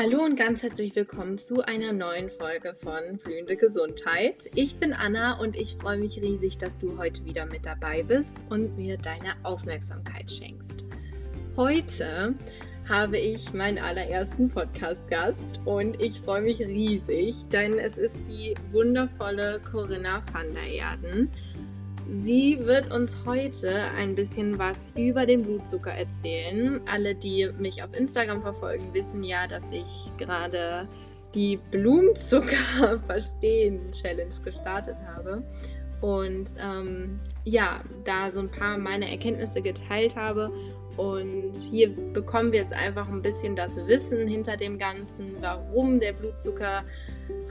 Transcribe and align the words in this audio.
Hallo 0.00 0.22
und 0.22 0.36
ganz 0.36 0.62
herzlich 0.62 0.94
willkommen 0.94 1.38
zu 1.38 1.60
einer 1.62 1.92
neuen 1.92 2.30
Folge 2.30 2.76
von 2.84 3.18
Blühende 3.18 3.56
Gesundheit. 3.56 4.48
Ich 4.54 4.76
bin 4.76 4.92
Anna 4.92 5.40
und 5.40 5.56
ich 5.56 5.74
freue 5.74 5.98
mich 5.98 6.22
riesig, 6.22 6.56
dass 6.56 6.78
du 6.78 6.96
heute 6.96 7.24
wieder 7.24 7.46
mit 7.46 7.66
dabei 7.66 8.04
bist 8.04 8.38
und 8.48 8.76
mir 8.76 8.96
deine 8.96 9.34
Aufmerksamkeit 9.42 10.30
schenkst. 10.30 10.84
Heute 11.56 12.32
habe 12.88 13.18
ich 13.18 13.52
meinen 13.52 13.78
allerersten 13.78 14.48
Podcast-Gast 14.48 15.58
und 15.64 16.00
ich 16.00 16.20
freue 16.20 16.42
mich 16.42 16.60
riesig, 16.60 17.48
denn 17.48 17.76
es 17.80 17.98
ist 17.98 18.20
die 18.28 18.54
wundervolle 18.70 19.60
Corinna 19.68 20.22
van 20.32 20.52
der 20.52 20.74
Erden. 20.74 21.28
Sie 22.10 22.58
wird 22.64 22.90
uns 22.90 23.14
heute 23.26 23.70
ein 23.96 24.14
bisschen 24.14 24.58
was 24.58 24.90
über 24.96 25.26
den 25.26 25.42
Blutzucker 25.42 25.90
erzählen. 25.90 26.80
Alle, 26.86 27.14
die 27.14 27.50
mich 27.58 27.82
auf 27.82 27.92
Instagram 27.94 28.40
verfolgen, 28.40 28.94
wissen 28.94 29.22
ja, 29.22 29.46
dass 29.46 29.70
ich 29.70 30.10
gerade 30.16 30.88
die 31.34 31.58
Blumenzucker 31.70 32.98
verstehen 33.06 33.92
Challenge 33.92 34.34
gestartet 34.42 34.96
habe 35.06 35.42
und 36.00 36.48
ähm, 36.62 37.20
ja, 37.44 37.80
da 38.04 38.30
so 38.30 38.40
ein 38.40 38.50
paar 38.50 38.78
meiner 38.78 39.08
Erkenntnisse 39.08 39.60
geteilt 39.60 40.16
habe. 40.16 40.50
Und 40.96 41.54
hier 41.70 41.94
bekommen 42.12 42.52
wir 42.52 42.60
jetzt 42.62 42.72
einfach 42.72 43.08
ein 43.08 43.22
bisschen 43.22 43.54
das 43.54 43.76
Wissen 43.86 44.26
hinter 44.26 44.56
dem 44.56 44.78
Ganzen, 44.78 45.36
warum 45.40 46.00
der 46.00 46.12
Blutzucker 46.12 46.84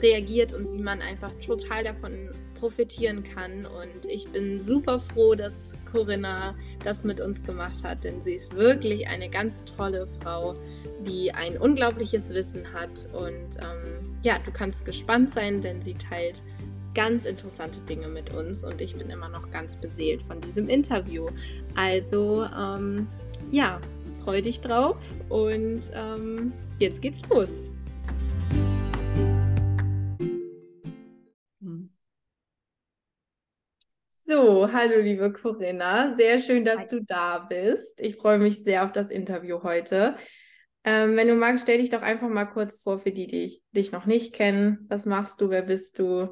reagiert 0.02 0.54
und 0.54 0.72
wie 0.74 0.82
man 0.82 1.02
einfach 1.02 1.32
total 1.46 1.84
davon 1.84 2.30
profitieren 2.60 3.24
kann. 3.24 3.66
Und 3.66 4.06
ich 4.10 4.28
bin 4.30 4.60
super 4.60 5.00
froh, 5.00 5.36
dass 5.36 5.74
Corinna 5.92 6.56
das 6.84 7.04
mit 7.04 7.22
uns 7.22 7.44
gemacht 7.44 7.84
hat, 7.84 8.04
denn 8.04 8.24
sie 8.24 8.34
ist 8.34 8.56
wirklich 8.56 9.08
eine 9.08 9.30
ganz 9.30 9.64
tolle 9.66 10.08
Frau, 10.22 10.56
die 11.06 11.32
ein 11.32 11.58
unglaubliches 11.58 12.30
Wissen 12.30 12.66
hat. 12.74 13.08
Und 13.14 13.58
ähm, 13.60 14.18
ja, 14.24 14.40
du 14.44 14.52
kannst 14.52 14.86
gespannt 14.86 15.34
sein, 15.34 15.62
denn 15.62 15.82
sie 15.82 15.94
teilt 15.94 16.42
ganz 16.94 17.26
interessante 17.26 17.80
Dinge 17.82 18.08
mit 18.08 18.34
uns 18.34 18.64
und 18.64 18.82
ich 18.82 18.96
bin 18.96 19.12
immer 19.12 19.30
noch 19.30 19.52
ganz 19.52 19.76
beseelt 19.76 20.22
von 20.24 20.42
diesem 20.42 20.68
Interview. 20.68 21.28
Also 21.76 22.46
ähm, 22.60 23.08
ja, 23.52 23.80
freu 24.24 24.42
dich 24.42 24.60
drauf 24.62 24.98
und 25.30 25.82
ähm, 25.94 26.52
jetzt 26.80 27.04
geht's 27.04 27.22
los. 27.30 27.70
So, 34.48 34.72
hallo 34.72 35.02
liebe 35.02 35.34
Corinna, 35.34 36.16
sehr 36.16 36.40
schön, 36.40 36.64
dass 36.64 36.84
Hi. 36.84 36.88
du 36.88 37.04
da 37.04 37.40
bist. 37.40 38.00
Ich 38.00 38.16
freue 38.16 38.40
mich 38.40 38.64
sehr 38.64 38.86
auf 38.86 38.94
das 38.94 39.10
Interview 39.10 39.62
heute. 39.62 40.16
Ähm, 40.86 41.18
wenn 41.18 41.28
du 41.28 41.36
magst, 41.36 41.64
stell 41.64 41.80
dich 41.80 41.90
doch 41.90 42.02
einfach 42.02 42.30
mal 42.30 42.46
kurz 42.46 42.80
vor 42.80 43.00
für 43.00 43.12
die, 43.12 43.28
die 43.28 43.62
dich 43.74 43.92
noch 43.92 44.06
nicht 44.06 44.34
kennen. 44.34 44.86
Was 44.88 45.06
machst 45.06 45.42
du? 45.42 45.50
Wer 45.50 45.64
bist 45.64 46.00
du? 46.00 46.30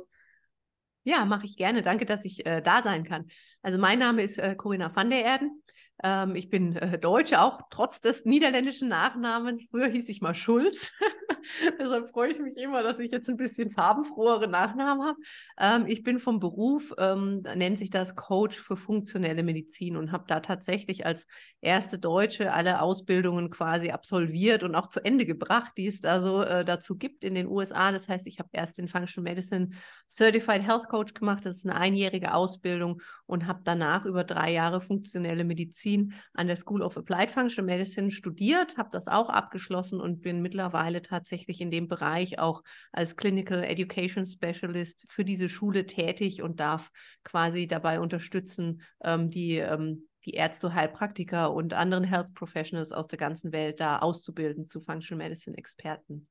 Ja, 1.04 1.26
mache 1.26 1.44
ich 1.44 1.58
gerne. 1.58 1.82
Danke, 1.82 2.06
dass 2.06 2.24
ich 2.24 2.46
äh, 2.46 2.62
da 2.62 2.82
sein 2.84 3.04
kann. 3.04 3.26
Also 3.62 3.78
mein 3.78 4.00
Name 4.00 4.24
ist 4.24 4.38
äh, 4.38 4.56
Corinna 4.56 4.96
van 4.96 5.10
der 5.10 5.26
Erden. 5.26 5.62
Ähm, 6.02 6.38
ich 6.38 6.50
bin 6.50 6.78
äh, 6.78 6.98
Deutsche, 6.98 7.42
auch 7.42 7.64
trotz 7.70 8.00
des 8.00 8.24
niederländischen 8.24 8.88
Nachnamens. 8.88 9.66
Früher 9.70 9.88
hieß 9.90 10.08
ich 10.08 10.22
mal 10.22 10.36
Schulz. 10.36 10.94
Deshalb 11.80 12.10
freue 12.10 12.32
ich 12.32 12.40
mich 12.40 12.58
immer, 12.58 12.84
dass 12.84 13.00
ich 13.00 13.12
jetzt 13.12 13.30
ein 13.30 13.38
bisschen 13.38 13.72
farbenfrohere 13.72 14.48
Nachnamen 14.48 15.06
habe. 15.06 15.18
Ähm, 15.60 15.88
ich 15.88 16.04
bin 16.04 16.20
vom 16.20 16.40
Beruf, 16.40 16.94
ähm, 16.98 17.42
nennt 17.56 17.78
sich 17.78 17.90
das 17.90 18.16
Coach 18.16 18.58
für 18.58 18.76
funktionelle 18.76 19.44
Medizin 19.44 19.98
und 19.98 20.12
habe 20.12 20.26
da 20.28 20.40
tatsächlich 20.40 21.06
als 21.06 21.28
erste 21.62 22.00
Deutsche 22.00 22.54
alle 22.54 22.82
Ausbildungen 22.82 23.50
quasi 23.50 23.92
absolviert 23.92 24.64
und 24.64 24.76
auch 24.76 24.88
zu 24.88 25.04
Ende 25.04 25.26
gebracht, 25.26 25.74
die 25.78 25.88
es 25.88 26.02
da 26.02 26.22
so 26.22 26.42
äh, 26.42 26.66
dazu 26.66 26.98
gibt 26.98 27.24
in 27.24 27.36
den 27.36 27.48
USA. 27.48 27.92
Das 27.92 28.10
heißt, 28.10 28.28
ich 28.28 28.40
habe 28.40 28.50
erst 28.52 28.78
den 28.78 28.88
Functional 28.88 29.30
Medicine 29.30 29.70
Certified 30.10 30.64
Health 30.64 30.88
Coach 30.90 31.14
gemacht. 31.14 31.46
Das 31.46 31.58
ist 31.58 31.66
eine 31.66 31.76
einjährige 31.76 32.34
Ausbildung 32.34 33.02
und 33.26 33.48
habe 33.48 33.62
danach 33.64 34.06
über 34.06 34.24
drei 34.24 34.52
Jahre 34.52 34.82
funktionelle 34.82 35.44
Medizin 35.44 36.14
an 36.34 36.48
der 36.48 36.56
School 36.56 36.82
of 36.82 36.98
Applied 36.98 37.32
Functional 37.32 37.66
Medicine 37.66 38.12
studiert, 38.12 38.78
habe 38.78 38.90
das 38.92 39.08
auch 39.08 39.30
abgeschlossen 39.30 40.02
und 40.02 40.22
bin 40.22 40.42
mittlerweile 40.42 41.02
tatsächlich 41.02 41.35
in 41.48 41.72
dem 41.72 41.88
Bereich 41.88 42.40
auch 42.40 42.64
als 42.92 43.16
Clinical 43.16 43.64
Education 43.64 44.26
Specialist 44.26 45.06
für 45.10 45.26
diese 45.26 45.50
Schule 45.50 45.86
tätig 45.86 46.42
und 46.42 46.60
darf 46.60 46.92
quasi 47.24 47.68
dabei 47.68 48.00
unterstützen, 48.00 48.82
ähm, 49.04 49.30
die 49.30 49.58
ähm, 49.58 50.08
die 50.26 50.32
Ärzte, 50.32 50.74
Heilpraktiker 50.74 51.54
und 51.54 51.74
anderen 51.74 52.04
Health 52.04 52.34
Professionals 52.34 52.92
aus 52.92 53.08
der 53.08 53.20
ganzen 53.20 53.52
Welt 53.52 53.80
da 53.80 54.00
auszubilden 54.00 54.66
zu 54.66 54.82
Functional 54.82 55.24
Medicine 55.24 55.58
Experten. 55.58 56.28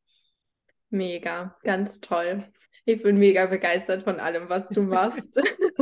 Mega, 0.90 1.56
ganz 1.62 2.00
toll. 2.00 2.44
Ich 2.84 3.02
bin 3.02 3.16
mega 3.16 3.46
begeistert 3.46 4.02
von 4.02 4.20
allem, 4.20 4.48
was 4.48 4.68
du 4.68 4.82
machst. 4.82 5.40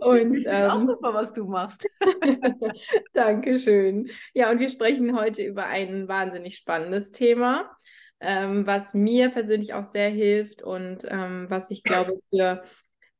und 0.00 0.36
ich 0.36 0.46
ähm, 0.46 0.70
auch 0.70 0.80
super, 0.80 1.12
was 1.12 1.32
du 1.32 1.44
machst. 1.46 1.86
Dankeschön. 3.12 4.08
Ja, 4.34 4.50
und 4.50 4.60
wir 4.60 4.68
sprechen 4.68 5.18
heute 5.18 5.42
über 5.42 5.66
ein 5.66 6.06
wahnsinnig 6.06 6.56
spannendes 6.56 7.10
Thema, 7.10 7.76
ähm, 8.20 8.66
was 8.66 8.94
mir 8.94 9.30
persönlich 9.30 9.74
auch 9.74 9.82
sehr 9.82 10.08
hilft 10.08 10.62
und 10.62 11.06
ähm, 11.08 11.46
was 11.48 11.70
ich 11.70 11.82
glaube 11.82 12.18
für 12.30 12.62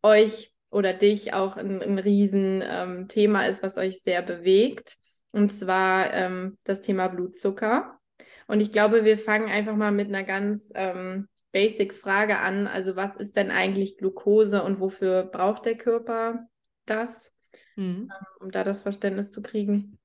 euch 0.02 0.52
oder 0.70 0.92
dich 0.92 1.32
auch 1.34 1.56
ein, 1.56 1.82
ein 1.82 1.98
Riesenthema 1.98 3.44
ähm, 3.44 3.50
ist, 3.50 3.62
was 3.62 3.76
euch 3.76 4.02
sehr 4.02 4.22
bewegt. 4.22 4.96
Und 5.30 5.50
zwar 5.50 6.12
ähm, 6.12 6.58
das 6.64 6.80
Thema 6.80 7.08
Blutzucker. 7.08 7.98
Und 8.46 8.60
ich 8.60 8.72
glaube, 8.72 9.04
wir 9.04 9.18
fangen 9.18 9.48
einfach 9.48 9.76
mal 9.76 9.92
mit 9.92 10.08
einer 10.08 10.24
ganz 10.24 10.72
ähm, 10.74 11.28
Basic-Frage 11.52 12.38
an. 12.38 12.66
Also 12.66 12.96
was 12.96 13.16
ist 13.16 13.36
denn 13.36 13.50
eigentlich 13.50 13.98
Glucose 13.98 14.62
und 14.62 14.80
wofür 14.80 15.22
braucht 15.24 15.64
der 15.64 15.76
Körper 15.76 16.46
das, 16.86 17.32
mhm. 17.76 18.10
Ähm, 18.10 18.26
um 18.40 18.50
da 18.50 18.64
das 18.64 18.82
Verständnis 18.82 19.30
zu 19.30 19.42
kriegen? 19.42 19.98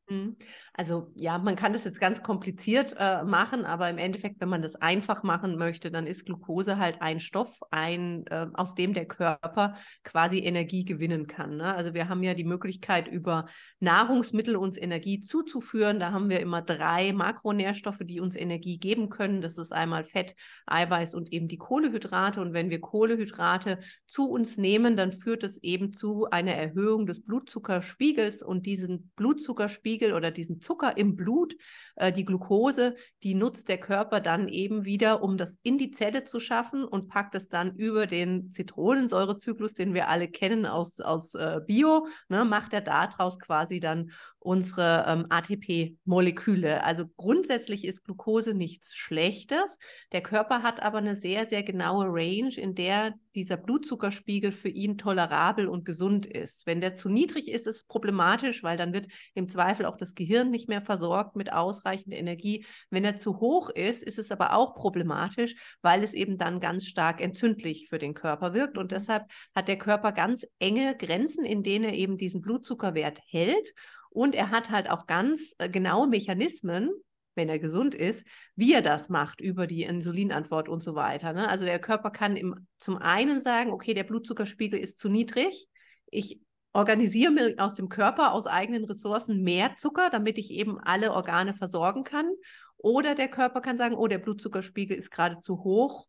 Also 0.79 1.11
ja, 1.13 1.37
man 1.37 1.57
kann 1.57 1.73
das 1.73 1.83
jetzt 1.83 1.99
ganz 1.99 2.23
kompliziert 2.23 2.95
äh, 2.97 3.25
machen, 3.25 3.65
aber 3.65 3.89
im 3.89 3.97
Endeffekt, 3.97 4.39
wenn 4.39 4.47
man 4.47 4.61
das 4.61 4.77
einfach 4.77 5.23
machen 5.23 5.57
möchte, 5.57 5.91
dann 5.91 6.07
ist 6.07 6.25
Glucose 6.25 6.77
halt 6.77 7.01
ein 7.01 7.19
Stoff, 7.19 7.59
ein, 7.69 8.25
äh, 8.27 8.47
aus 8.53 8.75
dem 8.75 8.93
der 8.93 9.05
Körper 9.05 9.75
quasi 10.05 10.39
Energie 10.39 10.85
gewinnen 10.85 11.27
kann. 11.27 11.57
Ne? 11.57 11.75
Also 11.75 11.93
wir 11.93 12.07
haben 12.07 12.23
ja 12.23 12.33
die 12.33 12.45
Möglichkeit, 12.45 13.09
über 13.09 13.47
Nahrungsmittel 13.81 14.55
uns 14.55 14.77
Energie 14.77 15.19
zuzuführen. 15.19 15.99
Da 15.99 16.13
haben 16.13 16.29
wir 16.29 16.39
immer 16.39 16.61
drei 16.61 17.11
Makronährstoffe, 17.11 18.03
die 18.05 18.21
uns 18.21 18.37
Energie 18.37 18.77
geben 18.77 19.09
können. 19.09 19.41
Das 19.41 19.57
ist 19.57 19.73
einmal 19.73 20.05
Fett, 20.05 20.33
Eiweiß 20.65 21.13
und 21.13 21.33
eben 21.33 21.49
die 21.49 21.57
Kohlehydrate. 21.57 22.39
Und 22.39 22.53
wenn 22.53 22.69
wir 22.69 22.79
Kohlehydrate 22.79 23.79
zu 24.07 24.29
uns 24.29 24.55
nehmen, 24.55 24.95
dann 24.95 25.11
führt 25.11 25.43
es 25.43 25.57
eben 25.57 25.91
zu 25.91 26.29
einer 26.29 26.53
Erhöhung 26.53 27.05
des 27.05 27.21
Blutzuckerspiegels 27.21 28.41
und 28.41 28.65
diesen 28.65 29.11
Blutzuckerspiegel 29.17 30.13
oder 30.13 30.31
diesen 30.31 30.61
Zucker 30.69 30.97
im 30.97 31.15
Blut, 31.15 31.55
äh, 31.95 32.11
die 32.11 32.25
Glucose, 32.25 32.95
die 33.23 33.33
nutzt 33.33 33.69
der 33.69 33.79
Körper 33.79 34.19
dann 34.19 34.47
eben 34.47 34.85
wieder, 34.85 35.23
um 35.23 35.35
das 35.35 35.57
in 35.63 35.79
die 35.79 35.89
Zelle 35.89 36.23
zu 36.25 36.39
schaffen 36.39 36.83
und 36.83 37.07
packt 37.07 37.33
es 37.33 37.49
dann 37.49 37.75
über 37.75 38.05
den 38.05 38.51
Zitronensäurezyklus, 38.51 39.73
den 39.73 39.95
wir 39.95 40.09
alle 40.09 40.27
kennen 40.27 40.67
aus, 40.67 40.99
aus 40.99 41.33
äh, 41.33 41.59
Bio, 41.65 42.07
ne, 42.27 42.45
macht 42.45 42.73
er 42.73 42.81
daraus 42.81 43.39
quasi 43.39 43.79
dann 43.79 44.11
unsere 44.39 45.05
ähm, 45.07 45.25
ATP-Moleküle. 45.29 46.83
Also 46.83 47.05
grundsätzlich 47.17 47.85
ist 47.85 48.03
Glucose 48.03 48.53
nichts 48.53 48.95
Schlechtes. 48.95 49.77
Der 50.11 50.21
Körper 50.21 50.63
hat 50.63 50.81
aber 50.81 50.97
eine 50.97 51.15
sehr, 51.15 51.45
sehr 51.45 51.63
genaue 51.63 52.05
Range, 52.07 52.53
in 52.55 52.73
der 52.73 53.13
dieser 53.35 53.57
Blutzuckerspiegel 53.57 54.51
für 54.51 54.69
ihn 54.69 54.97
tolerabel 54.97 55.67
und 55.67 55.85
gesund 55.85 56.25
ist. 56.25 56.65
Wenn 56.65 56.81
der 56.81 56.95
zu 56.95 57.09
niedrig 57.09 57.49
ist, 57.49 57.59
ist 57.59 57.67
es 57.67 57.83
problematisch, 57.83 58.63
weil 58.63 58.77
dann 58.77 58.93
wird 58.93 59.07
im 59.33 59.49
Zweifel 59.49 59.85
auch 59.85 59.97
das 59.97 60.15
Gehirn 60.15 60.49
nicht 60.49 60.69
mehr 60.69 60.81
versorgt 60.81 61.35
mit 61.35 61.51
ausreichend 61.51 62.13
Energie. 62.13 62.65
Wenn 62.89 63.05
er 63.05 63.15
zu 63.15 63.39
hoch 63.39 63.69
ist, 63.69 64.03
ist 64.03 64.19
es 64.19 64.31
aber 64.31 64.53
auch 64.53 64.75
problematisch, 64.75 65.55
weil 65.81 66.03
es 66.03 66.13
eben 66.13 66.37
dann 66.37 66.59
ganz 66.59 66.85
stark 66.85 67.21
entzündlich 67.21 67.87
für 67.89 67.99
den 67.99 68.13
Körper 68.13 68.53
wirkt. 68.53 68.77
Und 68.77 68.91
deshalb 68.91 69.25
hat 69.55 69.67
der 69.67 69.77
Körper 69.77 70.11
ganz 70.11 70.45
enge 70.59 70.95
Grenzen, 70.97 71.45
in 71.45 71.63
denen 71.63 71.85
er 71.85 71.93
eben 71.93 72.17
diesen 72.17 72.41
Blutzuckerwert 72.41 73.19
hält. 73.27 73.73
Und 74.09 74.35
er 74.35 74.49
hat 74.49 74.69
halt 74.69 74.89
auch 74.89 75.07
ganz 75.07 75.53
äh, 75.57 75.69
genaue 75.69 76.07
Mechanismen, 76.07 76.89
wenn 77.35 77.49
er 77.49 77.59
gesund 77.59 77.95
ist, 77.95 78.25
wie 78.55 78.73
er 78.73 78.81
das 78.81 79.09
macht 79.09 79.39
über 79.39 79.67
die 79.67 79.83
Insulinantwort 79.83 80.67
und 80.67 80.81
so 80.81 80.95
weiter. 80.95 81.33
Ne? 81.33 81.47
Also 81.47 81.65
der 81.65 81.79
Körper 81.79 82.11
kann 82.11 82.35
im, 82.35 82.67
zum 82.77 82.97
einen 82.97 83.39
sagen, 83.39 83.71
okay, 83.71 83.93
der 83.93 84.03
Blutzuckerspiegel 84.03 84.79
ist 84.79 84.99
zu 84.99 85.09
niedrig. 85.09 85.69
Ich 86.07 86.41
organisiere 86.73 87.31
mir 87.31 87.55
aus 87.57 87.75
dem 87.75 87.89
Körper, 87.89 88.33
aus 88.33 88.45
eigenen 88.45 88.85
Ressourcen 88.85 89.41
mehr 89.41 89.75
Zucker, 89.77 90.09
damit 90.09 90.37
ich 90.37 90.51
eben 90.51 90.79
alle 90.79 91.13
Organe 91.13 91.53
versorgen 91.53 92.03
kann. 92.03 92.29
Oder 92.77 93.15
der 93.15 93.27
Körper 93.27 93.61
kann 93.61 93.77
sagen, 93.77 93.95
oh, 93.95 94.07
der 94.07 94.19
Blutzuckerspiegel 94.19 94.97
ist 94.97 95.11
gerade 95.11 95.39
zu 95.39 95.63
hoch. 95.63 96.07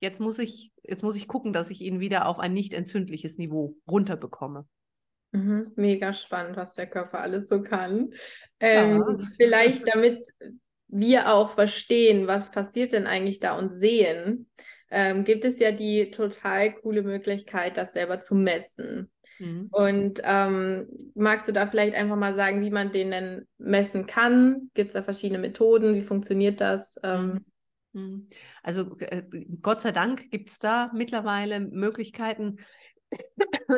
Jetzt 0.00 0.20
muss 0.20 0.38
ich, 0.38 0.72
jetzt 0.82 1.02
muss 1.02 1.16
ich 1.16 1.28
gucken, 1.28 1.52
dass 1.52 1.70
ich 1.70 1.80
ihn 1.80 2.00
wieder 2.00 2.26
auf 2.26 2.38
ein 2.38 2.52
nicht 2.52 2.74
entzündliches 2.74 3.38
Niveau 3.38 3.76
runterbekomme. 3.88 4.66
Mhm, 5.34 5.72
mega 5.74 6.12
spannend, 6.12 6.56
was 6.56 6.74
der 6.74 6.86
Körper 6.86 7.20
alles 7.20 7.48
so 7.48 7.60
kann. 7.60 8.10
Ähm, 8.60 9.02
ja. 9.06 9.18
Vielleicht 9.36 9.92
damit 9.92 10.28
wir 10.86 11.32
auch 11.32 11.54
verstehen, 11.54 12.28
was 12.28 12.52
passiert 12.52 12.92
denn 12.92 13.08
eigentlich 13.08 13.40
da 13.40 13.58
und 13.58 13.72
sehen, 13.72 14.48
ähm, 14.92 15.24
gibt 15.24 15.44
es 15.44 15.58
ja 15.58 15.72
die 15.72 16.12
total 16.12 16.72
coole 16.74 17.02
Möglichkeit, 17.02 17.76
das 17.76 17.94
selber 17.94 18.20
zu 18.20 18.36
messen. 18.36 19.10
Mhm. 19.40 19.68
Und 19.72 20.20
ähm, 20.22 20.86
magst 21.16 21.48
du 21.48 21.52
da 21.52 21.66
vielleicht 21.66 21.96
einfach 21.96 22.14
mal 22.14 22.32
sagen, 22.32 22.60
wie 22.60 22.70
man 22.70 22.92
den 22.92 23.10
denn 23.10 23.48
messen 23.58 24.06
kann? 24.06 24.70
Gibt 24.74 24.88
es 24.88 24.94
da 24.94 25.02
verschiedene 25.02 25.40
Methoden? 25.40 25.96
Wie 25.96 26.02
funktioniert 26.02 26.60
das? 26.60 26.94
Ähm, 27.02 27.44
mhm. 27.92 28.00
Mhm. 28.00 28.28
also 28.62 28.96
äh, 28.98 29.22
Gott 29.62 29.80
sei 29.80 29.92
Dank 29.92 30.30
gibt 30.30 30.50
es 30.50 30.58
da 30.58 30.90
mittlerweile 30.94 31.60
Möglichkeiten, 31.60 32.58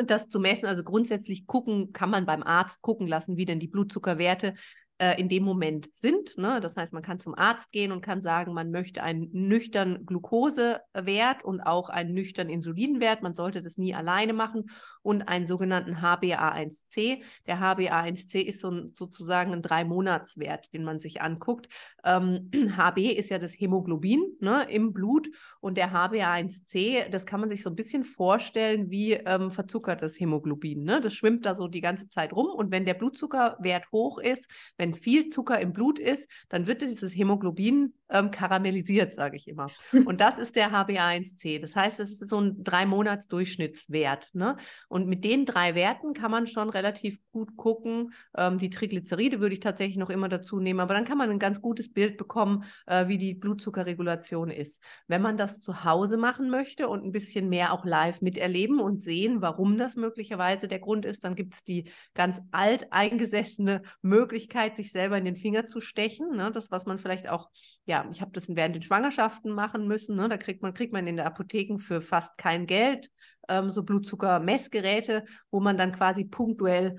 das 0.05 0.29
zu 0.29 0.39
messen. 0.39 0.67
Also 0.67 0.83
grundsätzlich 0.83 1.47
gucken, 1.47 1.93
kann 1.93 2.09
man 2.09 2.25
beim 2.25 2.43
Arzt 2.43 2.81
gucken 2.81 3.07
lassen, 3.07 3.37
wie 3.37 3.45
denn 3.45 3.59
die 3.59 3.67
Blutzuckerwerte 3.67 4.55
äh, 4.99 5.19
in 5.19 5.29
dem 5.29 5.43
Moment 5.43 5.89
sind. 5.93 6.37
Ne? 6.37 6.59
Das 6.59 6.75
heißt, 6.75 6.93
man 6.93 7.03
kann 7.03 7.19
zum 7.19 7.35
Arzt 7.35 7.71
gehen 7.71 7.91
und 7.91 8.01
kann 8.01 8.21
sagen, 8.21 8.53
man 8.53 8.71
möchte 8.71 9.03
einen 9.03 9.29
nüchtern 9.31 10.05
Glukosewert 10.05 11.43
und 11.43 11.61
auch 11.61 11.89
einen 11.89 12.13
nüchtern 12.13 12.49
Insulinwert. 12.49 13.21
Man 13.21 13.33
sollte 13.33 13.61
das 13.61 13.77
nie 13.77 13.93
alleine 13.93 14.33
machen 14.33 14.69
und 15.07 15.29
einen 15.29 15.45
sogenannten 15.45 16.01
HbA1c. 16.01 17.21
Der 17.45 17.61
HbA1c 17.61 18.41
ist 18.41 18.59
so 18.59 18.69
ein, 18.69 18.91
sozusagen 18.91 19.53
ein 19.53 19.61
Drei-Monats-Wert, 19.61 20.73
den 20.73 20.83
man 20.83 20.99
sich 20.99 21.21
anguckt. 21.21 21.69
Ähm, 22.03 22.51
HB 22.75 23.13
ist 23.13 23.29
ja 23.29 23.39
das 23.39 23.53
Hämoglobin 23.53 24.35
ne, 24.41 24.67
im 24.69 24.91
Blut 24.91 25.29
und 25.61 25.77
der 25.77 25.93
HbA1c, 25.93 27.07
das 27.07 27.25
kann 27.25 27.39
man 27.39 27.49
sich 27.49 27.63
so 27.63 27.69
ein 27.69 27.75
bisschen 27.77 28.03
vorstellen 28.03 28.91
wie 28.91 29.13
ähm, 29.13 29.49
verzuckertes 29.49 30.19
Hämoglobin. 30.19 30.83
Ne? 30.83 30.99
Das 30.99 31.13
schwimmt 31.13 31.45
da 31.45 31.55
so 31.55 31.69
die 31.69 31.79
ganze 31.79 32.09
Zeit 32.09 32.33
rum 32.33 32.47
und 32.47 32.71
wenn 32.71 32.83
der 32.83 32.93
Blutzuckerwert 32.93 33.89
hoch 33.93 34.17
ist, 34.17 34.49
wenn 34.75 34.93
viel 34.93 35.29
Zucker 35.29 35.57
im 35.61 35.71
Blut 35.71 35.99
ist, 35.99 36.29
dann 36.49 36.67
wird 36.67 36.81
dieses 36.81 37.15
Hämoglobin 37.15 37.93
ähm, 38.09 38.31
karamellisiert, 38.31 39.13
sage 39.13 39.35
ich 39.35 39.47
immer. 39.47 39.67
Und 40.05 40.21
das 40.21 40.37
ist 40.37 40.55
der 40.55 40.71
HbA1c. 40.71 41.59
Das 41.59 41.75
heißt, 41.75 41.99
es 41.99 42.21
ist 42.21 42.29
so 42.29 42.39
ein 42.39 42.63
drei 42.63 42.85
Monats 42.85 43.27
Durchschnittswert. 43.27 44.33
Ne? 44.33 44.57
Und 44.87 44.96
mit 45.05 45.25
den 45.25 45.45
drei 45.45 45.75
Werten 45.75 46.13
kann 46.13 46.31
man 46.31 46.47
schon 46.47 46.69
relativ 46.69 47.19
gut 47.31 47.57
gucken. 47.57 48.13
Ähm, 48.35 48.57
die 48.57 48.69
Triglyceride 48.69 49.39
würde 49.41 49.53
ich 49.53 49.59
tatsächlich 49.59 49.97
noch 49.97 50.09
immer 50.09 50.29
dazu 50.29 50.59
nehmen, 50.59 50.79
aber 50.79 50.93
dann 50.93 51.05
kann 51.05 51.17
man 51.17 51.29
ein 51.29 51.39
ganz 51.39 51.61
gutes 51.61 51.91
Bild 51.91 52.17
bekommen, 52.17 52.63
äh, 52.85 53.07
wie 53.07 53.17
die 53.17 53.33
Blutzuckerregulation 53.33 54.49
ist. 54.49 54.81
Wenn 55.07 55.21
man 55.21 55.37
das 55.37 55.59
zu 55.59 55.83
Hause 55.83 56.17
machen 56.17 56.49
möchte 56.49 56.87
und 56.87 57.03
ein 57.03 57.11
bisschen 57.11 57.49
mehr 57.49 57.73
auch 57.73 57.85
live 57.85 58.21
miterleben 58.21 58.79
und 58.79 59.01
sehen, 59.01 59.41
warum 59.41 59.77
das 59.77 59.95
möglicherweise 59.97 60.67
der 60.67 60.79
Grund 60.79 61.05
ist, 61.05 61.23
dann 61.23 61.35
gibt 61.35 61.53
es 61.53 61.63
die 61.63 61.91
ganz 62.13 62.41
alt 62.51 62.91
eingesessene 62.91 63.81
Möglichkeit, 64.01 64.75
sich 64.75 64.91
selber 64.91 65.17
in 65.17 65.25
den 65.25 65.35
Finger 65.35 65.65
zu 65.65 65.81
stechen. 65.81 66.35
Ne? 66.35 66.51
Das, 66.51 66.71
was 66.71 66.85
man 66.85 66.97
vielleicht 66.97 67.27
auch, 67.27 67.49
ja, 67.85 68.07
ich 68.11 68.21
habe 68.21 68.31
das 68.31 68.47
während 68.47 68.75
den 68.75 68.81
Schwangerschaften 68.81 69.51
machen 69.51 69.87
müssen. 69.87 70.15
Ne? 70.15 70.29
Da 70.29 70.37
kriegt 70.37 70.61
man, 70.61 70.73
kriegt 70.73 70.93
man 70.93 71.07
in 71.07 71.17
der 71.17 71.25
Apotheken 71.25 71.79
für 71.79 72.01
fast 72.01 72.37
kein 72.37 72.65
Geld 72.65 73.11
ähm, 73.47 73.69
so 73.69 73.83
Blutzuckermessgeräte, 73.83 75.25
wo 75.51 75.59
man 75.59 75.77
dann 75.77 75.91
quasi 75.91 76.25
punktuell 76.25 76.97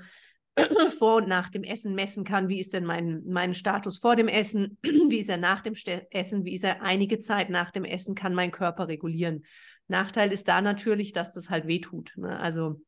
vor 0.99 1.17
und 1.17 1.29
nach 1.29 1.51
dem 1.51 1.63
Essen 1.63 1.95
messen 1.95 2.25
kann, 2.25 2.49
wie 2.49 2.61
ist 2.61 2.73
denn 2.73 2.85
mein, 2.85 3.23
mein 3.27 3.55
Status 3.55 3.99
vor 3.99 4.17
dem 4.17 4.29
Essen, 4.29 4.79
wie 4.83 5.19
ist 5.19 5.29
er 5.29 5.37
nach 5.37 5.61
dem 5.61 5.75
Ste 5.75 6.07
Essen, 6.11 6.45
wie 6.45 6.55
ist 6.55 6.65
er 6.65 6.83
einige 6.83 7.21
Zeit 7.21 7.51
nach 7.51 7.71
dem 7.71 7.85
Essen, 7.85 8.15
kann 8.15 8.35
mein 8.35 8.51
Körper 8.51 8.89
regulieren. 8.89 9.45
Nachteil 9.89 10.33
ist 10.33 10.49
da 10.49 10.61
natürlich, 10.61 11.13
dass 11.13 11.33
das 11.33 11.49
halt 11.49 11.67
wehtut. 11.67 12.13
Ne? 12.17 12.39
Also 12.39 12.81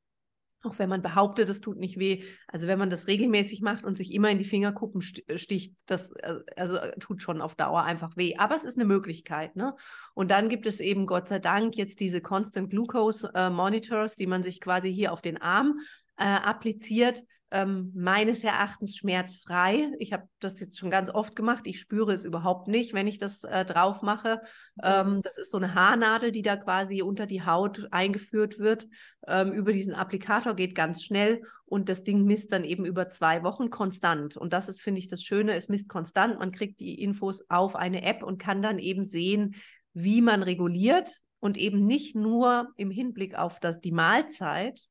auch 0.62 0.78
wenn 0.78 0.88
man 0.88 1.02
behauptet, 1.02 1.48
es 1.48 1.60
tut 1.60 1.78
nicht 1.78 1.98
weh. 1.98 2.22
Also 2.46 2.66
wenn 2.66 2.78
man 2.78 2.90
das 2.90 3.06
regelmäßig 3.06 3.62
macht 3.62 3.84
und 3.84 3.96
sich 3.96 4.12
immer 4.12 4.30
in 4.30 4.38
die 4.38 4.44
Fingerkuppen 4.44 5.02
äh, 5.26 5.38
sticht, 5.38 5.74
das 5.86 6.12
äh, 6.12 6.34
also 6.56 6.76
äh, 6.76 6.98
tut 6.98 7.22
schon 7.22 7.40
auf 7.40 7.54
Dauer 7.54 7.84
einfach 7.84 8.16
weh. 8.16 8.36
Aber 8.36 8.54
es 8.54 8.64
ist 8.64 8.76
eine 8.76 8.84
Möglichkeit. 8.84 9.56
Ne? 9.56 9.74
Und 10.14 10.30
dann 10.30 10.48
gibt 10.48 10.66
es 10.66 10.80
eben 10.80 11.06
Gott 11.06 11.28
sei 11.28 11.38
Dank 11.38 11.76
jetzt 11.76 12.00
diese 12.00 12.20
Constant 12.20 12.70
Glucose 12.70 13.30
äh, 13.34 13.48
Monitors, 13.48 14.16
die 14.16 14.26
man 14.26 14.42
sich 14.42 14.60
quasi 14.60 14.92
hier 14.92 15.12
auf 15.12 15.22
den 15.22 15.40
Arm 15.40 15.78
äh, 16.20 16.24
appliziert, 16.24 17.24
ähm, 17.50 17.90
meines 17.94 18.44
Erachtens 18.44 18.94
schmerzfrei. 18.94 19.90
Ich 19.98 20.12
habe 20.12 20.28
das 20.38 20.60
jetzt 20.60 20.78
schon 20.78 20.90
ganz 20.90 21.08
oft 21.08 21.34
gemacht. 21.34 21.62
Ich 21.64 21.80
spüre 21.80 22.12
es 22.12 22.26
überhaupt 22.26 22.68
nicht, 22.68 22.92
wenn 22.92 23.06
ich 23.06 23.16
das 23.16 23.42
äh, 23.44 23.64
drauf 23.64 24.02
mache. 24.02 24.42
Ähm, 24.82 25.22
das 25.22 25.38
ist 25.38 25.50
so 25.50 25.56
eine 25.56 25.74
Haarnadel, 25.74 26.30
die 26.30 26.42
da 26.42 26.56
quasi 26.56 27.00
unter 27.00 27.24
die 27.24 27.42
Haut 27.42 27.88
eingeführt 27.90 28.58
wird. 28.58 28.86
Ähm, 29.26 29.52
über 29.52 29.72
diesen 29.72 29.94
Applikator 29.94 30.54
geht 30.54 30.74
ganz 30.74 31.02
schnell 31.02 31.42
und 31.64 31.88
das 31.88 32.04
Ding 32.04 32.24
misst 32.24 32.52
dann 32.52 32.64
eben 32.64 32.84
über 32.84 33.08
zwei 33.08 33.42
Wochen 33.42 33.70
konstant. 33.70 34.36
Und 34.36 34.52
das 34.52 34.68
ist, 34.68 34.82
finde 34.82 34.98
ich, 34.98 35.08
das 35.08 35.22
Schöne. 35.22 35.54
Es 35.54 35.70
misst 35.70 35.88
konstant. 35.88 36.38
Man 36.38 36.52
kriegt 36.52 36.80
die 36.80 37.02
Infos 37.02 37.44
auf 37.48 37.76
eine 37.76 38.02
App 38.02 38.22
und 38.22 38.38
kann 38.38 38.60
dann 38.60 38.78
eben 38.78 39.06
sehen, 39.06 39.54
wie 39.94 40.20
man 40.20 40.42
reguliert 40.42 41.22
und 41.40 41.56
eben 41.56 41.86
nicht 41.86 42.14
nur 42.14 42.68
im 42.76 42.90
Hinblick 42.90 43.34
auf 43.34 43.58
das, 43.58 43.80
die 43.80 43.92
Mahlzeit, 43.92 44.89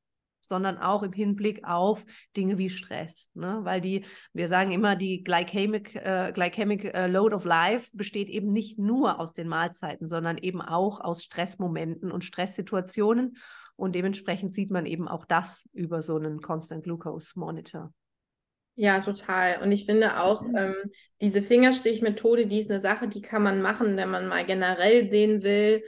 sondern 0.50 0.78
auch 0.78 1.04
im 1.04 1.13
Hinblick 1.13 1.63
auf 1.63 2.06
Dinge 2.36 2.57
wie 2.57 2.69
Stress. 2.69 3.30
Ne? 3.34 3.60
Weil 3.63 3.80
die, 3.80 4.04
wir 4.34 4.50
sagen 4.50 4.72
immer, 4.72 4.98
die 4.98 5.24
Glycemic, 5.24 5.96
äh, 5.96 6.34
Glycemic 6.34 6.94
äh, 6.94 7.07
Load 7.07 7.34
of 7.34 7.46
Life 7.46 7.92
besteht 7.94 8.28
eben 8.28 8.51
nicht 8.51 8.78
nur 8.78 9.22
aus 9.22 9.31
den 9.31 9.48
Mahlzeiten, 9.48 10.10
sondern 10.10 10.38
eben 10.38 10.62
auch 10.62 11.00
aus 11.00 11.24
Stressmomenten 11.24 12.12
und 12.12 12.25
Stresssituationen. 12.25 13.38
Und 13.78 13.96
dementsprechend 13.96 14.54
sieht 14.54 14.72
man 14.72 14.86
eben 14.86 15.07
auch 15.07 15.24
das 15.24 15.69
über 15.72 16.01
so 16.01 16.18
einen 16.18 16.42
Constant 16.42 16.84
Glucose 16.84 17.40
Monitor. 17.40 17.94
Ja, 18.75 19.00
total. 19.02 19.62
Und 19.62 19.74
ich 19.74 19.86
finde 19.86 20.22
auch, 20.22 20.42
mhm. 20.42 20.56
ähm, 20.56 20.75
diese 21.22 21.42
Fingerstichmethode, 21.42 22.48
die 22.48 22.60
ist 22.60 22.72
eine 22.72 22.80
Sache, 22.80 23.07
die 23.07 23.22
kann 23.22 23.44
man 23.44 23.62
machen, 23.62 23.98
wenn 23.98 24.10
man 24.10 24.28
mal 24.28 24.45
generell 24.45 25.10
sehen 25.10 25.44
will, 25.44 25.84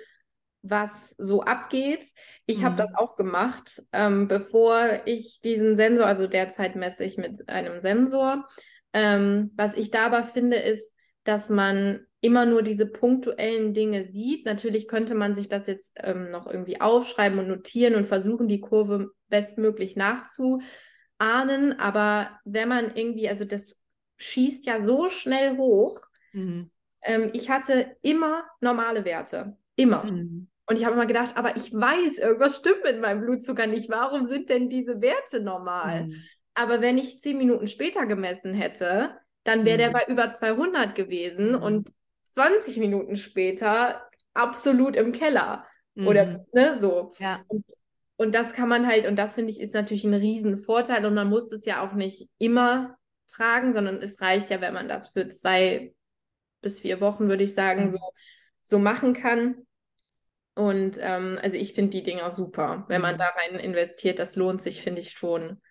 was 0.61 1.15
so 1.17 1.41
abgeht. 1.41 2.05
Ich 2.45 2.59
mhm. 2.59 2.65
habe 2.65 2.75
das 2.75 2.93
auch 2.95 3.15
gemacht, 3.15 3.81
ähm, 3.93 4.27
bevor 4.27 5.01
ich 5.05 5.39
diesen 5.43 5.75
Sensor, 5.75 6.05
also 6.05 6.27
derzeit 6.27 6.75
messe 6.75 7.03
ich 7.03 7.17
mit 7.17 7.49
einem 7.49 7.81
Sensor. 7.81 8.47
Ähm, 8.93 9.51
was 9.55 9.75
ich 9.75 9.89
da 9.91 10.05
aber 10.05 10.23
finde, 10.23 10.57
ist, 10.57 10.95
dass 11.23 11.49
man 11.49 12.05
immer 12.19 12.45
nur 12.45 12.61
diese 12.61 12.85
punktuellen 12.85 13.73
Dinge 13.73 14.05
sieht. 14.05 14.45
Natürlich 14.45 14.87
könnte 14.87 15.15
man 15.15 15.33
sich 15.33 15.49
das 15.49 15.65
jetzt 15.65 15.93
ähm, 15.97 16.29
noch 16.29 16.45
irgendwie 16.45 16.79
aufschreiben 16.79 17.39
und 17.39 17.47
notieren 17.47 17.95
und 17.95 18.05
versuchen, 18.05 18.47
die 18.47 18.61
Kurve 18.61 19.11
bestmöglich 19.29 19.95
nachzuahnen. 19.95 21.79
Aber 21.79 22.39
wenn 22.45 22.69
man 22.69 22.95
irgendwie, 22.95 23.27
also 23.27 23.45
das 23.45 23.75
schießt 24.17 24.65
ja 24.67 24.81
so 24.81 25.09
schnell 25.09 25.57
hoch. 25.57 25.99
Mhm. 26.33 26.69
Ähm, 27.01 27.31
ich 27.33 27.49
hatte 27.49 27.95
immer 28.03 28.43
normale 28.59 29.03
Werte. 29.03 29.57
Immer. 29.75 30.03
Mhm. 30.03 30.50
Und 30.67 30.77
ich 30.77 30.85
habe 30.85 30.95
immer 30.95 31.05
gedacht, 31.05 31.35
aber 31.35 31.55
ich 31.55 31.73
weiß, 31.73 32.19
irgendwas 32.19 32.57
stimmt 32.57 32.83
mit 32.83 33.01
meinem 33.01 33.21
Blutzucker 33.21 33.67
nicht. 33.67 33.89
Warum 33.89 34.23
sind 34.25 34.49
denn 34.49 34.69
diese 34.69 35.01
Werte 35.01 35.41
normal? 35.41 36.05
Mhm. 36.05 36.23
Aber 36.53 36.81
wenn 36.81 36.97
ich 36.97 37.21
zehn 37.21 37.37
Minuten 37.37 37.67
später 37.67 38.05
gemessen 38.05 38.53
hätte, 38.53 39.17
dann 39.43 39.65
wäre 39.65 39.75
mhm. 39.75 39.81
der 39.81 39.89
bei 39.91 40.05
über 40.07 40.31
200 40.31 40.95
gewesen 40.95 41.53
mhm. 41.53 41.63
und 41.63 41.93
20 42.23 42.77
Minuten 42.77 43.17
später 43.17 44.07
absolut 44.33 44.95
im 44.95 45.11
Keller. 45.11 45.65
Oder 45.95 46.25
mhm. 46.25 46.45
ne, 46.53 46.77
so. 46.79 47.13
Ja. 47.19 47.43
Und, 47.47 47.65
und 48.15 48.33
das 48.33 48.53
kann 48.53 48.69
man 48.69 48.87
halt, 48.87 49.07
und 49.07 49.17
das 49.17 49.35
finde 49.35 49.51
ich 49.51 49.59
ist 49.59 49.73
natürlich 49.73 50.05
ein 50.05 50.13
Riesenvorteil. 50.13 51.05
Und 51.05 51.13
man 51.13 51.29
muss 51.29 51.51
es 51.51 51.65
ja 51.65 51.85
auch 51.85 51.93
nicht 51.93 52.29
immer 52.37 52.97
tragen, 53.27 53.73
sondern 53.73 53.97
es 53.97 54.21
reicht 54.21 54.49
ja, 54.49 54.61
wenn 54.61 54.73
man 54.73 54.87
das 54.87 55.09
für 55.09 55.27
zwei 55.27 55.93
bis 56.61 56.79
vier 56.79 57.01
Wochen, 57.01 57.27
würde 57.27 57.43
ich 57.43 57.53
sagen, 57.53 57.85
mhm. 57.85 57.89
so, 57.89 57.99
so 58.63 58.79
machen 58.79 59.13
kann. 59.13 59.67
Und 60.55 60.97
ähm, 60.99 61.39
also 61.41 61.55
ich 61.55 61.73
finde 61.73 61.91
die 61.91 62.03
Dinger 62.03 62.31
super. 62.31 62.85
Wenn 62.87 63.01
man 63.01 63.15
mhm. 63.15 63.19
da 63.19 63.27
rein 63.29 63.59
investiert, 63.59 64.19
das 64.19 64.35
lohnt 64.35 64.61
sich, 64.61 64.81
finde 64.81 65.01
ich 65.01 65.11
schon. 65.11 65.61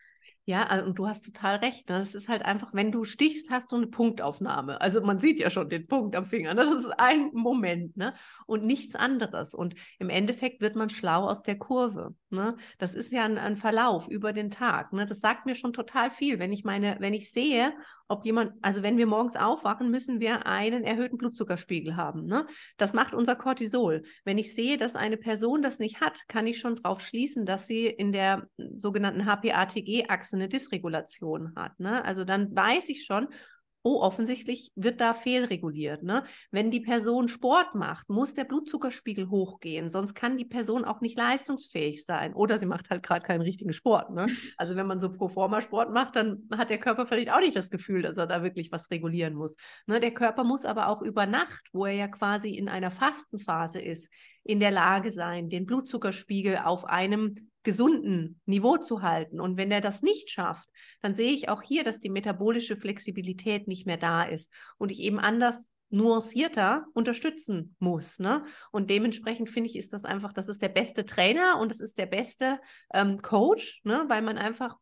Ja, 0.47 0.65
also, 0.67 0.87
und 0.87 0.99
du 0.99 1.07
hast 1.07 1.25
total 1.25 1.57
recht. 1.57 1.89
Ne? 1.89 1.99
Das 1.99 2.15
ist 2.15 2.29
halt 2.29 2.43
einfach, 2.43 2.73
wenn 2.75 2.91
du 2.91 3.05
stichst, 3.05 3.51
hast 3.51 3.71
du 3.73 3.77
eine 3.77 3.87
Punktaufnahme. 3.87 4.81
Also 4.81 5.01
man 5.01 5.21
sieht 5.21 5.39
ja 5.39 5.51
schon 5.51 5.69
den 5.69 5.87
Punkt 5.87 6.17
am 6.17 6.27
Finger. 6.27 6.55
Ne? 6.55 6.65
Das 6.65 6.73
ist 6.73 6.91
ein 6.99 7.31
Moment 7.33 7.97
ne? 7.97 8.15
und 8.47 8.65
nichts 8.65 8.97
anderes. 8.97 9.55
Und 9.55 9.75
im 9.99 10.11
Endeffekt 10.11 10.61
wird 10.61 10.77
man 10.77 10.89
schlau 10.89 11.27
aus 11.29 11.43
der 11.43 11.59
Kurve. 11.59 12.15
Ne? 12.31 12.57
Das 12.79 12.95
ist 12.95 13.13
ja 13.13 13.25
ein, 13.25 13.39
ein 13.39 13.57
Verlauf 13.57 14.09
über 14.09 14.33
den 14.33 14.51
Tag. 14.51 14.93
Ne? 14.93 15.07
Das 15.07 15.21
sagt 15.21 15.47
mir 15.47 15.55
schon 15.55 15.73
total 15.73 16.11
viel. 16.11 16.39
Wenn 16.39 16.53
ich 16.53 16.65
meine, 16.65 16.97
wenn 17.01 17.15
ich 17.15 17.33
sehe, 17.33 17.73
ob 18.09 18.25
jemand, 18.25 18.53
also 18.63 18.83
wenn 18.83 18.99
wir 18.99 19.07
morgens 19.07 19.37
aufwachen, 19.37 19.91
müssen 19.91 20.21
wir 20.21 20.47
einen 20.47 20.85
erhöhten 20.85 21.19
Blutzuckerspiegel 21.19 21.97
haben. 21.97 22.27
Ne? 22.27 22.47
Das 22.77 22.93
macht 22.93 23.15
unser 23.15 23.37
Cortisol. 23.37 24.03
Wenn 24.25 24.39
ich 24.39 24.55
sehe, 24.55 24.77
dass 24.77 24.97
eine 24.97 25.17
Person 25.17 25.63
das 25.63 25.79
nicht 25.79 26.01
hat, 26.01 26.29
kann 26.29 26.47
ich 26.47 26.59
schon 26.59 26.77
darauf 26.77 27.01
schließen, 27.01 27.47
dass 27.47 27.67
sie 27.67 27.87
in 27.87 28.13
der 28.13 28.49
sogenannten 28.75 29.25
HPATG-Achse 29.27 30.37
eine 30.37 30.49
Dysregulation 30.49 31.55
hat. 31.57 31.79
Ne? 31.81 32.05
Also 32.05 32.25
dann 32.25 32.55
weiß 32.55 32.89
ich 32.89 33.05
schon, 33.05 33.29
oh, 33.83 34.01
offensichtlich 34.01 34.73
wird 34.75 35.01
da 35.01 35.15
fehlreguliert. 35.15 36.03
Ne? 36.03 36.25
Wenn 36.51 36.71
die 36.71 36.81
Person 36.81 37.29
Sport 37.29 37.75
macht, 37.75 38.09
muss 38.11 38.35
der 38.35 38.45
Blutzuckerspiegel 38.45 39.31
hochgehen, 39.31 39.91
sonst 39.91 40.15
kann 40.15 40.37
die 40.37 40.45
Person 40.45 40.85
auch 40.85 41.01
nicht 41.01 41.17
leistungsfähig 41.17 42.05
sein. 42.05 42.35
Oder 42.35 42.59
sie 42.59 42.67
macht 42.67 42.91
halt 42.91 43.03
gerade 43.03 43.25
keinen 43.25 43.43
richtigen 43.43 43.73
Sport. 43.73 44.11
Ne? 44.11 44.27
Also 44.57 44.77
wenn 44.77 44.87
man 44.87 45.01
so 45.01 45.13
pro 45.13 45.29
forma 45.29 45.63
Sport 45.63 45.93
macht, 45.93 46.17
dann 46.17 46.49
hat 46.55 46.71
der 46.71 46.79
Körper 46.79 47.07
vielleicht 47.07 47.33
auch 47.33 47.41
nicht 47.41 47.57
das 47.57 47.71
Gefühl, 47.71 48.03
dass 48.03 48.17
er 48.17 48.27
da 48.27 48.43
wirklich 48.43 48.71
was 48.73 48.91
regulieren 48.91 49.35
muss. 49.35 49.57
Ne? 49.87 50.01
Der 50.01 50.13
Körper 50.13 50.45
muss 50.45 50.65
aber 50.65 50.89
auch 50.89 51.03
über 51.03 51.27
Nacht, 51.27 51.69
wo 51.73 51.87
er 51.87 51.95
ja 51.95 52.09
quasi 52.09 52.51
in 52.51 52.69
einer 52.69 52.91
Fastenphase 52.91 53.81
ist, 53.81 54.11
in 54.51 54.61
der 54.61 54.71
Lage 54.71 55.13
sein, 55.13 55.49
den 55.49 55.67
Blutzuckerspiegel 55.67 56.59
auf 56.59 56.85
einem 56.85 57.51
gesunden 57.63 58.41
Niveau 58.47 58.79
zu 58.79 59.03
halten. 59.03 59.41
Und 59.41 59.57
wenn 59.57 59.71
er 59.71 59.81
das 59.81 60.03
nicht 60.03 60.31
schafft, 60.31 60.69
dann 61.03 61.15
sehe 61.15 61.33
ich 61.33 61.49
auch 61.49 61.63
hier, 61.63 61.85
dass 61.85 62.01
die 62.01 62.09
metabolische 62.09 62.77
Flexibilität 62.77 63.69
nicht 63.69 63.87
mehr 63.87 63.99
da 63.99 64.23
ist 64.23 64.51
und 64.79 64.91
ich 64.91 65.01
eben 65.01 65.19
anders 65.19 65.71
nuancierter 65.91 66.87
unterstützen 66.95 67.75
muss. 67.79 68.19
Ne? 68.19 68.45
Und 68.71 68.91
dementsprechend 68.91 69.51
finde 69.51 69.69
ich, 69.69 69.77
ist 69.77 69.93
das 69.93 70.05
einfach, 70.05 70.33
das 70.33 70.49
ist 70.49 70.63
der 70.63 70.69
beste 70.69 71.05
Trainer 71.05 71.59
und 71.59 71.71
das 71.71 71.81
ist 71.81 71.99
der 71.99 72.07
beste 72.07 72.61
ähm, 72.95 73.21
Coach, 73.23 73.81
ne? 73.85 74.05
weil 74.09 74.23
man 74.23 74.39
einfach 74.39 74.77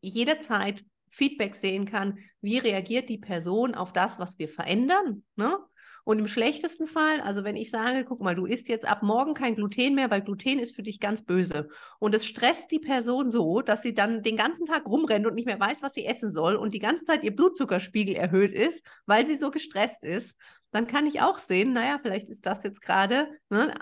jederzeit 0.00 0.84
Feedback 1.10 1.54
sehen 1.56 1.86
kann, 1.86 2.18
wie 2.40 2.58
reagiert 2.58 3.08
die 3.08 3.18
Person 3.18 3.74
auf 3.74 3.92
das, 3.92 4.18
was 4.18 4.38
wir 4.38 4.48
verändern. 4.48 5.24
Ne? 5.36 5.58
Und 6.04 6.18
im 6.18 6.26
schlechtesten 6.26 6.86
Fall, 6.86 7.20
also 7.20 7.44
wenn 7.44 7.56
ich 7.56 7.70
sage, 7.70 8.04
guck 8.04 8.20
mal, 8.20 8.34
du 8.34 8.44
isst 8.44 8.68
jetzt 8.68 8.86
ab 8.86 9.02
morgen 9.02 9.34
kein 9.34 9.54
Gluten 9.54 9.94
mehr, 9.94 10.10
weil 10.10 10.22
Gluten 10.22 10.58
ist 10.58 10.74
für 10.74 10.82
dich 10.82 10.98
ganz 10.98 11.22
böse. 11.22 11.68
Und 12.00 12.14
es 12.14 12.26
stresst 12.26 12.70
die 12.72 12.80
Person 12.80 13.30
so, 13.30 13.60
dass 13.62 13.82
sie 13.82 13.94
dann 13.94 14.22
den 14.22 14.36
ganzen 14.36 14.66
Tag 14.66 14.86
rumrennt 14.86 15.26
und 15.26 15.34
nicht 15.34 15.46
mehr 15.46 15.60
weiß, 15.60 15.82
was 15.82 15.94
sie 15.94 16.04
essen 16.04 16.32
soll 16.32 16.56
und 16.56 16.74
die 16.74 16.80
ganze 16.80 17.04
Zeit 17.04 17.22
ihr 17.22 17.34
Blutzuckerspiegel 17.34 18.16
erhöht 18.16 18.52
ist, 18.52 18.84
weil 19.06 19.26
sie 19.26 19.36
so 19.36 19.50
gestresst 19.50 20.02
ist, 20.02 20.36
dann 20.72 20.86
kann 20.86 21.06
ich 21.06 21.20
auch 21.20 21.38
sehen, 21.38 21.72
naja, 21.72 21.98
vielleicht 22.02 22.28
ist 22.28 22.46
das 22.46 22.64
jetzt 22.64 22.82
gerade 22.82 23.28
ne, 23.50 23.74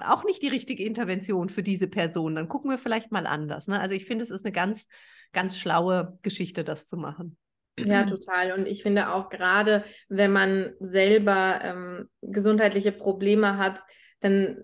auch 0.00 0.24
nicht 0.24 0.42
die 0.42 0.48
richtige 0.48 0.84
Intervention 0.84 1.48
für 1.48 1.62
diese 1.62 1.88
Person. 1.88 2.34
Dann 2.34 2.48
gucken 2.48 2.70
wir 2.70 2.78
vielleicht 2.78 3.12
mal 3.12 3.26
anders. 3.26 3.66
Ne? 3.66 3.78
Also 3.78 3.94
ich 3.94 4.06
finde, 4.06 4.24
es 4.24 4.30
ist 4.30 4.44
eine 4.44 4.52
ganz, 4.52 4.86
ganz 5.32 5.58
schlaue 5.58 6.18
Geschichte, 6.22 6.64
das 6.64 6.86
zu 6.86 6.96
machen. 6.96 7.36
Ja, 7.78 8.04
total. 8.04 8.52
Und 8.52 8.68
ich 8.68 8.82
finde 8.82 9.12
auch 9.12 9.28
gerade, 9.30 9.84
wenn 10.08 10.32
man 10.32 10.72
selber 10.80 11.60
ähm, 11.62 12.08
gesundheitliche 12.22 12.92
Probleme 12.92 13.58
hat, 13.58 13.82
dann 14.20 14.62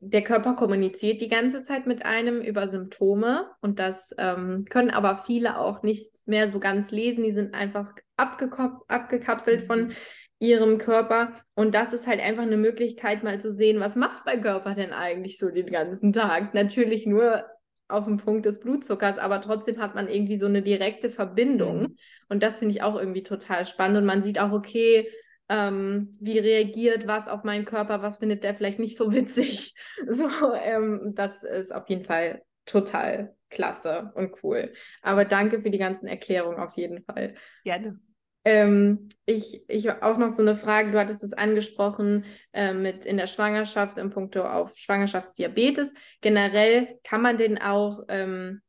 der 0.00 0.22
Körper 0.22 0.54
kommuniziert 0.54 1.20
die 1.20 1.28
ganze 1.28 1.60
Zeit 1.60 1.86
mit 1.86 2.04
einem 2.04 2.40
über 2.40 2.68
Symptome 2.68 3.50
und 3.60 3.78
das 3.80 4.14
ähm, 4.16 4.64
können 4.68 4.90
aber 4.90 5.18
viele 5.18 5.58
auch 5.58 5.82
nicht 5.82 6.10
mehr 6.26 6.48
so 6.48 6.60
ganz 6.60 6.92
lesen. 6.92 7.24
Die 7.24 7.32
sind 7.32 7.54
einfach 7.54 7.92
abgekapselt 8.16 9.66
von 9.66 9.86
mhm. 9.86 9.92
ihrem 10.38 10.78
Körper 10.78 11.32
und 11.54 11.74
das 11.74 11.92
ist 11.92 12.06
halt 12.06 12.20
einfach 12.20 12.44
eine 12.44 12.56
Möglichkeit, 12.56 13.24
mal 13.24 13.40
zu 13.40 13.52
sehen, 13.52 13.80
was 13.80 13.96
macht 13.96 14.24
mein 14.24 14.40
Körper 14.40 14.74
denn 14.74 14.92
eigentlich 14.92 15.36
so 15.38 15.50
den 15.50 15.66
ganzen 15.66 16.12
Tag. 16.12 16.54
Natürlich 16.54 17.04
nur 17.04 17.44
auf 17.88 18.04
dem 18.04 18.18
Punkt 18.18 18.46
des 18.46 18.60
Blutzuckers, 18.60 19.18
aber 19.18 19.40
trotzdem 19.40 19.78
hat 19.78 19.94
man 19.94 20.08
irgendwie 20.08 20.36
so 20.36 20.46
eine 20.46 20.62
direkte 20.62 21.10
Verbindung. 21.10 21.80
Mhm. 21.80 21.96
Und 22.28 22.42
das 22.42 22.58
finde 22.58 22.74
ich 22.74 22.82
auch 22.82 22.98
irgendwie 22.98 23.22
total 23.22 23.66
spannend. 23.66 23.98
Und 23.98 24.04
man 24.04 24.22
sieht 24.22 24.38
auch, 24.38 24.52
okay, 24.52 25.08
ähm, 25.48 26.12
wie 26.20 26.38
reagiert 26.38 27.06
was 27.06 27.26
auf 27.26 27.42
meinen 27.42 27.64
Körper, 27.64 28.02
was 28.02 28.18
findet 28.18 28.44
der 28.44 28.54
vielleicht 28.54 28.78
nicht 28.78 28.96
so 28.96 29.12
witzig. 29.12 29.74
So, 30.08 30.28
ähm, 30.54 31.12
das 31.14 31.42
ist 31.42 31.74
auf 31.74 31.88
jeden 31.88 32.04
Fall 32.04 32.42
total 32.66 33.34
klasse 33.50 34.12
und 34.14 34.42
cool. 34.42 34.72
Aber 35.02 35.24
danke 35.24 35.60
für 35.62 35.70
die 35.70 35.78
ganzen 35.78 36.06
Erklärungen 36.06 36.58
auf 36.58 36.76
jeden 36.76 37.02
Fall. 37.02 37.34
Gerne. 37.64 37.98
Ähm, 38.48 39.10
ich, 39.26 39.68
ich 39.68 39.90
auch 39.90 40.16
noch 40.16 40.30
so 40.30 40.40
eine 40.40 40.56
Frage, 40.56 40.90
du 40.90 40.98
hattest 40.98 41.22
es 41.22 41.34
angesprochen 41.34 42.24
äh, 42.54 42.72
mit 42.72 43.04
in 43.04 43.18
der 43.18 43.26
Schwangerschaft 43.26 43.98
im 43.98 44.08
Punkto 44.08 44.42
auf 44.42 44.74
Schwangerschaftsdiabetes. 44.78 45.92
Generell 46.22 46.98
kann 47.04 47.20
man 47.20 47.36
den 47.36 47.60
auch 47.60 48.04
ähm, 48.08 48.62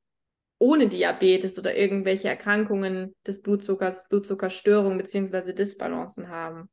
ohne 0.58 0.90
Diabetes 0.90 1.58
oder 1.58 1.78
irgendwelche 1.78 2.28
Erkrankungen 2.28 3.16
des 3.26 3.42
Blutzuckers, 3.42 4.10
Blutzuckerstörungen 4.10 4.98
bzw. 4.98 5.54
Disbalancen 5.54 6.28
haben. 6.28 6.70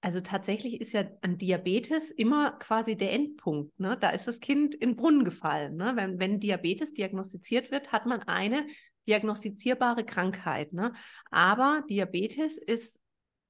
Also 0.00 0.20
tatsächlich 0.20 0.80
ist 0.80 0.92
ja 0.92 1.04
an 1.22 1.38
Diabetes 1.38 2.12
immer 2.12 2.52
quasi 2.52 2.96
der 2.96 3.12
Endpunkt. 3.12 3.80
Ne? 3.80 3.98
Da 4.00 4.10
ist 4.10 4.28
das 4.28 4.38
Kind 4.38 4.76
in 4.76 4.90
den 4.90 4.96
Brunnen 4.96 5.24
gefallen. 5.24 5.74
Ne? 5.74 5.92
Wenn, 5.96 6.20
wenn 6.20 6.38
Diabetes 6.38 6.94
diagnostiziert 6.94 7.72
wird, 7.72 7.90
hat 7.90 8.06
man 8.06 8.22
eine 8.22 8.64
diagnostizierbare 9.10 10.04
Krankheit. 10.04 10.72
Ne? 10.72 10.92
Aber 11.30 11.82
Diabetes 11.90 12.56
ist 12.56 12.99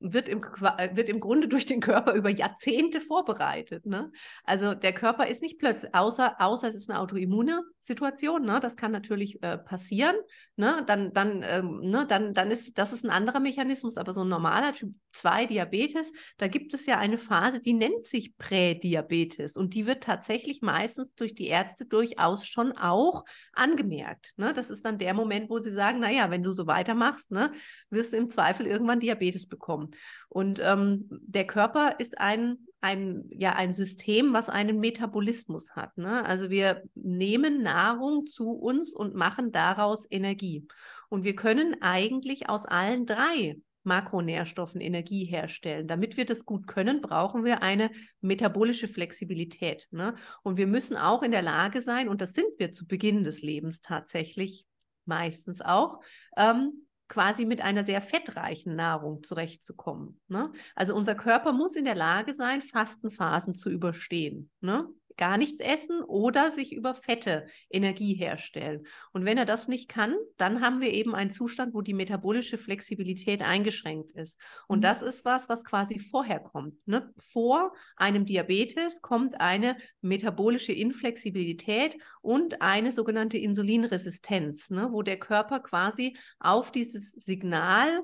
wird 0.00 0.28
im, 0.28 0.40
wird 0.40 1.08
im 1.08 1.20
Grunde 1.20 1.46
durch 1.46 1.66
den 1.66 1.80
Körper 1.80 2.14
über 2.14 2.30
Jahrzehnte 2.30 3.00
vorbereitet. 3.00 3.84
Ne? 3.86 4.10
Also 4.44 4.74
der 4.74 4.94
Körper 4.94 5.26
ist 5.26 5.42
nicht 5.42 5.58
plötzlich, 5.58 5.94
außer, 5.94 6.36
außer 6.40 6.68
es 6.68 6.74
ist 6.74 6.90
eine 6.90 6.98
autoimmune 6.98 7.62
Situation, 7.78 8.44
ne? 8.44 8.60
das 8.60 8.76
kann 8.76 8.92
natürlich 8.92 9.42
äh, 9.42 9.58
passieren, 9.58 10.16
ne? 10.56 10.82
dann, 10.86 11.12
dann, 11.12 11.44
ähm, 11.46 11.80
ne? 11.82 12.06
dann, 12.06 12.32
dann 12.32 12.50
ist 12.50 12.78
das 12.78 12.92
ist 12.92 13.04
ein 13.04 13.10
anderer 13.10 13.40
Mechanismus, 13.40 13.98
aber 13.98 14.12
so 14.12 14.22
ein 14.22 14.28
normaler 14.28 14.72
Typ 14.72 14.94
2 15.12 15.46
Diabetes, 15.46 16.12
da 16.38 16.48
gibt 16.48 16.72
es 16.72 16.86
ja 16.86 16.98
eine 16.98 17.18
Phase, 17.18 17.60
die 17.60 17.74
nennt 17.74 18.06
sich 18.06 18.36
Prädiabetes 18.38 19.56
und 19.56 19.74
die 19.74 19.86
wird 19.86 20.02
tatsächlich 20.02 20.62
meistens 20.62 21.14
durch 21.14 21.34
die 21.34 21.48
Ärzte 21.48 21.84
durchaus 21.84 22.46
schon 22.46 22.72
auch 22.72 23.24
angemerkt. 23.52 24.32
Ne? 24.36 24.54
Das 24.54 24.70
ist 24.70 24.84
dann 24.86 24.98
der 24.98 25.12
Moment, 25.12 25.50
wo 25.50 25.58
sie 25.58 25.70
sagen, 25.70 26.00
naja, 26.00 26.30
wenn 26.30 26.42
du 26.42 26.52
so 26.52 26.66
weitermachst, 26.66 27.30
ne, 27.30 27.52
wirst 27.90 28.12
du 28.12 28.16
im 28.16 28.28
Zweifel 28.28 28.66
irgendwann 28.66 29.00
Diabetes 29.00 29.46
bekommen. 29.46 29.89
Und 30.28 30.60
ähm, 30.62 31.06
der 31.10 31.46
Körper 31.46 31.96
ist 31.98 32.18
ein, 32.18 32.58
ein, 32.80 33.24
ja, 33.30 33.54
ein 33.54 33.72
System, 33.72 34.32
was 34.32 34.48
einen 34.48 34.80
Metabolismus 34.80 35.72
hat. 35.76 35.96
Ne? 35.98 36.24
Also 36.24 36.50
wir 36.50 36.82
nehmen 36.94 37.62
Nahrung 37.62 38.26
zu 38.26 38.52
uns 38.52 38.94
und 38.94 39.14
machen 39.14 39.52
daraus 39.52 40.06
Energie. 40.10 40.66
Und 41.08 41.24
wir 41.24 41.34
können 41.34 41.76
eigentlich 41.80 42.48
aus 42.48 42.66
allen 42.66 43.06
drei 43.06 43.56
Makronährstoffen 43.82 44.80
Energie 44.80 45.24
herstellen. 45.24 45.88
Damit 45.88 46.16
wir 46.16 46.24
das 46.24 46.44
gut 46.44 46.66
können, 46.66 47.00
brauchen 47.00 47.44
wir 47.44 47.62
eine 47.62 47.90
metabolische 48.20 48.88
Flexibilität. 48.88 49.88
Ne? 49.90 50.14
Und 50.42 50.56
wir 50.56 50.66
müssen 50.66 50.96
auch 50.96 51.22
in 51.22 51.32
der 51.32 51.42
Lage 51.42 51.82
sein, 51.82 52.08
und 52.08 52.20
das 52.20 52.32
sind 52.32 52.48
wir 52.58 52.72
zu 52.72 52.86
Beginn 52.86 53.24
des 53.24 53.42
Lebens 53.42 53.80
tatsächlich 53.80 54.66
meistens 55.06 55.60
auch, 55.60 56.00
ähm, 56.36 56.86
quasi 57.10 57.44
mit 57.44 57.60
einer 57.60 57.84
sehr 57.84 58.00
fettreichen 58.00 58.76
Nahrung 58.76 59.22
zurechtzukommen. 59.22 60.18
Ne? 60.28 60.50
Also 60.76 60.94
unser 60.94 61.16
Körper 61.16 61.52
muss 61.52 61.74
in 61.74 61.84
der 61.84 61.96
Lage 61.96 62.32
sein, 62.32 62.62
Fastenphasen 62.62 63.54
zu 63.54 63.68
überstehen. 63.68 64.48
Ne? 64.60 64.88
Gar 65.20 65.36
nichts 65.36 65.60
essen 65.60 66.02
oder 66.02 66.50
sich 66.50 66.72
über 66.72 66.94
Fette 66.94 67.46
Energie 67.68 68.14
herstellen. 68.14 68.86
Und 69.12 69.26
wenn 69.26 69.36
er 69.36 69.44
das 69.44 69.68
nicht 69.68 69.90
kann, 69.90 70.16
dann 70.38 70.62
haben 70.62 70.80
wir 70.80 70.92
eben 70.94 71.14
einen 71.14 71.30
Zustand, 71.30 71.74
wo 71.74 71.82
die 71.82 71.92
metabolische 71.92 72.56
Flexibilität 72.56 73.42
eingeschränkt 73.42 74.12
ist. 74.12 74.40
Und 74.66 74.78
mhm. 74.78 74.82
das 74.82 75.02
ist 75.02 75.26
was, 75.26 75.50
was 75.50 75.62
quasi 75.62 75.98
vorher 75.98 76.40
kommt. 76.40 76.74
Ne? 76.88 77.12
Vor 77.18 77.74
einem 77.96 78.24
Diabetes 78.24 79.02
kommt 79.02 79.38
eine 79.42 79.76
metabolische 80.00 80.72
Inflexibilität 80.72 81.98
und 82.22 82.62
eine 82.62 82.90
sogenannte 82.90 83.36
Insulinresistenz, 83.36 84.70
ne? 84.70 84.88
wo 84.90 85.02
der 85.02 85.18
Körper 85.18 85.60
quasi 85.60 86.16
auf 86.38 86.72
dieses 86.72 87.12
Signal 87.12 88.00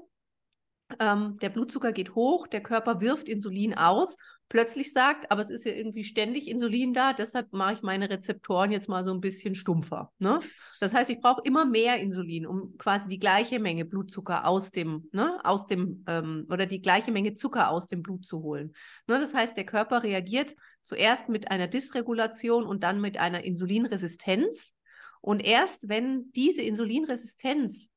ähm, 1.00 1.38
der 1.40 1.48
Blutzucker 1.48 1.92
geht 1.92 2.14
hoch, 2.14 2.46
der 2.46 2.62
Körper 2.62 3.00
wirft 3.00 3.28
Insulin 3.28 3.74
aus 3.74 4.16
plötzlich 4.48 4.92
sagt, 4.92 5.30
aber 5.30 5.42
es 5.42 5.50
ist 5.50 5.64
ja 5.64 5.72
irgendwie 5.72 6.04
ständig 6.04 6.48
Insulin 6.48 6.94
da, 6.94 7.12
deshalb 7.12 7.52
mache 7.52 7.74
ich 7.74 7.82
meine 7.82 8.08
Rezeptoren 8.08 8.70
jetzt 8.70 8.88
mal 8.88 9.04
so 9.04 9.12
ein 9.12 9.20
bisschen 9.20 9.54
stumpfer. 9.54 10.12
Ne? 10.18 10.40
Das 10.80 10.94
heißt, 10.94 11.10
ich 11.10 11.20
brauche 11.20 11.42
immer 11.44 11.64
mehr 11.64 11.98
Insulin, 12.00 12.46
um 12.46 12.76
quasi 12.78 13.08
die 13.08 13.18
gleiche 13.18 13.58
Menge 13.58 13.84
Blutzucker 13.84 14.46
aus 14.46 14.70
dem, 14.70 15.08
ne, 15.12 15.40
aus 15.44 15.66
dem, 15.66 16.04
ähm, 16.06 16.46
oder 16.48 16.66
die 16.66 16.80
gleiche 16.80 17.10
Menge 17.10 17.34
Zucker 17.34 17.70
aus 17.70 17.88
dem 17.88 18.02
Blut 18.02 18.24
zu 18.24 18.42
holen. 18.42 18.72
Ne? 19.08 19.18
Das 19.18 19.34
heißt, 19.34 19.56
der 19.56 19.66
Körper 19.66 20.02
reagiert 20.02 20.54
zuerst 20.82 21.28
mit 21.28 21.50
einer 21.50 21.66
Dysregulation 21.66 22.64
und 22.64 22.84
dann 22.84 23.00
mit 23.00 23.18
einer 23.18 23.42
Insulinresistenz. 23.44 24.74
Und 25.20 25.40
erst 25.44 25.88
wenn 25.88 26.30
diese 26.32 26.62
Insulinresistenz 26.62 27.90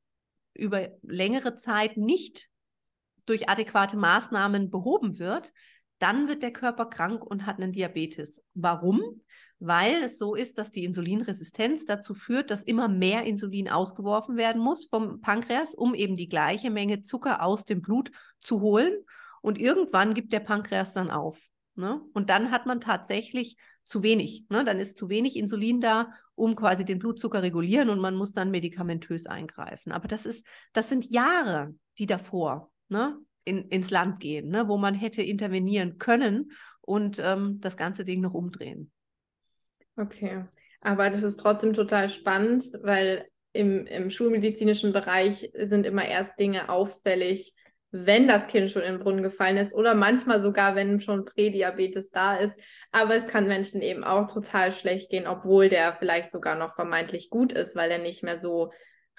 über 0.56 0.89
längere 1.03 1.53
Zeit 1.53 1.96
nicht 1.96 2.50
durch 3.27 3.48
adäquate 3.48 3.96
Maßnahmen 3.96 4.72
behoben 4.72 5.20
wird, 5.20 5.53
dann 6.00 6.27
wird 6.27 6.41
der 6.41 6.53
Körper 6.53 6.86
krank 6.86 7.24
und 7.24 7.46
hat 7.46 7.58
einen 7.58 7.72
Diabetes. 7.72 8.41
Warum? 8.53 9.22
Weil 9.60 10.03
es 10.03 10.18
so 10.18 10.36
ist, 10.36 10.58
dass 10.58 10.72
die 10.72 10.86
Insulinresistenz 10.86 11.86
dazu 11.86 12.13
führt, 12.13 12.50
dass 12.50 12.63
immer 12.63 12.88
mehr 12.88 13.24
Insulin 13.24 13.70
ausgeworfen 13.70 14.38
werden 14.38 14.62
muss 14.62 14.86
vom 14.86 15.20
Pankreas, 15.20 15.75
um 15.75 15.94
eben 15.94 16.15
die 16.15 16.29
gleiche 16.29 16.70
Menge 16.70 17.01
Zucker 17.01 17.44
aus 17.44 17.65
dem 17.65 17.82
Blut 17.82 18.12
zu 18.39 18.62
holen. 18.62 18.94
Und 19.41 19.58
irgendwann 19.58 20.13
gibt 20.13 20.32
der 20.32 20.39
Pankreas 20.39 20.94
dann 20.94 21.12
auf. 21.12 21.39
Ne? 21.75 22.01
Und 22.13 22.29
dann 22.29 22.51
hat 22.51 22.65
man 22.65 22.79
tatsächlich 22.79 23.58
zu 23.84 24.03
wenig. 24.03 24.46
Ne? 24.50 24.63
Dann 24.63 24.79
ist 24.79 24.98
zu 24.98 25.10
wenig 25.10 25.36
Insulin 25.36 25.82
da, 25.82 26.13
um 26.36 26.56
quasi 26.56 26.86
den 26.86 27.00
Blutzucker 27.00 27.41
regulieren 27.41 27.89
und 27.89 28.00
man 28.00 28.15
muss 28.15 28.32
dann 28.32 28.51
medikamentös 28.51 29.25
eingreifen. 29.25 29.91
Aber 29.91 30.08
das 30.08 30.25
ist, 30.25 30.46
das 30.74 30.88
sind 30.89 31.12
Jahre, 31.12 31.75
die 31.98 32.06
davor, 32.06 32.72
ne? 32.88 33.18
In, 33.50 33.68
ins 33.70 33.89
Land 33.89 34.20
gehen, 34.20 34.50
ne? 34.50 34.68
wo 34.68 34.77
man 34.77 34.94
hätte 34.94 35.24
intervenieren 35.24 35.98
können 35.98 36.51
und 36.82 37.20
ähm, 37.20 37.60
das 37.60 37.77
ganze 37.77 38.06
Ding 38.06 38.22
noch 38.22 38.34
umdrehen. 38.34 38.91
Okay, 39.98 40.46
aber 40.82 41.10
das 41.10 41.24
ist 41.24 41.38
trotzdem 41.38 41.74
total 41.74 42.10
spannend, 42.10 42.72
weil 42.82 43.25
im, 43.51 43.88
im 43.88 44.10
schulmedizinischen 44.10 44.94
Bereich 44.94 45.51
sind 45.53 45.86
immer 45.86 46.06
erst 46.06 46.39
Dinge 46.39 46.70
auffällig, 46.70 47.53
wenn 47.91 48.27
das 48.27 48.48
Kind 48.48 48.70
schon 48.70 48.84
in 48.84 48.94
den 48.94 49.01
Brunnen 49.01 49.24
gefallen 49.24 49.58
ist 49.58 49.74
oder 49.74 49.96
manchmal 49.96 50.39
sogar, 50.39 50.75
wenn 50.75 51.01
schon 51.01 51.25
Prädiabetes 51.25 52.12
da 52.12 52.36
ist. 52.36 52.60
Aber 52.91 53.15
es 53.15 53.27
kann 53.27 53.48
Menschen 53.48 53.82
eben 53.82 54.03
auch 54.03 54.32
total 54.32 54.72
schlecht 54.72 55.10
gehen, 55.10 55.25
obwohl 55.25 55.70
der 55.70 55.96
vielleicht 55.98 56.32
sogar 56.32 56.56
noch 56.56 56.75
vermeintlich 56.75 57.32
gut 57.32 57.51
ist, 57.51 57.75
weil 57.75 57.89
er 57.89 57.98
nicht 57.98 58.22
mehr 58.22 58.38
so 58.38 58.70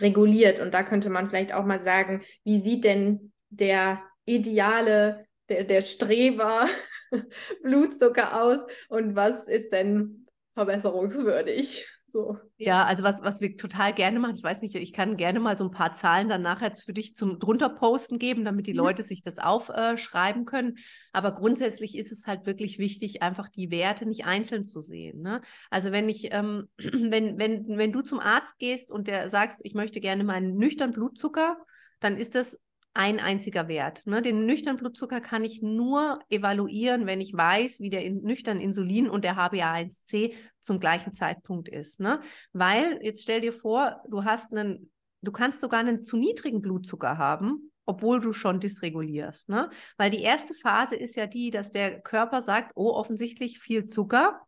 reguliert. 0.00 0.60
Und 0.60 0.72
da 0.72 0.84
könnte 0.84 1.10
man 1.10 1.28
vielleicht 1.28 1.52
auch 1.52 1.64
mal 1.64 1.80
sagen, 1.80 2.22
wie 2.44 2.60
sieht 2.60 2.84
denn 2.84 3.32
der 3.48 4.00
ideale, 4.34 5.26
der, 5.48 5.64
der 5.64 5.82
Streber 5.82 6.66
Blutzucker 7.62 8.42
aus 8.42 8.60
und 8.88 9.14
was 9.16 9.48
ist 9.48 9.72
denn 9.72 10.26
verbesserungswürdig? 10.54 11.86
So. 12.10 12.38
Ja, 12.56 12.84
also 12.84 13.04
was, 13.04 13.22
was 13.22 13.40
wir 13.40 13.56
total 13.56 13.94
gerne 13.94 14.18
machen, 14.18 14.34
ich 14.34 14.42
weiß 14.42 14.62
nicht, 14.62 14.74
ich 14.74 14.92
kann 14.92 15.16
gerne 15.16 15.38
mal 15.38 15.56
so 15.56 15.64
ein 15.64 15.70
paar 15.70 15.94
Zahlen 15.94 16.28
dann 16.28 16.42
nachher 16.42 16.72
für 16.74 16.92
dich 16.92 17.14
zum 17.14 17.38
drunter 17.38 17.68
posten 17.68 18.18
geben, 18.18 18.44
damit 18.44 18.66
die 18.66 18.72
mhm. 18.72 18.78
Leute 18.78 19.02
sich 19.04 19.22
das 19.22 19.38
aufschreiben 19.38 20.42
äh, 20.42 20.44
können. 20.44 20.78
Aber 21.12 21.32
grundsätzlich 21.32 21.96
ist 21.96 22.10
es 22.10 22.26
halt 22.26 22.46
wirklich 22.46 22.78
wichtig, 22.78 23.22
einfach 23.22 23.48
die 23.48 23.70
Werte 23.70 24.06
nicht 24.06 24.24
einzeln 24.24 24.64
zu 24.64 24.80
sehen. 24.80 25.22
Ne? 25.22 25.40
Also 25.70 25.92
wenn 25.92 26.08
ich, 26.08 26.32
ähm, 26.32 26.68
wenn, 26.78 27.38
wenn, 27.38 27.78
wenn 27.78 27.92
du 27.92 28.02
zum 28.02 28.18
Arzt 28.18 28.58
gehst 28.58 28.90
und 28.90 29.06
der 29.06 29.28
sagst, 29.28 29.60
ich 29.62 29.74
möchte 29.74 30.00
gerne 30.00 30.24
meinen 30.24 30.56
nüchtern 30.56 30.92
Blutzucker, 30.92 31.58
dann 32.00 32.16
ist 32.16 32.34
das 32.34 32.58
ein 32.92 33.20
einziger 33.20 33.68
Wert. 33.68 34.06
Ne? 34.06 34.20
Den 34.20 34.46
nüchternen 34.46 34.78
Blutzucker 34.78 35.20
kann 35.20 35.44
ich 35.44 35.62
nur 35.62 36.18
evaluieren, 36.28 37.06
wenn 37.06 37.20
ich 37.20 37.32
weiß, 37.32 37.80
wie 37.80 37.90
der 37.90 38.04
in, 38.04 38.22
nüchtern 38.22 38.60
Insulin 38.60 39.08
und 39.08 39.24
der 39.24 39.36
HbA1c 39.36 40.34
zum 40.58 40.80
gleichen 40.80 41.14
Zeitpunkt 41.14 41.68
ist. 41.68 42.00
Ne? 42.00 42.20
Weil, 42.52 42.98
jetzt 43.02 43.22
stell 43.22 43.40
dir 43.40 43.52
vor, 43.52 44.02
du 44.08 44.24
hast 44.24 44.52
einen, 44.52 44.90
du 45.22 45.30
kannst 45.30 45.60
sogar 45.60 45.80
einen 45.80 46.02
zu 46.02 46.16
niedrigen 46.16 46.60
Blutzucker 46.60 47.16
haben, 47.16 47.70
obwohl 47.86 48.20
du 48.20 48.32
schon 48.32 48.60
dysregulierst. 48.60 49.48
Ne? 49.48 49.70
Weil 49.96 50.10
die 50.10 50.22
erste 50.22 50.54
Phase 50.54 50.96
ist 50.96 51.14
ja 51.14 51.26
die, 51.26 51.50
dass 51.50 51.70
der 51.70 52.00
Körper 52.00 52.42
sagt, 52.42 52.72
oh, 52.74 52.90
offensichtlich 52.90 53.60
viel 53.60 53.86
Zucker. 53.86 54.40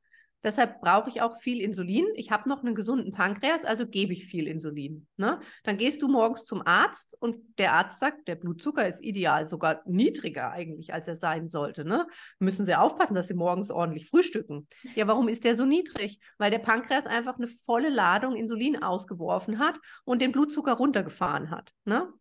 Deshalb 0.43 0.81
brauche 0.81 1.09
ich 1.09 1.23
auch 1.23 1.39
viel 1.39 1.61
Insulin. 1.61 2.07
Ich 2.15 2.31
habe 2.31 2.49
noch 2.49 2.63
einen 2.63 2.75
gesunden 2.75 3.13
Pankreas, 3.13 3.65
also 3.65 3.87
gebe 3.87 4.13
ich 4.13 4.27
viel 4.27 4.47
Insulin. 4.47 5.07
Ne? 5.17 5.41
Dann 5.65 5.77
gehst 5.77 6.03
du 6.03 6.09
morgens 6.09 6.45
zum 6.45 6.67
Arzt 6.67 7.17
und 7.21 7.37
der 7.59 7.73
Arzt 7.73 8.01
sagt, 8.01 8.29
der 8.29 8.37
Blutzucker 8.37 8.87
ist 8.87 9.03
ideal, 9.03 9.47
sogar 9.47 9.83
niedriger 9.87 10.51
eigentlich, 10.51 10.93
als 10.93 11.09
er 11.09 11.17
sein 11.17 11.49
sollte. 11.49 11.85
Ne? 11.85 12.07
Müssen 12.39 12.65
Sie 12.65 12.75
aufpassen, 12.75 13.15
dass 13.15 13.29
Sie 13.29 13.35
morgens 13.35 13.71
ordentlich 13.71 14.09
frühstücken. 14.09 14.67
Ja, 14.95 15.07
warum 15.07 15.29
ist 15.29 15.45
der 15.45 15.55
so 15.55 15.65
niedrig? 15.65 16.21
Weil 16.39 16.51
der 16.51 16.59
Pankreas 16.59 17.07
einfach 17.07 17.37
eine 17.37 17.47
volle 17.47 17.89
Ladung 17.89 18.37
Insulin 18.37 18.83
ausgeworfen 18.83 19.59
hat 19.59 19.79
und 20.05 20.21
den 20.21 20.33
Blutzucker 20.33 20.73
runtergefahren 20.75 21.51
hat. 21.51 21.73
Ne? 21.85 22.13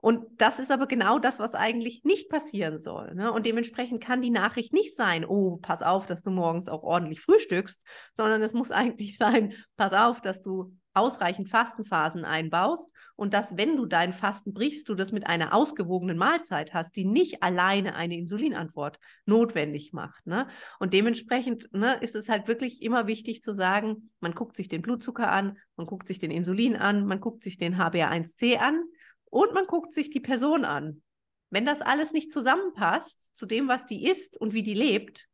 Und 0.00 0.24
das 0.40 0.58
ist 0.58 0.70
aber 0.70 0.86
genau 0.86 1.18
das, 1.18 1.38
was 1.38 1.54
eigentlich 1.54 2.04
nicht 2.04 2.30
passieren 2.30 2.78
soll. 2.78 3.14
Ne? 3.14 3.32
Und 3.32 3.44
dementsprechend 3.44 4.02
kann 4.02 4.22
die 4.22 4.30
Nachricht 4.30 4.72
nicht 4.72 4.96
sein, 4.96 5.24
oh, 5.24 5.58
pass 5.58 5.82
auf, 5.82 6.06
dass 6.06 6.22
du 6.22 6.30
morgens 6.30 6.68
auch 6.68 6.82
ordentlich 6.82 7.20
frühstückst, 7.20 7.84
sondern 8.14 8.42
es 8.42 8.54
muss 8.54 8.70
eigentlich 8.70 9.16
sein, 9.16 9.52
pass 9.76 9.92
auf, 9.92 10.20
dass 10.20 10.42
du 10.42 10.74
ausreichend 10.92 11.48
Fastenphasen 11.48 12.24
einbaust 12.24 12.92
und 13.14 13.32
dass, 13.32 13.56
wenn 13.56 13.76
du 13.76 13.86
dein 13.86 14.12
Fasten 14.12 14.52
brichst, 14.52 14.88
du 14.88 14.94
das 14.94 15.12
mit 15.12 15.26
einer 15.26 15.54
ausgewogenen 15.54 16.18
Mahlzeit 16.18 16.74
hast, 16.74 16.96
die 16.96 17.04
nicht 17.04 17.42
alleine 17.44 17.94
eine 17.94 18.16
Insulinantwort 18.16 18.98
notwendig 19.24 19.92
macht. 19.92 20.26
Ne? 20.26 20.48
Und 20.80 20.92
dementsprechend 20.92 21.72
ne, 21.72 21.96
ist 22.00 22.16
es 22.16 22.28
halt 22.28 22.48
wirklich 22.48 22.82
immer 22.82 23.06
wichtig 23.06 23.42
zu 23.42 23.54
sagen, 23.54 24.10
man 24.18 24.32
guckt 24.32 24.56
sich 24.56 24.66
den 24.66 24.82
Blutzucker 24.82 25.30
an, 25.30 25.58
man 25.76 25.86
guckt 25.86 26.08
sich 26.08 26.18
den 26.18 26.32
Insulin 26.32 26.74
an, 26.74 27.06
man 27.06 27.20
guckt 27.20 27.44
sich 27.44 27.56
den 27.56 27.76
HbA1c 27.76 28.56
an 28.56 28.82
und 29.30 29.54
man 29.54 29.66
guckt 29.66 29.92
sich 29.92 30.10
die 30.10 30.20
Person 30.20 30.64
an. 30.64 31.02
Wenn 31.50 31.66
das 31.66 31.80
alles 31.80 32.12
nicht 32.12 32.30
zusammenpasst 32.30 33.26
zu 33.32 33.46
dem, 33.46 33.68
was 33.68 33.86
die 33.86 34.06
ist 34.06 34.36
und 34.40 34.54
wie 34.54 34.62
die 34.62 34.74
lebt, 34.74 35.26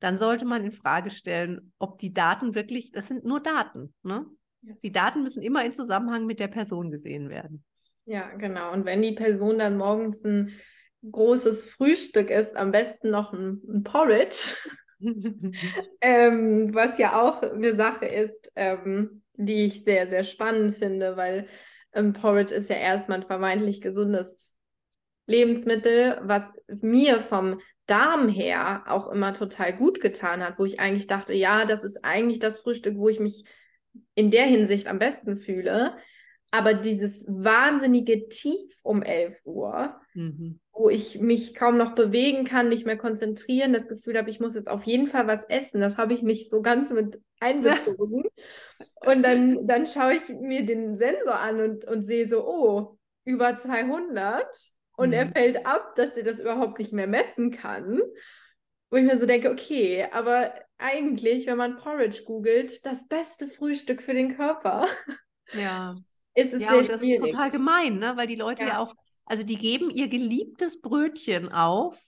dann 0.00 0.18
sollte 0.18 0.44
man 0.44 0.64
in 0.64 0.72
Frage 0.72 1.10
stellen, 1.10 1.72
ob 1.78 1.98
die 1.98 2.12
Daten 2.12 2.54
wirklich, 2.54 2.92
das 2.92 3.08
sind 3.08 3.24
nur 3.24 3.40
Daten. 3.40 3.94
Ne? 4.02 4.26
Ja. 4.62 4.74
Die 4.82 4.92
Daten 4.92 5.22
müssen 5.22 5.42
immer 5.42 5.64
in 5.64 5.74
Zusammenhang 5.74 6.26
mit 6.26 6.40
der 6.40 6.48
Person 6.48 6.90
gesehen 6.90 7.30
werden. 7.30 7.64
Ja, 8.04 8.28
genau. 8.36 8.72
Und 8.72 8.84
wenn 8.84 9.02
die 9.02 9.12
Person 9.12 9.58
dann 9.58 9.78
morgens 9.78 10.24
ein 10.24 10.52
großes 11.10 11.64
Frühstück 11.64 12.30
ist, 12.30 12.56
am 12.56 12.70
besten 12.70 13.10
noch 13.10 13.32
ein, 13.32 13.62
ein 13.66 13.82
Porridge, 13.82 14.54
ähm, 16.00 16.74
was 16.74 16.98
ja 16.98 17.20
auch 17.20 17.42
eine 17.42 17.74
Sache 17.74 18.06
ist, 18.06 18.52
ähm, 18.56 19.22
die 19.34 19.64
ich 19.64 19.84
sehr, 19.84 20.06
sehr 20.06 20.24
spannend 20.24 20.76
finde, 20.76 21.16
weil 21.16 21.48
Porridge 22.12 22.54
ist 22.54 22.70
ja 22.70 22.76
erstmal 22.76 23.20
ein 23.20 23.26
vermeintlich 23.26 23.80
gesundes 23.80 24.52
Lebensmittel, 25.26 26.18
was 26.22 26.52
mir 26.68 27.20
vom 27.20 27.60
Darm 27.86 28.28
her 28.28 28.84
auch 28.86 29.08
immer 29.08 29.34
total 29.34 29.76
gut 29.76 30.00
getan 30.00 30.42
hat, 30.42 30.58
wo 30.58 30.64
ich 30.64 30.80
eigentlich 30.80 31.06
dachte, 31.06 31.34
ja, 31.34 31.64
das 31.64 31.84
ist 31.84 32.04
eigentlich 32.04 32.38
das 32.38 32.58
Frühstück, 32.58 32.96
wo 32.96 33.08
ich 33.08 33.20
mich 33.20 33.44
in 34.14 34.30
der 34.30 34.44
Hinsicht 34.44 34.86
am 34.86 34.98
besten 34.98 35.36
fühle. 35.36 35.96
Aber 36.54 36.72
dieses 36.72 37.26
wahnsinnige 37.26 38.28
Tief 38.28 38.78
um 38.84 39.02
11 39.02 39.40
Uhr, 39.44 40.00
mhm. 40.14 40.60
wo 40.72 40.88
ich 40.88 41.18
mich 41.18 41.52
kaum 41.56 41.76
noch 41.76 41.96
bewegen 41.96 42.44
kann, 42.44 42.68
nicht 42.68 42.86
mehr 42.86 42.96
konzentrieren, 42.96 43.72
das 43.72 43.88
Gefühl 43.88 44.16
habe, 44.16 44.30
ich 44.30 44.38
muss 44.38 44.54
jetzt 44.54 44.68
auf 44.68 44.84
jeden 44.84 45.08
Fall 45.08 45.26
was 45.26 45.42
essen, 45.46 45.80
das 45.80 45.96
habe 45.96 46.14
ich 46.14 46.22
nicht 46.22 46.48
so 46.50 46.62
ganz 46.62 46.92
mit 46.92 47.20
einbezogen. 47.40 48.22
und 49.04 49.24
dann, 49.24 49.66
dann 49.66 49.88
schaue 49.88 50.14
ich 50.14 50.28
mir 50.28 50.64
den 50.64 50.96
Sensor 50.96 51.40
an 51.40 51.60
und, 51.60 51.84
und 51.86 52.04
sehe 52.04 52.24
so, 52.24 52.46
oh, 52.46 52.98
über 53.24 53.56
200. 53.56 54.46
Und 54.96 55.08
mhm. 55.08 55.14
er 55.14 55.32
fällt 55.32 55.66
ab, 55.66 55.96
dass 55.96 56.16
er 56.16 56.22
das 56.22 56.38
überhaupt 56.38 56.78
nicht 56.78 56.92
mehr 56.92 57.08
messen 57.08 57.50
kann. 57.50 58.00
Wo 58.90 58.96
ich 58.96 59.02
mir 59.02 59.16
so 59.16 59.26
denke, 59.26 59.50
okay, 59.50 60.06
aber 60.12 60.54
eigentlich, 60.78 61.48
wenn 61.48 61.58
man 61.58 61.78
Porridge 61.78 62.22
googelt, 62.24 62.86
das 62.86 63.08
beste 63.08 63.48
Frühstück 63.48 64.02
für 64.02 64.14
den 64.14 64.36
Körper. 64.36 64.86
Ja 65.52 65.96
ist 66.34 66.52
es 66.52 66.62
ja, 66.62 66.68
sehr 66.68 66.78
und 66.78 66.88
das 66.88 67.00
schwierig. 67.00 67.22
ist 67.22 67.30
total 67.30 67.50
gemein, 67.50 67.98
ne? 67.98 68.16
weil 68.16 68.26
die 68.26 68.34
Leute 68.34 68.62
ja. 68.62 68.68
ja 68.68 68.78
auch, 68.78 68.94
also 69.24 69.44
die 69.44 69.56
geben 69.56 69.90
ihr 69.90 70.08
geliebtes 70.08 70.80
Brötchen 70.80 71.50
auf 71.50 72.00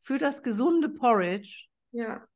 für 0.00 0.18
das 0.18 0.42
gesunde 0.42 0.88
Porridge. 0.88 1.66
Ja. 1.92 2.26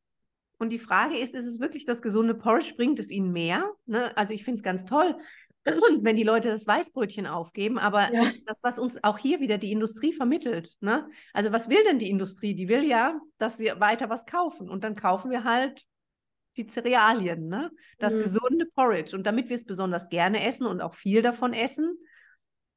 Und 0.58 0.70
die 0.70 0.78
Frage 0.78 1.18
ist, 1.18 1.34
ist 1.34 1.46
es 1.46 1.58
wirklich 1.58 1.84
das 1.84 2.02
gesunde 2.02 2.34
Porridge? 2.34 2.74
Bringt 2.76 2.98
es 2.98 3.10
ihnen 3.10 3.32
mehr? 3.32 3.70
Ne? 3.86 4.16
Also 4.16 4.32
ich 4.32 4.44
finde 4.44 4.58
es 4.58 4.62
ganz 4.62 4.84
toll, 4.84 5.16
wenn 5.64 6.16
die 6.16 6.22
Leute 6.22 6.48
das 6.48 6.66
Weißbrötchen 6.66 7.26
aufgeben, 7.26 7.78
aber 7.78 8.12
ja. 8.12 8.30
das, 8.46 8.60
was 8.62 8.78
uns 8.78 9.02
auch 9.02 9.18
hier 9.18 9.40
wieder 9.40 9.58
die 9.58 9.72
Industrie 9.72 10.12
vermittelt, 10.12 10.72
ne? 10.80 11.08
Also 11.32 11.52
was 11.52 11.68
will 11.68 11.82
denn 11.84 11.98
die 11.98 12.10
Industrie? 12.10 12.54
Die 12.54 12.68
will 12.68 12.84
ja, 12.84 13.20
dass 13.38 13.58
wir 13.58 13.80
weiter 13.80 14.10
was 14.10 14.26
kaufen. 14.26 14.68
Und 14.68 14.84
dann 14.84 14.96
kaufen 14.96 15.30
wir 15.30 15.44
halt 15.44 15.84
die 16.56 16.66
Cerealien, 16.66 17.48
ne? 17.48 17.70
Das 17.98 18.14
mhm. 18.14 18.22
gesunde 18.22 18.66
Porridge. 18.74 19.16
Und 19.16 19.26
damit 19.26 19.48
wir 19.48 19.56
es 19.56 19.64
besonders 19.64 20.08
gerne 20.08 20.46
essen 20.46 20.66
und 20.66 20.80
auch 20.80 20.94
viel 20.94 21.22
davon 21.22 21.52
essen, 21.52 21.96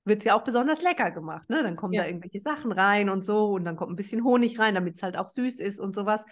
wird 0.06 0.20
es 0.20 0.26
ja 0.26 0.36
auch 0.36 0.44
besonders 0.44 0.82
lecker 0.82 1.12
gemacht. 1.12 1.50
Ne? 1.50 1.64
Dann 1.64 1.76
kommen 1.76 1.94
ja. 1.94 2.04
da 2.04 2.08
irgendwelche 2.08 2.40
Sachen 2.40 2.72
rein 2.72 3.10
und 3.10 3.24
so 3.24 3.52
und 3.52 3.66
dann 3.66 3.76
kommt 3.76 3.92
ein 3.92 3.96
bisschen 3.96 4.24
Honig 4.24 4.60
rein, 4.60 4.76
damit 4.76 4.96
es 4.96 5.04
halt 5.04 5.18
auch 5.18 5.30
süß 5.30 5.60
ist 5.60 5.80
und 5.80 5.96
sowas. 5.96 6.24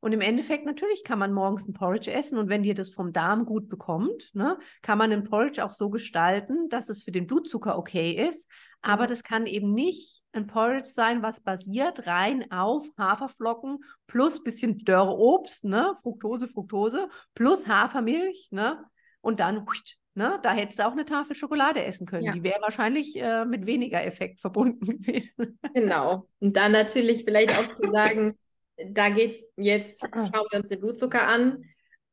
Und 0.00 0.12
im 0.12 0.20
Endeffekt, 0.20 0.66
natürlich 0.66 1.04
kann 1.04 1.18
man 1.18 1.32
morgens 1.32 1.66
ein 1.66 1.72
Porridge 1.72 2.12
essen 2.12 2.38
und 2.38 2.48
wenn 2.48 2.62
dir 2.62 2.74
das 2.74 2.90
vom 2.90 3.12
Darm 3.12 3.44
gut 3.44 3.68
bekommt, 3.68 4.30
ne, 4.34 4.58
kann 4.82 4.98
man 4.98 5.12
ein 5.12 5.24
Porridge 5.24 5.64
auch 5.64 5.72
so 5.72 5.90
gestalten, 5.90 6.68
dass 6.68 6.88
es 6.88 7.02
für 7.02 7.12
den 7.12 7.26
Blutzucker 7.26 7.78
okay 7.78 8.12
ist. 8.12 8.50
Aber 8.82 9.06
das 9.06 9.22
kann 9.22 9.46
eben 9.46 9.72
nicht 9.72 10.22
ein 10.32 10.46
Porridge 10.46 10.90
sein, 10.90 11.22
was 11.22 11.40
basiert 11.40 12.06
rein 12.06 12.50
auf 12.52 12.86
Haferflocken 12.98 13.78
plus 14.06 14.42
bisschen 14.42 14.78
Dörrobst, 14.78 15.64
ne, 15.64 15.92
Fructose, 16.02 16.46
Fructose, 16.46 17.08
plus 17.34 17.66
Hafermilch, 17.66 18.48
ne, 18.52 18.84
und 19.26 19.40
dann, 19.40 19.66
ne, 20.14 20.38
da 20.42 20.52
hättest 20.52 20.78
du 20.78 20.86
auch 20.86 20.92
eine 20.92 21.04
Tafel 21.04 21.34
Schokolade 21.34 21.82
essen 21.82 22.06
können. 22.06 22.26
Ja. 22.26 22.32
Die 22.32 22.44
wäre 22.44 22.60
wahrscheinlich 22.60 23.20
äh, 23.20 23.44
mit 23.44 23.66
weniger 23.66 24.04
Effekt 24.04 24.38
verbunden 24.38 24.86
gewesen. 25.02 25.58
Genau. 25.74 26.28
Und 26.38 26.56
dann 26.56 26.70
natürlich 26.70 27.24
vielleicht 27.24 27.50
auch 27.50 27.74
zu 27.74 27.90
sagen, 27.90 28.38
da 28.76 29.08
geht 29.08 29.32
es 29.32 29.44
jetzt, 29.56 30.02
ah. 30.04 30.30
schauen 30.32 30.46
wir 30.50 30.58
uns 30.58 30.68
den 30.68 30.80
Blutzucker 30.80 31.26
an. 31.26 31.64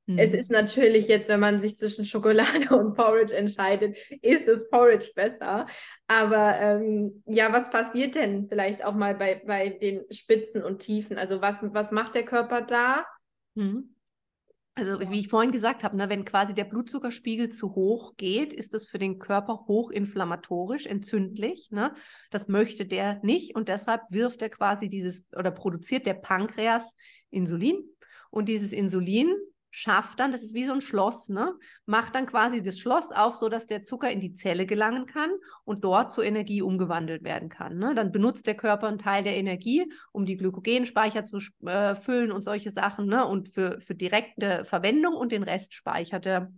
Mhm. 0.06 0.18
Es 0.18 0.34
ist 0.34 0.52
natürlich 0.52 1.08
jetzt, 1.08 1.30
wenn 1.30 1.40
man 1.40 1.62
sich 1.62 1.78
zwischen 1.78 2.06
Schokolade 2.06 2.70
und 2.76 2.94
Porridge 2.94 3.36
entscheidet, 3.36 3.98
ist 4.22 4.48
es 4.48 4.70
Porridge 4.70 5.12
besser. 5.16 5.68
Aber 6.08 6.60
ähm, 6.60 7.24
ja, 7.26 7.54
was 7.54 7.70
passiert 7.70 8.16
denn 8.16 8.48
vielleicht 8.50 8.84
auch 8.84 8.94
mal 8.94 9.16
bei, 9.16 9.42
bei 9.46 9.70
den 9.70 10.04
Spitzen 10.12 10.64
und 10.64 10.80
Tiefen? 10.80 11.18
Also 11.18 11.42
was, 11.42 11.64
was 11.74 11.92
macht 11.92 12.16
der 12.16 12.24
Körper 12.24 12.62
da? 12.62 13.06
Mhm. 13.56 13.93
Also 14.76 15.00
wie 15.00 15.20
ich 15.20 15.28
vorhin 15.28 15.52
gesagt 15.52 15.84
habe, 15.84 15.96
ne, 15.96 16.10
wenn 16.10 16.26
quasi 16.26 16.56
der 16.56 16.64
Blutzuckerspiegel 16.64 17.50
zu 17.50 17.76
hoch 17.76 18.18
geht, 18.18 18.54
ist 18.54 18.74
das 18.74 18.88
für 18.88 18.98
den 18.98 19.20
Körper 19.20 19.66
hochinflammatorisch, 19.68 20.88
entzündlich. 20.88 21.70
Ne? 21.70 21.94
Das 22.32 22.48
möchte 22.48 22.88
der 22.88 23.20
nicht 23.24 23.56
und 23.56 23.70
deshalb 23.70 24.02
wirft 24.10 24.42
er 24.42 24.50
quasi 24.50 24.90
dieses 24.90 25.26
oder 25.36 25.52
produziert 25.52 26.08
der 26.08 26.16
Pankreas 26.16 26.96
Insulin. 27.30 27.84
Und 28.32 28.50
dieses 28.50 28.72
Insulin 28.72 29.32
schafft 29.76 30.20
dann, 30.20 30.32
das 30.32 30.44
ist 30.44 30.54
wie 30.54 30.66
so 30.66 30.74
ein 30.74 30.82
Schloss, 30.82 31.30
ne? 31.30 31.56
macht 31.88 32.14
dann 32.14 32.28
quasi 32.28 32.62
das 32.62 32.78
Schloss 32.78 33.12
auf, 33.12 33.34
sodass 33.34 33.66
der 33.66 33.82
Zucker 33.82 34.12
in 34.12 34.20
die 34.20 34.36
Zelle 34.36 34.68
gelangen 34.68 35.08
kann 35.08 35.32
und 35.66 35.84
dort 35.84 36.12
zur 36.12 36.24
Energie 36.24 36.62
umgewandelt 36.62 37.24
werden 37.24 37.50
kann. 37.50 37.80
Ne? 37.80 37.96
Dann 37.96 38.12
benutzt 38.12 38.46
der 38.46 38.56
Körper 38.56 38.88
einen 38.88 39.00
Teil 39.00 39.24
der 39.24 39.36
Energie, 39.36 39.92
um 40.12 40.28
die 40.28 40.38
Glykogenspeicher 40.38 41.24
zu 41.24 41.40
äh, 41.66 41.96
füllen 41.96 42.32
und 42.32 42.44
solche 42.44 42.70
Sachen 42.70 43.08
ne? 43.08 43.28
und 43.28 43.50
für, 43.50 43.82
für 43.82 43.96
direkte 43.96 44.64
Verwendung 44.64 45.16
und 45.16 45.32
den 45.32 45.42
Rest 45.42 45.74
speichert 45.74 46.28
er 46.28 46.54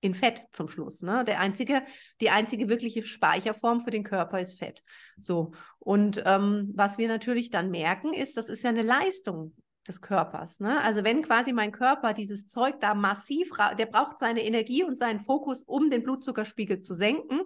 in 0.00 0.14
Fett 0.14 0.46
zum 0.50 0.68
Schluss. 0.68 1.02
Ne? 1.02 1.24
Der 1.24 1.40
einzige, 1.40 1.82
die 2.22 2.30
einzige 2.30 2.70
wirkliche 2.70 3.02
Speicherform 3.02 3.80
für 3.80 3.90
den 3.90 4.04
Körper 4.04 4.40
ist 4.40 4.58
Fett. 4.58 4.82
So. 5.18 5.52
Und 5.80 6.22
ähm, 6.24 6.72
was 6.74 6.96
wir 6.96 7.08
natürlich 7.08 7.50
dann 7.50 7.70
merken, 7.70 8.14
ist, 8.14 8.38
das 8.38 8.48
ist 8.48 8.62
ja 8.62 8.70
eine 8.70 8.82
Leistung, 8.82 9.54
des 9.88 10.00
Körpers. 10.00 10.60
Ne? 10.60 10.80
Also 10.82 11.02
wenn 11.02 11.22
quasi 11.22 11.52
mein 11.52 11.72
Körper 11.72 12.12
dieses 12.12 12.46
Zeug 12.46 12.80
da 12.80 12.94
massiv, 12.94 13.50
der 13.78 13.86
braucht 13.86 14.18
seine 14.18 14.44
Energie 14.44 14.84
und 14.84 14.96
seinen 14.96 15.20
Fokus, 15.20 15.62
um 15.62 15.90
den 15.90 16.02
Blutzuckerspiegel 16.02 16.80
zu 16.80 16.94
senken. 16.94 17.40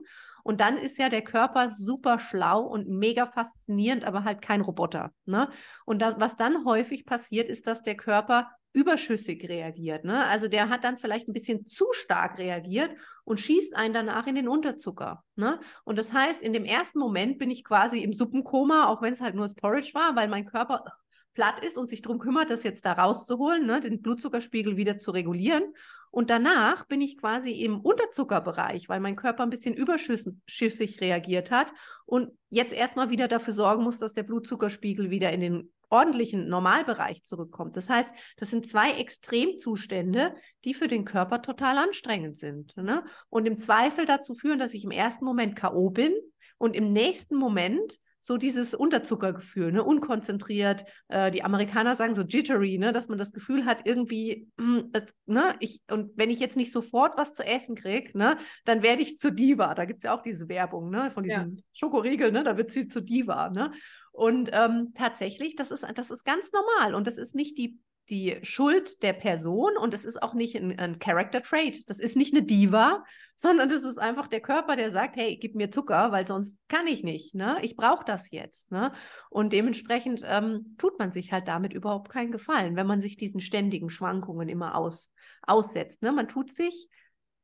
Und 0.44 0.60
dann 0.60 0.76
ist 0.76 0.98
ja 0.98 1.08
der 1.08 1.22
Körper 1.22 1.70
super 1.70 2.18
schlau 2.18 2.62
und 2.62 2.88
mega 2.88 3.26
faszinierend, 3.26 4.04
aber 4.04 4.24
halt 4.24 4.42
kein 4.42 4.60
Roboter. 4.60 5.12
Ne? 5.24 5.48
Und 5.86 6.02
das, 6.02 6.16
was 6.18 6.36
dann 6.36 6.64
häufig 6.64 7.06
passiert, 7.06 7.48
ist, 7.48 7.68
dass 7.68 7.82
der 7.82 7.96
Körper 7.96 8.50
überschüssig 8.72 9.48
reagiert. 9.48 10.04
Ne? 10.04 10.26
Also 10.26 10.48
der 10.48 10.68
hat 10.68 10.82
dann 10.84 10.96
vielleicht 10.96 11.28
ein 11.28 11.32
bisschen 11.32 11.66
zu 11.66 11.86
stark 11.92 12.38
reagiert 12.38 12.90
und 13.24 13.38
schießt 13.38 13.76
einen 13.76 13.94
danach 13.94 14.26
in 14.26 14.34
den 14.34 14.48
Unterzucker. 14.48 15.22
Ne? 15.36 15.60
Und 15.84 15.96
das 15.96 16.12
heißt, 16.12 16.42
in 16.42 16.52
dem 16.52 16.64
ersten 16.64 16.98
Moment 16.98 17.38
bin 17.38 17.50
ich 17.50 17.64
quasi 17.64 18.02
im 18.02 18.12
Suppenkoma, 18.12 18.86
auch 18.86 19.02
wenn 19.02 19.12
es 19.12 19.20
halt 19.20 19.34
nur 19.34 19.44
das 19.44 19.54
Porridge 19.54 19.92
war, 19.94 20.16
weil 20.16 20.28
mein 20.28 20.46
Körper 20.46 20.84
platt 21.34 21.64
ist 21.64 21.78
und 21.78 21.88
sich 21.88 22.02
darum 22.02 22.18
kümmert, 22.18 22.50
das 22.50 22.62
jetzt 22.62 22.84
da 22.84 22.92
rauszuholen, 22.92 23.66
ne, 23.66 23.80
den 23.80 24.02
Blutzuckerspiegel 24.02 24.76
wieder 24.76 24.98
zu 24.98 25.10
regulieren. 25.10 25.62
Und 26.10 26.28
danach 26.28 26.86
bin 26.86 27.00
ich 27.00 27.16
quasi 27.16 27.52
im 27.52 27.80
Unterzuckerbereich, 27.80 28.88
weil 28.90 29.00
mein 29.00 29.16
Körper 29.16 29.44
ein 29.44 29.50
bisschen 29.50 29.74
überschüssig 29.74 31.00
reagiert 31.00 31.50
hat 31.50 31.72
und 32.04 32.30
jetzt 32.50 32.74
erstmal 32.74 33.08
wieder 33.08 33.28
dafür 33.28 33.54
sorgen 33.54 33.82
muss, 33.82 33.98
dass 33.98 34.12
der 34.12 34.24
Blutzuckerspiegel 34.24 35.08
wieder 35.08 35.32
in 35.32 35.40
den 35.40 35.72
ordentlichen 35.88 36.48
Normalbereich 36.48 37.22
zurückkommt. 37.22 37.76
Das 37.76 37.88
heißt, 37.88 38.10
das 38.36 38.50
sind 38.50 38.68
zwei 38.68 38.92
Extremzustände, 38.92 40.34
die 40.64 40.74
für 40.74 40.88
den 40.88 41.04
Körper 41.04 41.42
total 41.42 41.78
anstrengend 41.78 42.38
sind. 42.38 42.76
Ne? 42.76 43.04
Und 43.28 43.46
im 43.46 43.58
Zweifel 43.58 44.06
dazu 44.06 44.34
führen, 44.34 44.58
dass 44.58 44.74
ich 44.74 44.84
im 44.84 44.90
ersten 44.90 45.24
Moment 45.24 45.54
K.O. 45.54 45.90
bin 45.90 46.12
und 46.56 46.74
im 46.74 46.92
nächsten 46.92 47.36
Moment 47.36 47.98
so 48.22 48.36
dieses 48.36 48.72
Unterzuckergefühl, 48.72 49.72
ne, 49.72 49.82
unkonzentriert. 49.82 50.84
Äh, 51.08 51.32
die 51.32 51.42
Amerikaner 51.42 51.96
sagen 51.96 52.14
so 52.14 52.22
jittery, 52.22 52.78
ne, 52.78 52.92
dass 52.92 53.08
man 53.08 53.18
das 53.18 53.32
Gefühl 53.32 53.64
hat, 53.64 53.82
irgendwie, 53.84 54.48
mh, 54.56 54.78
hm, 54.78 54.92
das, 54.92 55.04
ne, 55.26 55.56
ich, 55.58 55.82
und 55.90 56.12
wenn 56.16 56.30
ich 56.30 56.38
jetzt 56.38 56.56
nicht 56.56 56.72
sofort 56.72 57.18
was 57.18 57.34
zu 57.34 57.44
essen 57.44 57.74
kriege, 57.74 58.16
ne, 58.16 58.38
dann 58.64 58.82
werde 58.82 59.02
ich 59.02 59.18
zur 59.18 59.32
Diva. 59.32 59.74
Da 59.74 59.84
gibt 59.84 59.98
es 59.98 60.04
ja 60.04 60.16
auch 60.16 60.22
diese 60.22 60.48
Werbung, 60.48 60.90
ne, 60.90 61.10
von 61.10 61.24
diesem 61.24 61.56
ja. 61.56 61.62
Schokoriegel, 61.72 62.30
ne, 62.30 62.44
da 62.44 62.56
wird 62.56 62.70
sie 62.70 62.86
zur 62.86 63.02
Diva, 63.02 63.50
ne. 63.50 63.72
Und 64.12 64.50
ähm, 64.52 64.92
tatsächlich, 64.94 65.56
das 65.56 65.70
ist, 65.70 65.84
das 65.94 66.10
ist 66.10 66.24
ganz 66.24 66.52
normal 66.52 66.94
und 66.94 67.06
das 67.06 67.18
ist 67.18 67.34
nicht 67.34 67.58
die 67.58 67.78
die 68.10 68.38
Schuld 68.42 69.02
der 69.02 69.12
Person 69.12 69.76
und 69.76 69.94
es 69.94 70.04
ist 70.04 70.22
auch 70.22 70.34
nicht 70.34 70.56
ein, 70.56 70.78
ein, 70.78 70.98
Character 70.98 71.42
Trait. 71.42 71.88
Das 71.88 71.98
ist 71.98 72.16
nicht 72.16 72.34
eine 72.34 72.42
Diva, 72.42 73.04
sondern 73.36 73.68
das 73.68 73.84
ist 73.84 73.98
einfach 73.98 74.26
der 74.26 74.40
Körper, 74.40 74.76
der 74.76 74.90
sagt, 74.90 75.16
hey, 75.16 75.36
gib 75.36 75.54
mir 75.54 75.70
Zucker, 75.70 76.12
weil 76.12 76.26
sonst 76.26 76.56
kann 76.68 76.86
ich 76.86 77.02
nicht. 77.02 77.34
Ne? 77.34 77.58
Ich 77.62 77.76
brauche 77.76 78.04
das 78.04 78.30
jetzt. 78.30 78.70
Ne? 78.70 78.92
Und 79.30 79.52
dementsprechend 79.52 80.22
ähm, 80.26 80.74
tut 80.78 80.98
man 80.98 81.12
sich 81.12 81.32
halt 81.32 81.48
damit 81.48 81.72
überhaupt 81.72 82.10
keinen 82.10 82.32
Gefallen, 82.32 82.76
wenn 82.76 82.86
man 82.86 83.00
sich 83.00 83.16
diesen 83.16 83.40
ständigen 83.40 83.88
Schwankungen 83.88 84.48
immer 84.48 84.76
aus, 84.76 85.12
aussetzt. 85.42 86.02
Ne? 86.02 86.12
Man 86.12 86.28
tut 86.28 86.50
sich 86.50 86.88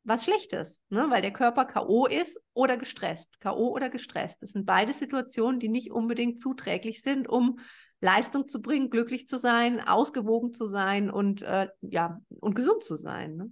was 0.08 0.24
Schlechtes, 0.24 0.80
ne? 0.88 1.06
weil 1.10 1.22
der 1.22 1.32
Körper 1.32 1.64
K.O. 1.66 2.06
ist 2.06 2.40
oder 2.54 2.76
gestresst. 2.76 3.38
K.O. 3.40 3.68
oder 3.68 3.90
gestresst. 3.90 4.42
Das 4.42 4.50
sind 4.50 4.66
beide 4.66 4.92
Situationen, 4.92 5.60
die 5.60 5.68
nicht 5.68 5.90
unbedingt 5.90 6.40
zuträglich 6.40 7.02
sind, 7.02 7.28
um 7.28 7.60
Leistung 8.00 8.48
zu 8.48 8.62
bringen, 8.62 8.90
glücklich 8.90 9.28
zu 9.28 9.38
sein, 9.38 9.80
ausgewogen 9.80 10.52
zu 10.52 10.66
sein 10.66 11.10
und 11.10 11.42
äh, 11.42 11.68
ja, 11.80 12.20
und 12.40 12.54
gesund 12.54 12.82
zu 12.84 12.96
sein. 12.96 13.36
Ne? 13.36 13.50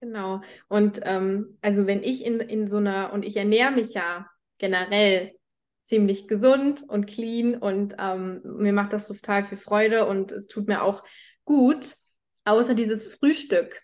Genau. 0.00 0.40
Und 0.68 1.00
ähm, 1.04 1.58
also 1.60 1.86
wenn 1.86 2.02
ich 2.02 2.24
in, 2.24 2.40
in 2.40 2.68
so 2.68 2.78
einer, 2.78 3.12
und 3.12 3.24
ich 3.24 3.36
ernähre 3.36 3.72
mich 3.72 3.94
ja 3.94 4.26
generell 4.58 5.32
ziemlich 5.80 6.28
gesund 6.28 6.84
und 6.86 7.06
clean 7.06 7.56
und 7.56 7.96
ähm, 7.98 8.40
mir 8.44 8.72
macht 8.72 8.92
das 8.92 9.08
total 9.08 9.44
viel 9.44 9.58
Freude 9.58 10.06
und 10.06 10.30
es 10.30 10.46
tut 10.46 10.68
mir 10.68 10.82
auch 10.82 11.02
gut, 11.44 11.96
außer 12.44 12.74
dieses 12.74 13.04
Frühstück. 13.04 13.82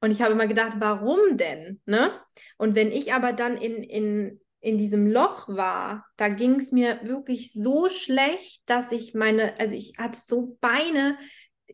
Und 0.00 0.10
ich 0.10 0.22
habe 0.22 0.32
immer 0.32 0.46
gedacht, 0.46 0.76
warum 0.78 1.36
denn? 1.36 1.80
Ne? 1.84 2.10
Und 2.56 2.74
wenn 2.74 2.90
ich 2.90 3.12
aber 3.12 3.32
dann 3.32 3.56
in, 3.56 3.82
in 3.82 4.40
in 4.60 4.76
diesem 4.76 5.06
Loch 5.06 5.48
war, 5.48 6.06
da 6.16 6.28
ging 6.28 6.56
es 6.56 6.70
mir 6.70 7.00
wirklich 7.02 7.52
so 7.52 7.88
schlecht, 7.88 8.62
dass 8.66 8.92
ich 8.92 9.14
meine, 9.14 9.58
also 9.58 9.74
ich 9.74 9.94
hatte 9.98 10.18
so 10.20 10.58
Beine, 10.60 11.16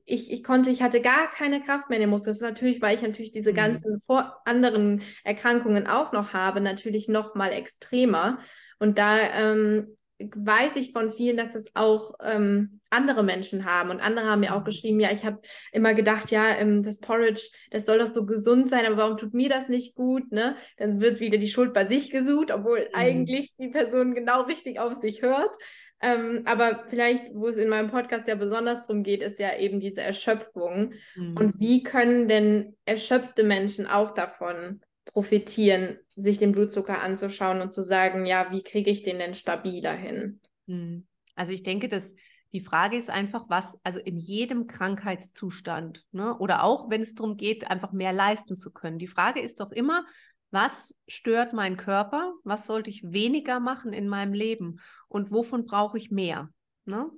ich, 0.04 0.30
ich 0.30 0.44
konnte, 0.44 0.70
ich 0.70 0.82
hatte 0.82 1.00
gar 1.00 1.30
keine 1.30 1.60
Kraft 1.60 1.88
mehr 1.88 1.98
in 1.98 2.02
den 2.02 2.10
Muskeln. 2.10 2.30
Das 2.30 2.36
ist 2.36 2.48
natürlich, 2.48 2.80
weil 2.80 2.94
ich 2.94 3.02
natürlich 3.02 3.32
diese 3.32 3.50
mhm. 3.50 3.56
ganzen 3.56 4.00
vor 4.02 4.40
anderen 4.44 5.02
Erkrankungen 5.24 5.88
auch 5.88 6.12
noch 6.12 6.32
habe, 6.32 6.60
natürlich 6.60 7.08
noch 7.08 7.34
mal 7.34 7.50
extremer. 7.50 8.38
Und 8.78 8.98
da 8.98 9.18
ähm, 9.34 9.96
weiß 10.18 10.76
ich 10.76 10.92
von 10.92 11.10
vielen, 11.10 11.36
dass 11.36 11.54
es 11.54 11.74
auch 11.74 12.14
ähm, 12.22 12.80
andere 12.90 13.22
Menschen 13.22 13.64
haben. 13.64 13.90
Und 13.90 14.00
andere 14.00 14.26
haben 14.26 14.40
mir 14.40 14.54
auch 14.54 14.60
mhm. 14.60 14.66
geschrieben, 14.66 15.00
ja, 15.00 15.10
ich 15.12 15.24
habe 15.24 15.40
immer 15.72 15.94
gedacht, 15.94 16.30
ja, 16.30 16.56
ähm, 16.56 16.82
das 16.82 17.00
Porridge, 17.00 17.48
das 17.70 17.86
soll 17.86 17.98
doch 17.98 18.06
so 18.06 18.24
gesund 18.24 18.70
sein, 18.70 18.86
aber 18.86 18.96
warum 18.96 19.16
tut 19.18 19.34
mir 19.34 19.48
das 19.48 19.68
nicht 19.68 19.94
gut? 19.94 20.32
Ne? 20.32 20.56
Dann 20.78 21.00
wird 21.00 21.20
wieder 21.20 21.38
die 21.38 21.48
Schuld 21.48 21.74
bei 21.74 21.86
sich 21.86 22.10
gesucht, 22.10 22.50
obwohl 22.50 22.80
mhm. 22.80 22.94
eigentlich 22.94 23.54
die 23.56 23.68
Person 23.68 24.14
genau 24.14 24.42
richtig 24.42 24.78
auf 24.80 24.94
sich 24.94 25.22
hört. 25.22 25.54
Ähm, 26.02 26.42
aber 26.44 26.84
vielleicht, 26.88 27.34
wo 27.34 27.48
es 27.48 27.56
in 27.56 27.68
meinem 27.68 27.90
Podcast 27.90 28.28
ja 28.28 28.34
besonders 28.34 28.82
darum 28.82 29.02
geht, 29.02 29.22
ist 29.22 29.38
ja 29.38 29.56
eben 29.56 29.80
diese 29.80 30.02
Erschöpfung. 30.02 30.92
Mhm. 31.14 31.36
Und 31.36 31.60
wie 31.60 31.82
können 31.82 32.28
denn 32.28 32.76
erschöpfte 32.84 33.44
Menschen 33.44 33.86
auch 33.86 34.10
davon 34.10 34.80
profitieren, 35.06 35.98
sich 36.14 36.38
den 36.38 36.52
Blutzucker 36.52 37.00
anzuschauen 37.00 37.60
und 37.60 37.72
zu 37.72 37.82
sagen, 37.82 38.26
ja, 38.26 38.50
wie 38.50 38.62
kriege 38.62 38.90
ich 38.90 39.02
den 39.02 39.18
denn 39.18 39.34
stabiler 39.34 39.94
hin? 39.94 40.40
Hm. 40.66 41.06
Also 41.34 41.52
ich 41.52 41.62
denke, 41.62 41.88
dass 41.88 42.14
die 42.52 42.60
Frage 42.60 42.96
ist 42.96 43.10
einfach, 43.10 43.46
was, 43.48 43.78
also 43.82 43.98
in 43.98 44.16
jedem 44.16 44.66
Krankheitszustand, 44.66 46.06
ne, 46.12 46.36
oder 46.38 46.62
auch 46.62 46.90
wenn 46.90 47.02
es 47.02 47.14
darum 47.14 47.36
geht, 47.36 47.70
einfach 47.70 47.92
mehr 47.92 48.12
leisten 48.12 48.56
zu 48.56 48.72
können. 48.72 48.98
Die 48.98 49.08
Frage 49.08 49.40
ist 49.40 49.60
doch 49.60 49.72
immer, 49.72 50.04
was 50.50 50.94
stört 51.08 51.52
meinen 51.52 51.76
Körper? 51.76 52.32
Was 52.44 52.66
sollte 52.66 52.88
ich 52.88 53.02
weniger 53.12 53.60
machen 53.60 53.92
in 53.92 54.08
meinem 54.08 54.32
Leben? 54.32 54.80
Und 55.08 55.30
wovon 55.30 55.64
brauche 55.66 55.98
ich 55.98 56.10
mehr? 56.10 56.48
Ne? 56.84 57.10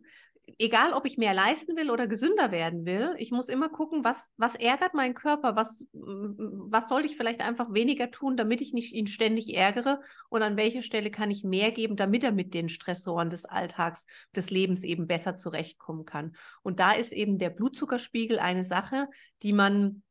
Egal 0.58 0.92
ob 0.92 1.04
ich 1.04 1.18
mehr 1.18 1.34
leisten 1.34 1.76
will 1.76 1.90
oder 1.90 2.06
gesünder 2.06 2.50
werden 2.50 2.86
will, 2.86 3.14
ich 3.18 3.30
muss 3.30 3.48
immer 3.48 3.68
gucken, 3.68 4.04
was, 4.04 4.28
was 4.36 4.54
ärgert 4.54 4.94
meinen 4.94 5.14
Körper, 5.14 5.56
was, 5.56 5.86
was 5.92 6.88
sollte 6.88 7.08
ich 7.08 7.16
vielleicht 7.16 7.40
einfach 7.40 7.72
weniger 7.72 8.10
tun, 8.10 8.36
damit 8.36 8.60
ich 8.60 8.72
nicht 8.72 8.92
ihn 8.92 9.06
ständig 9.06 9.54
ärgere 9.54 10.00
und 10.28 10.42
an 10.42 10.56
welcher 10.56 10.82
Stelle 10.82 11.10
kann 11.10 11.30
ich 11.30 11.44
mehr 11.44 11.72
geben, 11.72 11.96
damit 11.96 12.24
er 12.24 12.32
mit 12.32 12.54
den 12.54 12.68
Stressoren 12.68 13.30
des 13.30 13.44
Alltags, 13.44 14.06
des 14.34 14.50
Lebens 14.50 14.84
eben 14.84 15.06
besser 15.06 15.36
zurechtkommen 15.36 16.04
kann. 16.04 16.34
Und 16.62 16.80
da 16.80 16.92
ist 16.92 17.12
eben 17.12 17.38
der 17.38 17.50
Blutzuckerspiegel 17.50 18.38
eine 18.38 18.64
Sache, 18.64 19.08
die 19.42 19.52
man 19.52 20.02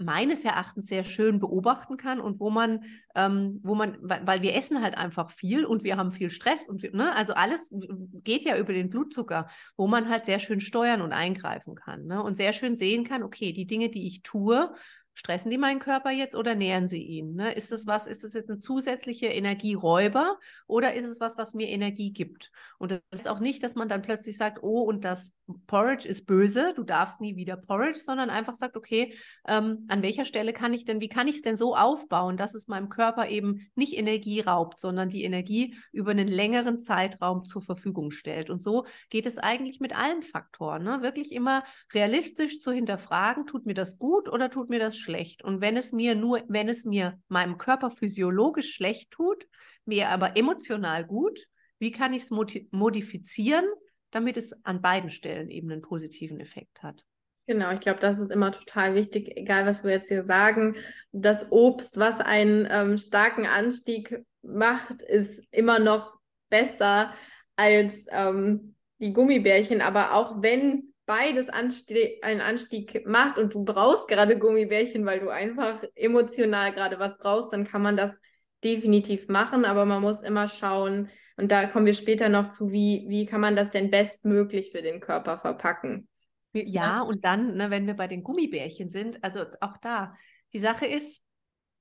meines 0.00 0.44
Erachtens 0.44 0.86
sehr 0.86 1.04
schön 1.04 1.38
beobachten 1.38 1.96
kann 1.96 2.20
und 2.20 2.40
wo 2.40 2.50
man, 2.50 2.84
ähm, 3.14 3.60
wo 3.62 3.74
man, 3.74 3.98
weil, 4.00 4.42
wir 4.42 4.54
essen 4.54 4.82
halt 4.82 4.96
einfach 4.96 5.30
viel 5.30 5.64
und 5.64 5.84
wir 5.84 5.96
haben 5.96 6.10
viel 6.10 6.30
Stress 6.30 6.68
und 6.68 6.82
wir, 6.82 6.94
ne, 6.94 7.14
also 7.14 7.34
alles 7.34 7.68
geht 7.70 8.44
ja 8.44 8.56
über 8.56 8.72
den 8.72 8.90
Blutzucker, 8.90 9.48
wo 9.76 9.86
man 9.86 10.08
halt 10.08 10.24
sehr 10.24 10.38
schön 10.38 10.60
steuern 10.60 11.02
und 11.02 11.12
eingreifen 11.12 11.74
kann 11.74 12.06
ne, 12.06 12.22
und 12.22 12.34
sehr 12.34 12.52
schön 12.52 12.76
sehen 12.76 13.04
kann, 13.04 13.22
okay, 13.22 13.52
die 13.52 13.66
Dinge, 13.66 13.90
die 13.90 14.06
ich 14.06 14.22
tue, 14.22 14.72
Stressen 15.14 15.50
die 15.50 15.58
meinen 15.58 15.80
Körper 15.80 16.10
jetzt 16.10 16.34
oder 16.34 16.54
nähern 16.54 16.88
sie 16.88 17.02
ihn? 17.02 17.34
Ne? 17.34 17.52
Ist 17.52 17.72
das 17.72 17.86
was, 17.86 18.06
ist 18.06 18.24
das 18.24 18.32
jetzt 18.32 18.48
ein 18.48 18.60
zusätzlicher 18.60 19.30
Energieräuber 19.30 20.38
oder 20.66 20.94
ist 20.94 21.04
es 21.04 21.20
was, 21.20 21.36
was 21.36 21.52
mir 21.52 21.68
Energie 21.68 22.12
gibt? 22.12 22.50
Und 22.78 22.92
das 22.92 23.00
ist 23.10 23.28
auch 23.28 23.40
nicht, 23.40 23.62
dass 23.62 23.74
man 23.74 23.88
dann 23.88 24.02
plötzlich 24.02 24.36
sagt, 24.36 24.62
oh, 24.62 24.82
und 24.82 25.04
das 25.04 25.32
Porridge 25.66 26.08
ist 26.08 26.26
böse, 26.26 26.72
du 26.74 26.82
darfst 26.82 27.20
nie 27.20 27.36
wieder 27.36 27.56
Porridge, 27.56 27.98
sondern 27.98 28.30
einfach 28.30 28.54
sagt, 28.54 28.76
okay, 28.76 29.14
ähm, 29.46 29.86
an 29.88 30.02
welcher 30.02 30.24
Stelle 30.24 30.52
kann 30.52 30.72
ich 30.72 30.84
denn, 30.84 31.00
wie 31.00 31.08
kann 31.08 31.28
ich 31.28 31.36
es 31.36 31.42
denn 31.42 31.56
so 31.56 31.76
aufbauen, 31.76 32.36
dass 32.36 32.54
es 32.54 32.68
meinem 32.68 32.88
Körper 32.88 33.28
eben 33.28 33.70
nicht 33.74 33.96
Energie 33.96 34.40
raubt, 34.40 34.78
sondern 34.78 35.08
die 35.08 35.24
Energie 35.24 35.76
über 35.92 36.10
einen 36.10 36.28
längeren 36.28 36.80
Zeitraum 36.80 37.44
zur 37.44 37.62
Verfügung 37.62 38.10
stellt. 38.10 38.50
Und 38.50 38.62
so 38.62 38.86
geht 39.08 39.26
es 39.26 39.38
eigentlich 39.38 39.80
mit 39.80 39.96
allen 39.96 40.22
Faktoren. 40.22 40.82
Ne? 40.82 41.02
Wirklich 41.02 41.32
immer 41.32 41.64
realistisch 41.92 42.60
zu 42.60 42.72
hinterfragen, 42.72 43.46
tut 43.46 43.66
mir 43.66 43.74
das 43.74 43.98
gut 43.98 44.28
oder 44.28 44.50
tut 44.50 44.70
mir 44.70 44.78
das 44.78 44.96
schlecht? 44.96 45.42
Und 45.42 45.60
wenn 45.60 45.76
es 45.76 45.92
mir 45.92 46.14
nur, 46.14 46.42
wenn 46.48 46.68
es 46.68 46.84
mir 46.84 47.18
meinem 47.28 47.58
Körper 47.58 47.90
physiologisch 47.90 48.74
schlecht 48.74 49.10
tut, 49.10 49.46
mir 49.84 50.08
aber 50.08 50.36
emotional 50.36 51.04
gut, 51.04 51.46
wie 51.78 51.90
kann 51.90 52.12
ich 52.12 52.24
es 52.24 52.30
modifizieren, 52.30 53.64
damit 54.10 54.36
es 54.36 54.52
an 54.64 54.80
beiden 54.80 55.10
Stellen 55.10 55.50
eben 55.50 55.70
einen 55.70 55.82
positiven 55.82 56.40
Effekt 56.40 56.82
hat? 56.82 57.04
Genau, 57.46 57.72
ich 57.72 57.80
glaube, 57.80 57.98
das 57.98 58.18
ist 58.18 58.30
immer 58.30 58.52
total 58.52 58.94
wichtig, 58.94 59.36
egal 59.36 59.66
was 59.66 59.82
wir 59.82 59.90
jetzt 59.90 60.08
hier 60.08 60.24
sagen. 60.24 60.76
Das 61.10 61.50
Obst, 61.50 61.98
was 61.98 62.20
einen 62.20 62.68
ähm, 62.70 62.96
starken 62.96 63.44
Anstieg 63.44 64.24
macht, 64.42 65.02
ist 65.02 65.44
immer 65.50 65.80
noch 65.80 66.14
besser 66.48 67.12
als 67.56 68.06
ähm, 68.12 68.76
die 69.00 69.12
Gummibärchen. 69.12 69.80
Aber 69.80 70.14
auch 70.14 70.42
wenn 70.42 70.94
beides 71.06 71.48
Anstieg, 71.48 72.24
einen 72.24 72.40
Anstieg 72.40 73.04
macht 73.04 73.36
und 73.36 73.52
du 73.52 73.64
brauchst 73.64 74.06
gerade 74.06 74.38
Gummibärchen, 74.38 75.04
weil 75.04 75.18
du 75.18 75.28
einfach 75.28 75.82
emotional 75.96 76.72
gerade 76.72 77.00
was 77.00 77.18
brauchst, 77.18 77.52
dann 77.52 77.66
kann 77.66 77.82
man 77.82 77.96
das 77.96 78.20
definitiv 78.62 79.26
machen. 79.26 79.64
Aber 79.64 79.86
man 79.86 80.02
muss 80.02 80.22
immer 80.22 80.46
schauen, 80.46 81.08
und 81.40 81.50
da 81.50 81.66
kommen 81.66 81.86
wir 81.86 81.94
später 81.94 82.28
noch 82.28 82.50
zu, 82.50 82.70
wie, 82.70 83.06
wie 83.08 83.24
kann 83.24 83.40
man 83.40 83.56
das 83.56 83.70
denn 83.70 83.90
bestmöglich 83.90 84.72
für 84.72 84.82
den 84.82 85.00
Körper 85.00 85.38
verpacken. 85.38 86.06
Ja, 86.52 86.62
ja. 86.64 87.00
und 87.00 87.24
dann, 87.24 87.56
ne, 87.56 87.70
wenn 87.70 87.86
wir 87.86 87.94
bei 87.94 88.08
den 88.08 88.22
Gummibärchen 88.22 88.90
sind, 88.90 89.22
also 89.24 89.44
auch 89.60 89.76
da, 89.78 90.14
die 90.52 90.58
Sache 90.58 90.84
ist, 90.86 91.22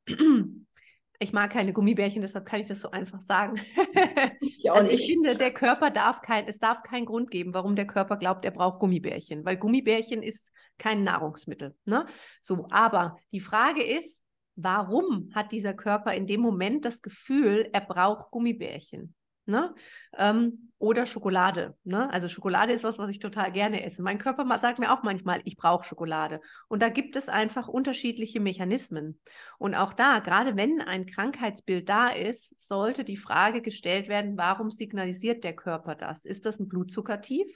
ich 1.20 1.34
mag 1.34 1.52
keine 1.52 1.74
Gummibärchen, 1.74 2.22
deshalb 2.22 2.46
kann 2.46 2.62
ich 2.62 2.68
das 2.68 2.80
so 2.80 2.92
einfach 2.92 3.22
sagen. 3.22 3.60
Ich, 4.42 4.70
also 4.70 4.92
ich 4.92 5.08
finde, 5.08 5.36
der 5.36 5.54
Körper 5.54 5.90
darf 5.90 6.22
kein, 6.22 6.46
es 6.48 6.60
darf 6.60 6.84
keinen 6.84 7.06
Grund 7.06 7.32
geben, 7.32 7.54
warum 7.54 7.78
der 7.78 7.88
Körper 7.88 8.18
glaubt, 8.18 8.44
er 8.44 8.52
braucht 8.52 8.80
Gummibärchen, 8.80 9.46
weil 9.46 9.56
Gummibärchen 9.56 10.22
ist 10.22 10.52
kein 10.78 11.04
Nahrungsmittel. 11.04 11.76
Ne? 11.86 12.06
So, 12.42 12.68
aber 12.70 13.18
die 13.32 13.40
Frage 13.40 13.82
ist, 13.82 14.24
warum 14.56 15.32
hat 15.34 15.54
dieser 15.54 15.74
Körper 15.74 16.14
in 16.14 16.28
dem 16.28 16.42
Moment 16.42 16.84
das 16.84 17.02
Gefühl, 17.02 17.70
er 17.72 17.82
braucht 17.82 18.32
Gummibärchen? 18.32 19.16
Ne? 19.50 19.74
Ähm, 20.18 20.72
oder 20.78 21.06
Schokolade. 21.06 21.76
Ne? 21.84 22.10
Also 22.14 22.30
Schokolade 22.30 22.72
ist 22.72 22.84
was, 22.84 22.98
was 22.98 23.10
ich 23.10 23.20
total 23.20 23.52
gerne 23.52 23.84
esse. 23.84 24.02
Mein 24.02 24.18
Körper 24.18 24.58
sagt 24.60 24.80
mir 24.80 24.94
auch 24.94 25.04
manchmal, 25.04 25.42
ich 25.44 25.58
brauche 25.58 25.84
Schokolade. 25.84 26.40
Und 26.70 26.82
da 26.82 26.90
gibt 26.90 27.16
es 27.16 27.28
einfach 27.28 27.68
unterschiedliche 27.68 28.40
Mechanismen. 28.40 29.20
Und 29.58 29.76
auch 29.76 29.94
da, 29.94 30.20
gerade 30.20 30.56
wenn 30.56 30.82
ein 30.82 31.06
Krankheitsbild 31.06 31.90
da 31.90 32.10
ist, 32.10 32.54
sollte 32.62 33.04
die 33.04 33.18
Frage 33.18 33.62
gestellt 33.62 34.08
werden, 34.08 34.38
warum 34.38 34.72
signalisiert 34.72 35.44
der 35.44 35.56
Körper 35.56 35.96
das? 35.96 36.24
Ist 36.26 36.46
das 36.46 36.60
ein 36.60 36.70
Blutzuckertief? 36.70 37.48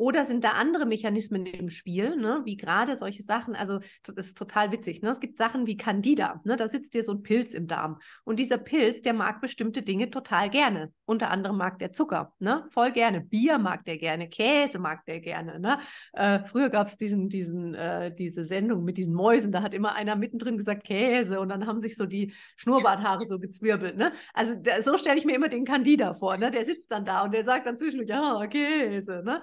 Oder 0.00 0.24
sind 0.24 0.44
da 0.44 0.52
andere 0.52 0.86
Mechanismen 0.86 1.44
im 1.44 1.68
Spiel, 1.68 2.16
ne? 2.16 2.40
wie 2.46 2.56
gerade 2.56 2.96
solche 2.96 3.22
Sachen? 3.22 3.54
Also, 3.54 3.80
das 4.02 4.28
ist 4.28 4.38
total 4.38 4.72
witzig. 4.72 5.02
Ne? 5.02 5.10
Es 5.10 5.20
gibt 5.20 5.36
Sachen 5.36 5.66
wie 5.66 5.76
Candida. 5.76 6.40
Ne? 6.44 6.56
Da 6.56 6.70
sitzt 6.70 6.94
dir 6.94 7.04
so 7.04 7.12
ein 7.12 7.22
Pilz 7.22 7.52
im 7.52 7.66
Darm. 7.66 8.00
Und 8.24 8.38
dieser 8.38 8.56
Pilz, 8.56 9.02
der 9.02 9.12
mag 9.12 9.42
bestimmte 9.42 9.82
Dinge 9.82 10.08
total 10.08 10.48
gerne. 10.48 10.90
Unter 11.04 11.30
anderem 11.30 11.58
mag 11.58 11.78
der 11.80 11.92
Zucker. 11.92 12.32
Ne? 12.38 12.64
Voll 12.70 12.92
gerne. 12.92 13.20
Bier 13.20 13.58
mag 13.58 13.84
der 13.84 13.98
gerne. 13.98 14.30
Käse 14.30 14.78
mag 14.78 15.04
der 15.04 15.20
gerne. 15.20 15.60
Ne? 15.60 15.78
Äh, 16.14 16.44
früher 16.44 16.70
gab 16.70 16.86
es 16.86 16.96
diesen, 16.96 17.28
diesen, 17.28 17.74
äh, 17.74 18.10
diese 18.10 18.46
Sendung 18.46 18.84
mit 18.84 18.96
diesen 18.96 19.12
Mäusen. 19.12 19.52
Da 19.52 19.60
hat 19.60 19.74
immer 19.74 19.96
einer 19.96 20.16
mittendrin 20.16 20.56
gesagt 20.56 20.84
Käse. 20.84 21.40
Und 21.40 21.50
dann 21.50 21.66
haben 21.66 21.82
sich 21.82 21.98
so 21.98 22.06
die 22.06 22.32
Schnurrbarthaare 22.56 23.26
so 23.28 23.38
gezwirbelt. 23.38 23.98
Ne? 23.98 24.12
Also, 24.32 24.54
da, 24.54 24.80
so 24.80 24.96
stelle 24.96 25.18
ich 25.18 25.26
mir 25.26 25.36
immer 25.36 25.50
den 25.50 25.66
Candida 25.66 26.14
vor. 26.14 26.38
Ne? 26.38 26.50
Der 26.50 26.64
sitzt 26.64 26.90
dann 26.90 27.04
da 27.04 27.22
und 27.22 27.34
der 27.34 27.44
sagt 27.44 27.66
dann 27.66 27.76
zwischendurch, 27.76 28.08
ja, 28.08 28.46
Käse. 28.46 29.22
Ne? 29.26 29.42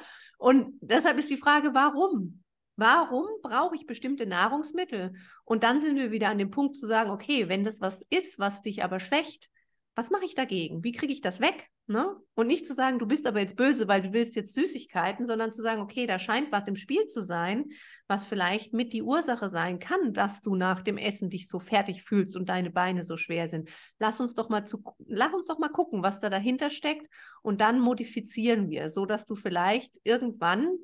Deshalb 0.82 1.18
ist 1.18 1.30
die 1.30 1.38
Frage, 1.38 1.74
warum? 1.74 2.44
Warum 2.76 3.26
brauche 3.42 3.76
ich 3.76 3.88
bestimmte 3.88 4.28
Nahrungsmittel? 4.28 5.14
Und 5.46 5.64
dann 5.64 5.82
sind 5.82 5.96
wir 5.96 6.12
wieder 6.12 6.30
an 6.30 6.38
dem 6.38 6.52
Punkt 6.52 6.76
zu 6.76 6.86
sagen, 6.86 7.10
okay, 7.10 7.50
wenn 7.50 7.64
das 7.64 7.82
was 7.82 8.06
ist, 8.10 8.38
was 8.38 8.62
dich 8.62 8.84
aber 8.84 9.00
schwächt, 9.00 9.50
was 9.98 10.12
mache 10.12 10.26
ich 10.26 10.36
dagegen? 10.36 10.84
Wie 10.84 10.92
kriege 10.92 11.12
ich 11.12 11.22
das 11.22 11.40
weg? 11.40 11.70
Ne? 11.88 12.16
Und 12.36 12.46
nicht 12.46 12.68
zu 12.68 12.76
sagen, 12.76 13.00
du 13.00 13.08
bist 13.08 13.26
aber 13.26 13.40
jetzt 13.40 13.56
böse, 13.56 13.88
weil 13.88 14.04
du 14.04 14.14
willst 14.14 14.36
jetzt 14.36 14.54
Süßigkeiten, 14.54 15.26
sondern 15.26 15.52
zu 15.52 15.64
sagen, 15.64 15.82
okay, 15.82 16.06
da 16.06 16.20
scheint 16.20 16.52
was 16.52 16.68
im 16.68 16.76
Spiel 16.76 17.08
zu 17.08 17.24
sein, 17.24 17.66
was 18.08 18.24
vielleicht 18.24 18.74
mit 18.74 18.94
die 18.94 19.02
Ursache 19.02 19.50
sein 19.50 19.80
kann, 19.80 20.14
dass 20.14 20.44
du 20.44 20.56
nach 20.56 20.84
dem 20.84 21.00
Essen 21.00 21.32
dich 21.32 21.48
so 21.48 21.60
fertig 21.60 22.04
fühlst 22.04 22.38
und 22.38 22.48
deine 22.48 22.70
Beine 22.70 23.04
so 23.04 23.18
schwer 23.18 23.48
sind. 23.48 23.72
Lass 23.98 24.20
uns 24.20 24.36
doch 24.36 24.50
mal 24.50 24.66
zu, 24.66 24.84
lass 25.08 25.34
uns 25.34 25.48
doch 25.48 25.58
mal 25.58 25.70
gucken, 25.70 26.04
was 26.04 26.20
da 26.20 26.30
dahinter 26.30 26.70
steckt 26.70 27.12
und 27.42 27.60
dann 27.60 27.80
modifizieren 27.80 28.70
wir, 28.70 28.92
so 28.92 29.08
dass 29.08 29.26
du 29.26 29.36
vielleicht 29.36 30.00
irgendwann 30.04 30.78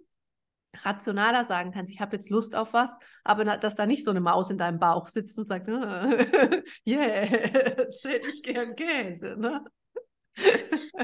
rationaler 0.81 1.45
sagen 1.45 1.71
kannst, 1.71 1.91
ich 1.91 2.01
habe 2.01 2.15
jetzt 2.15 2.29
Lust 2.29 2.55
auf 2.55 2.73
was, 2.73 2.97
aber 3.23 3.45
dass 3.57 3.75
da 3.75 3.85
nicht 3.85 4.03
so 4.03 4.11
eine 4.11 4.21
Maus 4.21 4.49
in 4.49 4.57
deinem 4.57 4.79
Bauch 4.79 5.07
sitzt 5.07 5.37
und 5.37 5.45
sagt, 5.45 5.69
ah, 5.69 6.07
yeah, 6.87 7.25
jetzt 7.25 8.03
hätte 8.03 8.27
ich 8.27 8.43
gern 8.43 8.75
Käse. 8.75 9.35
Ne? 9.37 9.63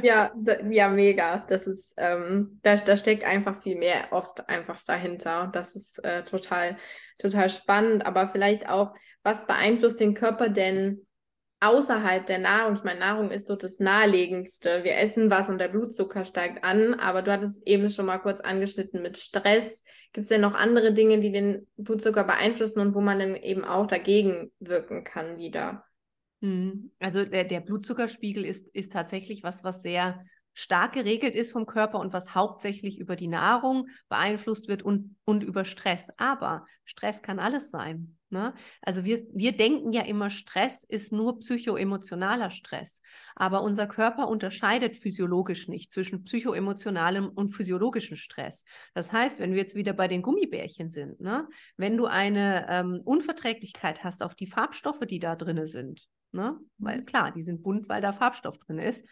ja, 0.01 0.31
ja, 0.69 0.89
mega. 0.89 1.39
Das 1.47 1.67
ist, 1.67 1.93
ähm, 1.97 2.59
da, 2.63 2.75
da 2.75 2.97
steckt 2.97 3.23
einfach 3.23 3.61
viel 3.61 3.77
mehr 3.77 4.07
oft 4.11 4.47
einfach 4.49 4.79
dahinter. 4.85 5.49
Das 5.53 5.75
ist 5.75 6.03
äh, 6.03 6.23
total, 6.23 6.77
total 7.17 7.49
spannend. 7.49 8.05
Aber 8.05 8.27
vielleicht 8.27 8.67
auch, 8.67 8.93
was 9.23 9.45
beeinflusst 9.45 9.99
den 9.99 10.13
Körper 10.13 10.49
denn 10.49 11.05
außerhalb 11.59 12.25
der 12.25 12.39
Nahrung, 12.39 12.75
ich 12.75 12.83
meine, 12.83 12.99
Nahrung 12.99 13.31
ist 13.31 13.47
so 13.47 13.55
das 13.55 13.79
Naheliegendste. 13.79 14.83
Wir 14.83 14.97
essen 14.97 15.29
was 15.29 15.49
und 15.49 15.57
der 15.57 15.67
Blutzucker 15.67 16.23
steigt 16.23 16.63
an, 16.63 16.93
aber 16.93 17.21
du 17.21 17.31
hattest 17.31 17.67
eben 17.67 17.89
schon 17.89 18.05
mal 18.05 18.19
kurz 18.19 18.39
angeschnitten 18.39 19.01
mit 19.01 19.17
Stress. 19.17 19.83
Gibt 20.13 20.23
es 20.23 20.29
denn 20.29 20.41
noch 20.41 20.55
andere 20.55 20.93
Dinge, 20.93 21.19
die 21.19 21.31
den 21.31 21.67
Blutzucker 21.77 22.23
beeinflussen 22.23 22.79
und 22.79 22.95
wo 22.95 23.01
man 23.01 23.19
dann 23.19 23.35
eben 23.35 23.65
auch 23.65 23.87
dagegen 23.87 24.51
wirken 24.59 25.03
kann 25.03 25.37
wieder? 25.37 25.83
Hm, 26.41 26.91
also 26.99 27.25
der, 27.25 27.43
der 27.43 27.59
Blutzuckerspiegel 27.59 28.45
ist, 28.45 28.67
ist 28.69 28.93
tatsächlich 28.93 29.43
was, 29.43 29.63
was 29.63 29.81
sehr 29.81 30.25
stark 30.53 30.93
geregelt 30.93 31.35
ist 31.35 31.51
vom 31.51 31.65
Körper 31.65 31.99
und 31.99 32.13
was 32.13 32.35
hauptsächlich 32.35 32.99
über 32.99 33.15
die 33.15 33.27
Nahrung 33.27 33.87
beeinflusst 34.09 34.67
wird 34.67 34.83
und, 34.83 35.15
und 35.25 35.43
über 35.43 35.65
Stress. 35.65 36.09
Aber 36.17 36.65
Stress 36.83 37.21
kann 37.21 37.39
alles 37.39 37.71
sein. 37.71 38.17
Ne? 38.31 38.53
Also 38.81 39.05
wir, 39.05 39.25
wir 39.33 39.53
denken 39.57 39.91
ja 39.91 40.03
immer, 40.03 40.29
Stress 40.29 40.83
ist 40.83 41.11
nur 41.11 41.39
psychoemotionaler 41.39 42.51
Stress. 42.51 43.01
Aber 43.35 43.63
unser 43.63 43.87
Körper 43.87 44.27
unterscheidet 44.27 44.95
physiologisch 44.97 45.67
nicht 45.67 45.91
zwischen 45.91 46.23
psychoemotionalem 46.23 47.29
und 47.29 47.49
physiologischem 47.49 48.17
Stress. 48.17 48.65
Das 48.93 49.11
heißt, 49.11 49.39
wenn 49.39 49.53
wir 49.53 49.59
jetzt 49.59 49.75
wieder 49.75 49.93
bei 49.93 50.07
den 50.07 50.21
Gummibärchen 50.21 50.89
sind, 50.89 51.19
ne? 51.19 51.47
wenn 51.77 51.97
du 51.97 52.05
eine 52.05 52.67
ähm, 52.69 53.01
Unverträglichkeit 53.03 54.03
hast 54.03 54.21
auf 54.21 54.35
die 54.35 54.47
Farbstoffe, 54.47 55.05
die 55.09 55.19
da 55.19 55.35
drin 55.35 55.65
sind, 55.65 56.07
ne? 56.31 56.59
weil 56.77 56.99
mhm. 56.99 57.05
klar, 57.05 57.31
die 57.31 57.43
sind 57.43 57.63
bunt, 57.63 57.89
weil 57.89 58.01
da 58.01 58.13
Farbstoff 58.13 58.59
drin 58.59 58.77
ist, 58.77 59.03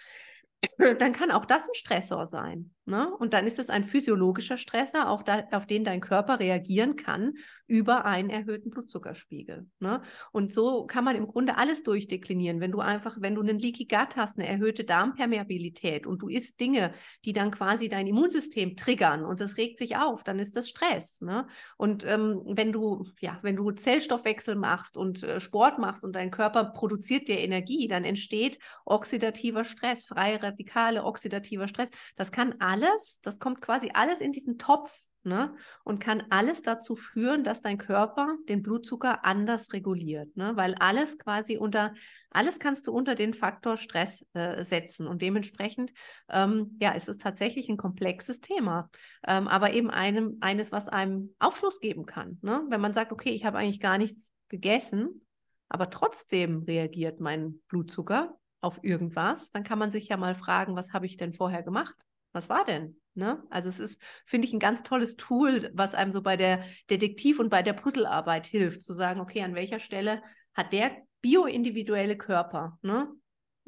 dann 0.99 1.13
kann 1.13 1.31
auch 1.31 1.45
das 1.45 1.67
ein 1.67 1.73
Stressor 1.73 2.25
sein. 2.25 2.71
Ne? 2.85 3.13
Und 3.17 3.33
dann 3.33 3.45
ist 3.45 3.59
es 3.59 3.69
ein 3.69 3.83
physiologischer 3.83 4.57
Stressor, 4.57 5.09
auf, 5.09 5.23
da, 5.23 5.43
auf, 5.51 5.65
den 5.65 5.83
dein 5.83 5.99
Körper 5.99 6.39
reagieren 6.39 6.95
kann 6.95 7.33
über 7.67 8.05
einen 8.05 8.29
erhöhten 8.29 8.69
Blutzuckerspiegel. 8.69 9.67
Ne? 9.79 10.01
Und 10.31 10.53
so 10.53 10.85
kann 10.85 11.03
man 11.03 11.17
im 11.17 11.27
Grunde 11.27 11.57
alles 11.57 11.83
durchdeklinieren. 11.83 12.61
Wenn 12.61 12.71
du 12.71 12.79
einfach, 12.79 13.17
wenn 13.19 13.35
du 13.35 13.41
einen 13.41 13.59
Leaky 13.59 13.85
Gut 13.85 14.15
hast, 14.15 14.39
eine 14.39 14.47
erhöhte 14.47 14.85
Darmpermeabilität 14.85 16.07
und 16.07 16.21
du 16.21 16.29
isst 16.29 16.61
Dinge, 16.61 16.93
die 17.25 17.33
dann 17.33 17.51
quasi 17.51 17.89
dein 17.89 18.07
Immunsystem 18.07 18.77
triggern 18.77 19.25
und 19.25 19.41
das 19.41 19.57
regt 19.57 19.79
sich 19.79 19.97
auf, 19.97 20.23
dann 20.23 20.39
ist 20.39 20.55
das 20.55 20.69
Stress. 20.69 21.19
Ne? 21.19 21.45
Und 21.75 22.05
ähm, 22.05 22.41
wenn 22.45 22.71
du, 22.71 23.05
ja, 23.19 23.37
wenn 23.41 23.57
du 23.57 23.69
Zellstoffwechsel 23.71 24.55
machst 24.55 24.95
und 24.97 25.23
äh, 25.23 25.41
Sport 25.41 25.77
machst 25.77 26.05
und 26.05 26.15
dein 26.15 26.31
Körper 26.31 26.63
produziert 26.63 27.27
dir 27.27 27.39
Energie, 27.39 27.89
dann 27.89 28.05
entsteht 28.05 28.59
oxidativer 28.85 29.65
Stress, 29.65 30.05
freie 30.05 30.41
Radikale, 30.47 31.03
oxidativer 31.03 31.67
Stress. 31.67 31.89
Das 32.15 32.31
kann 32.31 32.55
alles 32.59 33.19
das 33.27 33.39
kommt 33.39 33.61
quasi 33.61 33.91
alles 33.93 34.21
in 34.21 34.31
diesen 34.31 34.57
Topf 34.57 35.05
ne? 35.23 35.53
und 35.83 35.99
kann 35.99 36.23
alles 36.29 36.61
dazu 36.61 36.95
führen, 36.95 37.43
dass 37.43 37.61
dein 37.61 37.77
Körper 37.77 38.35
den 38.47 38.63
Blutzucker 38.63 39.25
anders 39.25 39.73
reguliert, 39.73 40.35
ne? 40.37 40.53
weil 40.55 40.75
alles 40.75 41.17
quasi 41.17 41.57
unter, 41.57 41.93
alles 42.29 42.59
kannst 42.59 42.87
du 42.87 42.93
unter 42.93 43.15
den 43.15 43.33
Faktor 43.33 43.77
Stress 43.77 44.25
äh, 44.33 44.63
setzen 44.63 45.07
und 45.07 45.21
dementsprechend, 45.21 45.91
ähm, 46.29 46.77
ja, 46.79 46.91
ist 46.91 47.09
es 47.09 47.17
tatsächlich 47.17 47.69
ein 47.69 47.77
komplexes 47.77 48.39
Thema, 48.39 48.89
ähm, 49.27 49.47
aber 49.47 49.73
eben 49.73 49.89
einem, 49.89 50.37
eines, 50.39 50.71
was 50.71 50.87
einem 50.87 51.35
Aufschluss 51.39 51.79
geben 51.79 52.05
kann. 52.05 52.39
Ne? 52.41 52.63
Wenn 52.69 52.81
man 52.81 52.93
sagt, 52.93 53.11
okay, 53.11 53.31
ich 53.31 53.45
habe 53.45 53.57
eigentlich 53.57 53.81
gar 53.81 53.97
nichts 53.97 54.31
gegessen, 54.47 55.25
aber 55.69 55.89
trotzdem 55.89 56.63
reagiert 56.63 57.19
mein 57.19 57.59
Blutzucker 57.67 58.37
auf 58.61 58.83
irgendwas, 58.83 59.51
dann 59.51 59.63
kann 59.63 59.79
man 59.79 59.91
sich 59.91 60.07
ja 60.07 60.17
mal 60.17 60.35
fragen, 60.35 60.75
was 60.75 60.93
habe 60.93 61.05
ich 61.05 61.17
denn 61.17 61.33
vorher 61.33 61.63
gemacht? 61.63 61.95
Was 62.33 62.49
war 62.49 62.65
denn? 62.65 62.97
Ne? 63.13 63.41
Also 63.49 63.69
es 63.69 63.79
ist, 63.79 64.01
finde 64.25 64.47
ich, 64.47 64.53
ein 64.53 64.59
ganz 64.59 64.83
tolles 64.83 65.15
Tool, 65.15 65.71
was 65.73 65.95
einem 65.95 66.11
so 66.11 66.21
bei 66.21 66.37
der 66.37 66.63
Detektiv- 66.89 67.39
und 67.39 67.49
bei 67.49 67.63
der 67.63 67.73
Puzzlearbeit 67.73 68.45
hilft, 68.45 68.83
zu 68.83 68.93
sagen, 68.93 69.21
okay, 69.21 69.41
an 69.41 69.55
welcher 69.55 69.79
Stelle 69.79 70.21
hat 70.53 70.73
der 70.73 70.91
bioindividuelle 71.21 72.17
Körper, 72.17 72.77
ne? 72.81 73.07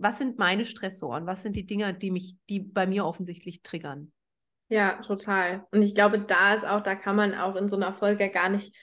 Was 0.02 0.18
sind 0.18 0.38
meine 0.38 0.64
Stressoren? 0.64 1.26
Was 1.26 1.44
sind 1.44 1.58
die 1.58 1.66
Dinge, 1.66 1.94
die 1.94 2.10
mich, 2.10 2.38
die 2.48 2.62
bei 2.62 2.88
mir 2.88 3.06
offensichtlich 3.06 3.64
triggern? 3.64 4.14
Ja, 4.70 5.02
total. 5.02 5.66
Und 5.72 5.82
ich 5.82 5.94
glaube, 5.94 6.20
da 6.20 6.54
ist 6.54 6.66
auch, 6.66 6.80
da 6.80 6.96
kann 6.96 7.18
man 7.18 7.34
auch 7.34 7.58
in 7.58 7.68
so 7.68 7.76
einer 7.76 7.92
Folge 7.92 8.30
gar 8.30 8.48
nicht 8.48 8.74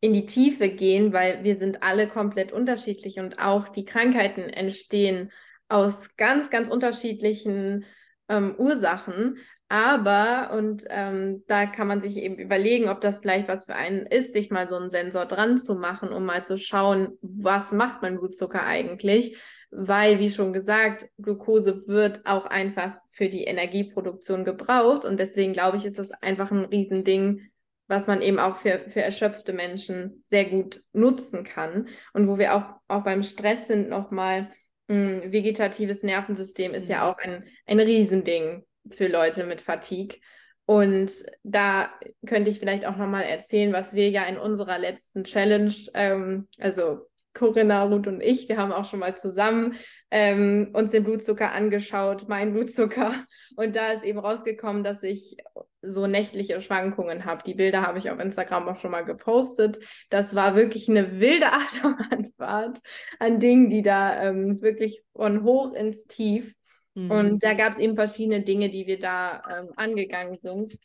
in 0.00 0.12
die 0.12 0.26
Tiefe 0.26 0.68
gehen, 0.68 1.12
weil 1.12 1.44
wir 1.44 1.56
sind 1.56 1.82
alle 1.82 2.08
komplett 2.08 2.52
unterschiedlich 2.52 3.18
und 3.18 3.38
auch 3.38 3.68
die 3.68 3.86
Krankheiten 3.86 4.42
entstehen 4.42 5.32
aus 5.68 6.16
ganz, 6.16 6.50
ganz 6.50 6.68
unterschiedlichen 6.68 7.84
ähm, 8.28 8.54
Ursachen. 8.56 9.38
Aber, 9.68 10.52
und 10.56 10.84
ähm, 10.90 11.42
da 11.48 11.66
kann 11.66 11.88
man 11.88 12.00
sich 12.00 12.16
eben 12.18 12.38
überlegen, 12.38 12.88
ob 12.88 13.00
das 13.00 13.18
vielleicht 13.18 13.48
was 13.48 13.66
für 13.66 13.74
einen 13.74 14.06
ist, 14.06 14.32
sich 14.32 14.50
mal 14.50 14.68
so 14.68 14.76
einen 14.76 14.90
Sensor 14.90 15.26
dran 15.26 15.58
zu 15.58 15.74
machen, 15.74 16.10
um 16.10 16.24
mal 16.24 16.44
zu 16.44 16.56
schauen, 16.56 17.18
was 17.20 17.72
macht 17.72 18.00
mein 18.02 18.18
Blutzucker 18.18 18.64
eigentlich. 18.64 19.36
Weil, 19.72 20.20
wie 20.20 20.30
schon 20.30 20.52
gesagt, 20.52 21.08
Glucose 21.18 21.82
wird 21.88 22.24
auch 22.24 22.46
einfach 22.46 22.92
für 23.10 23.28
die 23.28 23.44
Energieproduktion 23.44 24.44
gebraucht. 24.44 25.04
Und 25.04 25.18
deswegen 25.18 25.52
glaube 25.52 25.76
ich, 25.78 25.84
ist 25.84 25.98
das 25.98 26.12
einfach 26.12 26.52
ein 26.52 26.66
Riesending, 26.66 27.50
was 27.88 28.06
man 28.06 28.22
eben 28.22 28.38
auch 28.38 28.56
für, 28.56 28.84
für 28.86 29.02
erschöpfte 29.02 29.52
Menschen 29.52 30.22
sehr 30.28 30.44
gut 30.44 30.80
nutzen 30.92 31.42
kann. 31.42 31.88
Und 32.12 32.28
wo 32.28 32.38
wir 32.38 32.54
auch, 32.54 32.76
auch 32.86 33.02
beim 33.02 33.24
Stress 33.24 33.66
sind, 33.66 33.88
nochmal, 33.88 34.52
hm, 34.88 35.32
vegetatives 35.32 36.02
Nervensystem 36.02 36.74
ist 36.74 36.88
ja 36.88 36.98
mhm. 36.98 37.02
auch 37.02 37.18
ein, 37.18 37.44
ein 37.66 37.80
Riesending 37.80 38.64
für 38.90 39.08
Leute 39.08 39.44
mit 39.44 39.60
Fatigue. 39.60 40.18
Und 40.64 41.12
da 41.44 41.92
könnte 42.26 42.50
ich 42.50 42.58
vielleicht 42.58 42.86
auch 42.86 42.96
nochmal 42.96 43.22
erzählen, 43.22 43.72
was 43.72 43.94
wir 43.94 44.10
ja 44.10 44.24
in 44.24 44.36
unserer 44.36 44.78
letzten 44.78 45.24
Challenge, 45.24 45.74
ähm, 45.94 46.48
also 46.58 47.06
Corinna, 47.34 47.84
Ruth 47.84 48.06
und 48.06 48.20
ich, 48.20 48.48
wir 48.48 48.56
haben 48.56 48.72
auch 48.72 48.88
schon 48.88 48.98
mal 48.98 49.16
zusammen 49.16 49.74
ähm, 50.10 50.70
uns 50.72 50.92
den 50.92 51.04
Blutzucker 51.04 51.52
angeschaut, 51.52 52.28
meinen 52.28 52.52
Blutzucker. 52.52 53.12
Und 53.56 53.76
da 53.76 53.92
ist 53.92 54.04
eben 54.04 54.18
rausgekommen, 54.18 54.84
dass 54.84 55.02
ich 55.02 55.36
so 55.82 56.06
nächtliche 56.06 56.60
Schwankungen 56.60 57.24
habe. 57.24 57.42
Die 57.44 57.54
Bilder 57.54 57.82
habe 57.82 57.98
ich 57.98 58.10
auf 58.10 58.20
Instagram 58.20 58.68
auch 58.68 58.80
schon 58.80 58.90
mal 58.90 59.04
gepostet. 59.04 59.78
Das 60.10 60.34
war 60.34 60.56
wirklich 60.56 60.88
eine 60.88 61.20
wilde 61.20 61.46
Achterbahnfahrt 61.52 62.80
an 63.18 63.40
Dingen, 63.40 63.70
die 63.70 63.82
da 63.82 64.22
ähm, 64.22 64.60
wirklich 64.62 65.02
von 65.14 65.42
hoch 65.42 65.74
ins 65.74 66.06
Tief 66.06 66.56
Mhm. 66.96 67.10
Und 67.10 67.44
da 67.44 67.54
gab 67.54 67.72
es 67.72 67.78
eben 67.78 67.94
verschiedene 67.94 68.42
Dinge, 68.42 68.70
die 68.70 68.86
wir 68.86 68.98
da 68.98 69.42
ähm, 69.50 69.72
angegangen 69.76 70.38
sind. 70.38 70.78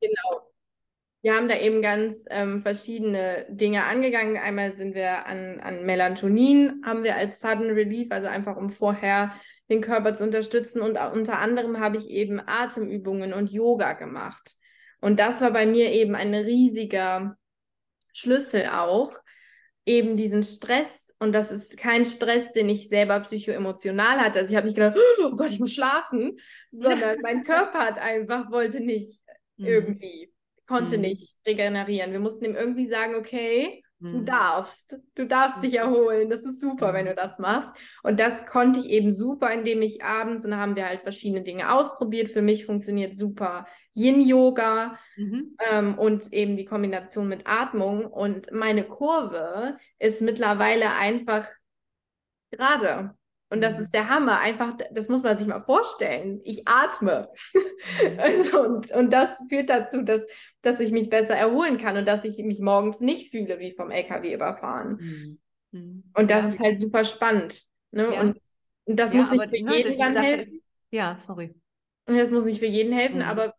Genau. 0.00 0.53
Wir 1.24 1.34
haben 1.34 1.48
da 1.48 1.56
eben 1.56 1.80
ganz 1.80 2.26
ähm, 2.28 2.60
verschiedene 2.60 3.46
Dinge 3.48 3.84
angegangen. 3.84 4.36
Einmal 4.36 4.74
sind 4.74 4.94
wir 4.94 5.24
an, 5.24 5.58
an 5.60 5.86
Melatonin, 5.86 6.82
haben 6.84 7.02
wir 7.02 7.16
als 7.16 7.40
Sudden 7.40 7.70
Relief, 7.70 8.08
also 8.10 8.28
einfach 8.28 8.58
um 8.58 8.68
vorher 8.68 9.32
den 9.70 9.80
Körper 9.80 10.14
zu 10.14 10.22
unterstützen. 10.22 10.82
Und 10.82 10.98
unter 10.98 11.38
anderem 11.38 11.80
habe 11.80 11.96
ich 11.96 12.10
eben 12.10 12.42
Atemübungen 12.44 13.32
und 13.32 13.50
Yoga 13.50 13.94
gemacht. 13.94 14.56
Und 15.00 15.18
das 15.18 15.40
war 15.40 15.50
bei 15.50 15.64
mir 15.64 15.92
eben 15.92 16.14
ein 16.14 16.34
riesiger 16.34 17.38
Schlüssel 18.12 18.66
auch, 18.70 19.14
eben 19.86 20.18
diesen 20.18 20.42
Stress 20.42 21.04
und 21.18 21.32
das 21.32 21.50
ist 21.50 21.78
kein 21.78 22.04
Stress, 22.04 22.52
den 22.52 22.68
ich 22.68 22.90
selber 22.90 23.18
psychoemotional 23.20 24.20
hatte. 24.20 24.40
Also 24.40 24.50
ich 24.50 24.56
habe 24.56 24.66
nicht 24.66 24.76
gedacht, 24.76 24.98
oh 25.22 25.30
Gott, 25.30 25.50
ich 25.50 25.58
muss 25.58 25.72
schlafen, 25.72 26.38
sondern 26.70 27.18
mein 27.22 27.44
Körper 27.44 27.78
hat 27.78 27.98
einfach, 27.98 28.50
wollte 28.50 28.80
nicht 28.80 29.22
mhm. 29.56 29.66
irgendwie, 29.66 30.33
konnte 30.66 30.96
mhm. 30.96 31.02
nicht 31.02 31.36
regenerieren. 31.46 32.12
Wir 32.12 32.20
mussten 32.20 32.44
ihm 32.44 32.56
irgendwie 32.56 32.86
sagen, 32.86 33.14
okay, 33.14 33.84
Du 34.04 34.18
mhm. 34.18 34.26
darfst, 34.26 34.98
du 35.14 35.24
darfst 35.24 35.62
dich 35.62 35.72
mhm. 35.72 35.78
erholen. 35.78 36.30
Das 36.30 36.44
ist 36.44 36.60
super, 36.60 36.92
wenn 36.92 37.06
du 37.06 37.12
mhm. 37.12 37.16
das 37.16 37.38
machst. 37.38 37.70
Und 38.02 38.20
das 38.20 38.44
konnte 38.44 38.78
ich 38.80 38.90
eben 38.90 39.12
super, 39.12 39.50
indem 39.50 39.80
ich 39.80 40.04
abends, 40.04 40.44
und 40.44 40.50
da 40.50 40.58
haben 40.58 40.76
wir 40.76 40.86
halt 40.86 41.02
verschiedene 41.02 41.42
Dinge 41.42 41.72
ausprobiert. 41.72 42.28
Für 42.28 42.42
mich 42.42 42.66
funktioniert 42.66 43.14
super 43.14 43.66
Yin-Yoga 43.94 44.98
mhm. 45.16 45.56
ähm, 45.70 45.98
und 45.98 46.32
eben 46.34 46.58
die 46.58 46.66
Kombination 46.66 47.28
mit 47.28 47.46
Atmung. 47.46 48.04
Und 48.04 48.52
meine 48.52 48.84
Kurve 48.84 49.78
ist 49.98 50.20
mittlerweile 50.20 50.92
einfach 50.92 51.46
gerade. 52.50 53.14
Und 53.50 53.60
das 53.60 53.78
ist 53.78 53.92
der 53.94 54.08
Hammer. 54.08 54.40
Einfach, 54.40 54.76
das 54.90 55.08
muss 55.08 55.22
man 55.22 55.36
sich 55.36 55.46
mal 55.46 55.62
vorstellen. 55.62 56.40
Ich 56.44 56.66
atme. 56.66 57.28
also, 58.18 58.62
und, 58.64 58.90
und 58.90 59.12
das 59.12 59.38
führt 59.48 59.70
dazu, 59.70 60.02
dass, 60.02 60.26
dass 60.62 60.80
ich 60.80 60.90
mich 60.92 61.10
besser 61.10 61.36
erholen 61.36 61.78
kann 61.78 61.96
und 61.96 62.08
dass 62.08 62.24
ich 62.24 62.38
mich 62.38 62.60
morgens 62.60 63.00
nicht 63.00 63.30
fühle 63.30 63.58
wie 63.60 63.72
vom 63.72 63.90
LKW 63.90 64.34
überfahren. 64.34 65.38
Mhm. 65.72 66.04
Und 66.14 66.30
das 66.30 66.44
ja. 66.44 66.50
ist 66.50 66.60
halt 66.60 66.78
super 66.78 67.04
spannend. 67.04 67.62
Ne? 67.92 68.14
Ja. 68.14 68.20
Und, 68.20 68.40
und, 68.86 68.98
das 68.98 69.12
ja, 69.12 69.18
muss 69.18 69.30
nicht 69.30 69.48
für 69.48 69.56
jeden 69.56 69.98
dann 69.98 70.16
helfen. 70.16 70.56
Ist, 70.56 70.64
ja, 70.90 71.16
sorry. 71.18 71.54
Das 72.06 72.30
muss 72.30 72.44
nicht 72.44 72.58
für 72.58 72.66
jeden 72.66 72.92
helfen, 72.92 73.18
mhm. 73.18 73.24
aber 73.24 73.54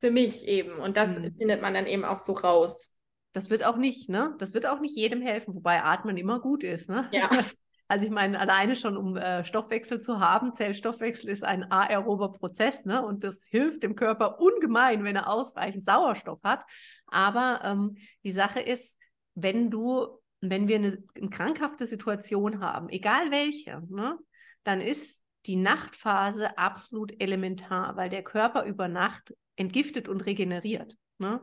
für 0.00 0.10
mich 0.10 0.46
eben. 0.46 0.78
Und 0.78 0.96
das 0.96 1.18
mhm. 1.18 1.34
findet 1.36 1.62
man 1.62 1.74
dann 1.74 1.86
eben 1.86 2.04
auch 2.04 2.18
so 2.18 2.32
raus. 2.32 2.96
Das 3.32 3.50
wird 3.50 3.64
auch 3.64 3.76
nicht, 3.76 4.08
ne? 4.08 4.34
Das 4.38 4.54
wird 4.54 4.66
auch 4.66 4.80
nicht 4.80 4.96
jedem 4.96 5.20
helfen, 5.20 5.54
wobei 5.54 5.82
Atmen 5.82 6.16
immer 6.16 6.40
gut 6.40 6.64
ist, 6.64 6.88
ne? 6.88 7.08
Ja. 7.12 7.30
Also 7.88 8.04
ich 8.04 8.10
meine, 8.10 8.38
alleine 8.38 8.76
schon, 8.76 8.98
um 8.98 9.16
äh, 9.16 9.44
Stoffwechsel 9.44 10.00
zu 10.00 10.20
haben, 10.20 10.54
Zellstoffwechsel 10.54 11.30
ist 11.30 11.42
ein 11.42 11.70
aerober 11.72 12.32
Prozess, 12.32 12.84
ne? 12.84 13.04
Und 13.04 13.24
das 13.24 13.42
hilft 13.48 13.82
dem 13.82 13.96
Körper 13.96 14.40
ungemein, 14.40 15.04
wenn 15.04 15.16
er 15.16 15.28
ausreichend 15.28 15.86
Sauerstoff 15.86 16.42
hat. 16.44 16.64
Aber 17.06 17.62
ähm, 17.64 17.96
die 18.24 18.32
Sache 18.32 18.60
ist, 18.60 18.98
wenn 19.34 19.70
du, 19.70 20.20
wenn 20.42 20.68
wir 20.68 20.76
eine, 20.76 21.02
eine 21.16 21.30
krankhafte 21.30 21.86
Situation 21.86 22.60
haben, 22.60 22.90
egal 22.90 23.30
welche, 23.30 23.82
ne, 23.88 24.18
dann 24.64 24.82
ist 24.82 25.24
die 25.46 25.56
Nachtphase 25.56 26.58
absolut 26.58 27.18
elementar, 27.20 27.96
weil 27.96 28.10
der 28.10 28.22
Körper 28.22 28.64
über 28.64 28.86
Nacht 28.86 29.34
entgiftet 29.56 30.08
und 30.08 30.20
regeneriert. 30.26 30.94
Ne? 31.16 31.40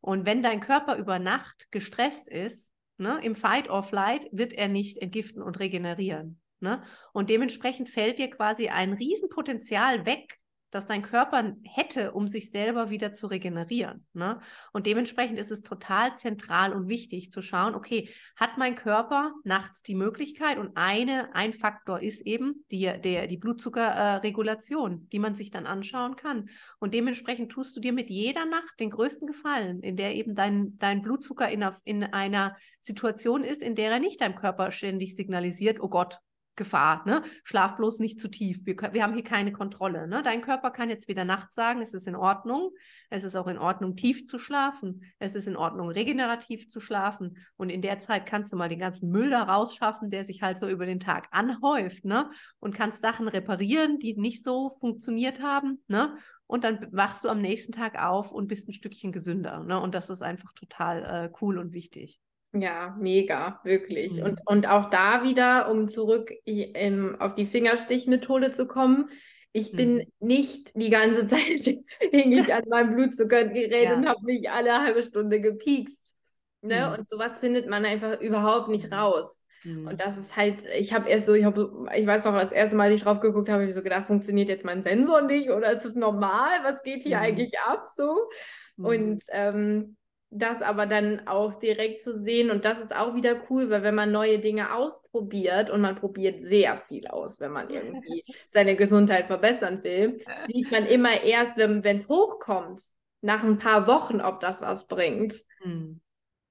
Und 0.00 0.26
wenn 0.26 0.42
dein 0.42 0.60
Körper 0.60 0.96
über 0.96 1.18
Nacht 1.18 1.66
gestresst 1.72 2.28
ist, 2.28 2.72
Ne? 2.98 3.20
Im 3.22 3.34
Fight 3.34 3.70
or 3.70 3.82
Flight 3.82 4.28
wird 4.32 4.52
er 4.52 4.68
nicht 4.68 4.98
entgiften 4.98 5.42
und 5.42 5.58
regenerieren. 5.58 6.40
Ne? 6.60 6.82
Und 7.12 7.30
dementsprechend 7.30 7.88
fällt 7.88 8.18
dir 8.18 8.28
quasi 8.28 8.68
ein 8.68 8.92
Riesenpotenzial 8.92 10.04
weg, 10.04 10.38
das 10.70 10.86
dein 10.86 11.02
Körper 11.02 11.54
hätte, 11.64 12.12
um 12.12 12.28
sich 12.28 12.50
selber 12.50 12.90
wieder 12.90 13.12
zu 13.12 13.26
regenerieren. 13.26 14.06
Ne? 14.12 14.40
Und 14.72 14.86
dementsprechend 14.86 15.38
ist 15.38 15.50
es 15.50 15.62
total 15.62 16.16
zentral 16.16 16.72
und 16.72 16.88
wichtig 16.88 17.32
zu 17.32 17.42
schauen, 17.42 17.74
okay, 17.74 18.10
hat 18.36 18.58
mein 18.58 18.74
Körper 18.74 19.32
nachts 19.44 19.82
die 19.82 19.94
Möglichkeit 19.94 20.58
und 20.58 20.76
eine, 20.76 21.34
ein 21.34 21.52
Faktor 21.52 22.00
ist 22.00 22.20
eben 22.22 22.64
die, 22.70 22.90
der, 23.02 23.26
die 23.26 23.36
Blutzuckerregulation, 23.36 24.92
äh, 24.92 25.08
die 25.12 25.18
man 25.18 25.34
sich 25.34 25.50
dann 25.50 25.66
anschauen 25.66 26.16
kann. 26.16 26.48
Und 26.78 26.94
dementsprechend 26.94 27.52
tust 27.52 27.74
du 27.76 27.80
dir 27.80 27.92
mit 27.92 28.10
jeder 28.10 28.44
Nacht 28.44 28.78
den 28.80 28.90
größten 28.90 29.26
Gefallen, 29.26 29.80
in 29.80 29.96
der 29.96 30.14
eben 30.14 30.34
dein, 30.34 30.78
dein 30.78 31.02
Blutzucker 31.02 31.48
in 31.48 31.58
in 31.84 32.04
einer 32.04 32.56
Situation 32.80 33.44
ist, 33.44 33.62
in 33.62 33.74
der 33.74 33.90
er 33.90 34.00
nicht 34.00 34.20
deinem 34.20 34.36
Körper 34.36 34.70
ständig 34.70 35.16
signalisiert, 35.16 35.80
oh 35.80 35.88
Gott, 35.88 36.20
Gefahr. 36.58 37.06
Ne? 37.06 37.22
Schlaf 37.44 37.76
bloß 37.76 38.00
nicht 38.00 38.20
zu 38.20 38.28
tief. 38.28 38.66
Wir, 38.66 38.76
wir 38.92 39.02
haben 39.02 39.14
hier 39.14 39.24
keine 39.24 39.52
Kontrolle. 39.52 40.06
Ne? 40.06 40.22
Dein 40.22 40.42
Körper 40.42 40.70
kann 40.70 40.90
jetzt 40.90 41.08
wieder 41.08 41.24
nachts 41.24 41.54
sagen, 41.54 41.80
es 41.80 41.94
ist 41.94 42.06
in 42.06 42.16
Ordnung. 42.16 42.72
Es 43.08 43.24
ist 43.24 43.34
auch 43.34 43.46
in 43.46 43.56
Ordnung, 43.56 43.96
tief 43.96 44.26
zu 44.26 44.38
schlafen. 44.38 45.02
Es 45.18 45.34
ist 45.34 45.46
in 45.46 45.56
Ordnung, 45.56 45.88
regenerativ 45.88 46.68
zu 46.68 46.80
schlafen. 46.80 47.38
Und 47.56 47.70
in 47.70 47.80
der 47.80 48.00
Zeit 48.00 48.26
kannst 48.26 48.52
du 48.52 48.56
mal 48.56 48.68
den 48.68 48.78
ganzen 48.78 49.10
Müll 49.10 49.30
da 49.30 49.44
rausschaffen, 49.44 50.10
der 50.10 50.24
sich 50.24 50.42
halt 50.42 50.58
so 50.58 50.68
über 50.68 50.84
den 50.84 51.00
Tag 51.00 51.28
anhäuft. 51.30 52.04
Ne? 52.04 52.30
Und 52.60 52.74
kannst 52.74 53.00
Sachen 53.00 53.28
reparieren, 53.28 53.98
die 53.98 54.14
nicht 54.14 54.44
so 54.44 54.76
funktioniert 54.80 55.42
haben. 55.42 55.82
Ne? 55.88 56.18
Und 56.46 56.64
dann 56.64 56.88
wachst 56.90 57.24
du 57.24 57.28
am 57.28 57.40
nächsten 57.40 57.72
Tag 57.72 57.98
auf 57.98 58.32
und 58.32 58.48
bist 58.48 58.68
ein 58.68 58.72
Stückchen 58.74 59.12
gesünder. 59.12 59.62
Ne? 59.64 59.80
Und 59.80 59.94
das 59.94 60.10
ist 60.10 60.22
einfach 60.22 60.52
total 60.52 61.04
äh, 61.04 61.30
cool 61.40 61.58
und 61.58 61.72
wichtig. 61.72 62.20
Ja, 62.52 62.96
mega, 62.98 63.60
wirklich. 63.64 64.14
Mhm. 64.14 64.22
Und, 64.22 64.40
und 64.46 64.68
auch 64.68 64.90
da 64.90 65.22
wieder, 65.22 65.70
um 65.70 65.86
zurück 65.88 66.32
ähm, 66.46 67.16
auf 67.18 67.34
die 67.34 67.46
Fingerstichmethode 67.46 68.52
zu 68.52 68.66
kommen, 68.66 69.10
ich 69.52 69.72
bin 69.72 69.96
mhm. 69.96 70.04
nicht 70.20 70.72
die 70.74 70.90
ganze 70.90 71.26
Zeit 71.26 71.62
hing 72.10 72.32
ich 72.32 72.52
an 72.52 72.64
meinem 72.68 72.94
Blutzuckergerät 72.94 73.72
ja. 73.84 73.94
und 73.94 74.08
habe 74.08 74.24
mich 74.24 74.50
alle 74.50 74.80
halbe 74.80 75.02
Stunde 75.02 75.40
gepiekst. 75.40 76.14
Ne? 76.62 76.86
Mhm. 76.86 77.00
Und 77.00 77.08
sowas 77.08 77.38
findet 77.38 77.68
man 77.68 77.84
einfach 77.84 78.20
überhaupt 78.20 78.68
nicht 78.68 78.86
mhm. 78.86 78.94
raus. 78.94 79.44
Mhm. 79.64 79.86
Und 79.86 80.00
das 80.00 80.16
ist 80.16 80.36
halt, 80.36 80.64
ich 80.78 80.92
habe 80.92 81.08
erst 81.08 81.26
so, 81.26 81.34
ich, 81.34 81.44
hab, 81.44 81.58
ich 81.94 82.06
weiß 82.06 82.24
noch, 82.24 82.32
das 82.32 82.52
erste 82.52 82.76
Mal, 82.76 82.84
als 82.84 82.94
ich 82.96 83.02
drauf 83.02 83.20
geguckt 83.20 83.48
habe, 83.48 83.62
habe 83.62 83.68
ich 83.68 83.74
so 83.74 83.82
gedacht, 83.82 84.06
funktioniert 84.06 84.48
jetzt 84.48 84.64
mein 84.64 84.82
Sensor 84.82 85.22
nicht 85.22 85.50
oder 85.50 85.70
ist 85.72 85.84
es 85.84 85.94
normal? 85.94 86.60
Was 86.62 86.82
geht 86.82 87.02
hier 87.02 87.18
mhm. 87.18 87.22
eigentlich 87.22 87.58
ab? 87.66 87.88
So. 87.90 88.28
Und 88.76 89.20
ähm, 89.30 89.96
das 90.30 90.60
aber 90.60 90.86
dann 90.86 91.26
auch 91.26 91.54
direkt 91.54 92.02
zu 92.02 92.16
sehen 92.16 92.50
und 92.50 92.64
das 92.64 92.80
ist 92.80 92.94
auch 92.94 93.14
wieder 93.14 93.42
cool, 93.48 93.70
weil 93.70 93.82
wenn 93.82 93.94
man 93.94 94.12
neue 94.12 94.38
Dinge 94.38 94.74
ausprobiert 94.74 95.70
und 95.70 95.80
man 95.80 95.96
probiert 95.96 96.42
sehr 96.42 96.76
viel 96.76 97.06
aus, 97.06 97.40
wenn 97.40 97.52
man 97.52 97.70
irgendwie 97.70 98.24
seine 98.48 98.76
Gesundheit 98.76 99.26
verbessern 99.26 99.82
will, 99.82 100.18
sieht 100.46 100.70
man 100.70 100.84
immer 100.86 101.22
erst, 101.22 101.56
wenn 101.56 101.82
es 101.84 102.08
hochkommt, 102.08 102.80
nach 103.22 103.42
ein 103.42 103.58
paar 103.58 103.86
Wochen, 103.86 104.20
ob 104.20 104.40
das 104.40 104.60
was 104.60 104.86
bringt. 104.86 105.34
Mhm. 105.64 106.00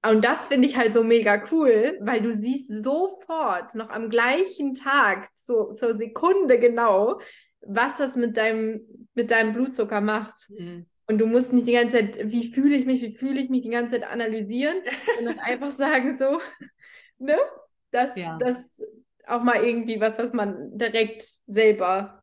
Und 0.04 0.24
das 0.24 0.48
finde 0.48 0.68
ich 0.68 0.76
halt 0.76 0.92
so 0.92 1.02
mega 1.02 1.42
cool, 1.50 1.98
weil 2.00 2.20
du 2.20 2.32
siehst 2.32 2.84
sofort, 2.84 3.74
noch 3.74 3.90
am 3.90 4.10
gleichen 4.10 4.74
Tag, 4.74 5.34
zu, 5.36 5.72
zur 5.74 5.94
Sekunde 5.94 6.58
genau, 6.58 7.20
was 7.60 7.96
das 7.96 8.16
mit 8.16 8.36
deinem, 8.36 8.80
mit 9.14 9.30
deinem 9.30 9.52
Blutzucker 9.52 10.00
macht. 10.00 10.50
Mhm. 10.50 10.86
Und 11.08 11.18
du 11.18 11.26
musst 11.26 11.54
nicht 11.54 11.66
die 11.66 11.72
ganze 11.72 11.96
Zeit, 11.96 12.30
wie 12.30 12.52
fühle 12.52 12.76
ich 12.76 12.84
mich, 12.84 13.00
wie 13.00 13.16
fühle 13.16 13.40
ich 13.40 13.48
mich, 13.48 13.62
die 13.62 13.70
ganze 13.70 13.98
Zeit 13.98 14.10
analysieren, 14.10 14.76
sondern 15.16 15.38
einfach 15.38 15.70
sagen 15.70 16.16
so, 16.16 16.40
ne? 17.18 17.36
Das, 17.90 18.14
ja. 18.16 18.36
das 18.38 18.82
auch 19.26 19.42
mal 19.42 19.64
irgendwie 19.64 20.00
was, 20.00 20.18
was 20.18 20.34
man 20.34 20.76
direkt 20.76 21.22
selber 21.46 22.22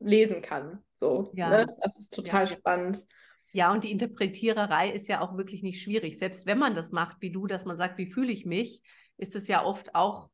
lesen 0.00 0.42
kann. 0.42 0.82
So, 0.92 1.30
ja. 1.34 1.48
ne? 1.48 1.76
Das 1.80 1.96
ist 1.96 2.12
total 2.12 2.48
ja. 2.48 2.56
spannend. 2.56 3.04
Ja, 3.52 3.72
und 3.72 3.84
die 3.84 3.92
Interpretiererei 3.92 4.90
ist 4.90 5.06
ja 5.06 5.20
auch 5.20 5.36
wirklich 5.36 5.62
nicht 5.62 5.80
schwierig. 5.80 6.18
Selbst 6.18 6.46
wenn 6.46 6.58
man 6.58 6.74
das 6.74 6.90
macht, 6.90 7.18
wie 7.20 7.30
du, 7.30 7.46
dass 7.46 7.64
man 7.64 7.76
sagt, 7.76 7.98
wie 7.98 8.10
fühle 8.10 8.32
ich 8.32 8.44
mich, 8.44 8.82
ist 9.16 9.36
es 9.36 9.46
ja 9.46 9.64
oft 9.64 9.94
auch, 9.94 10.28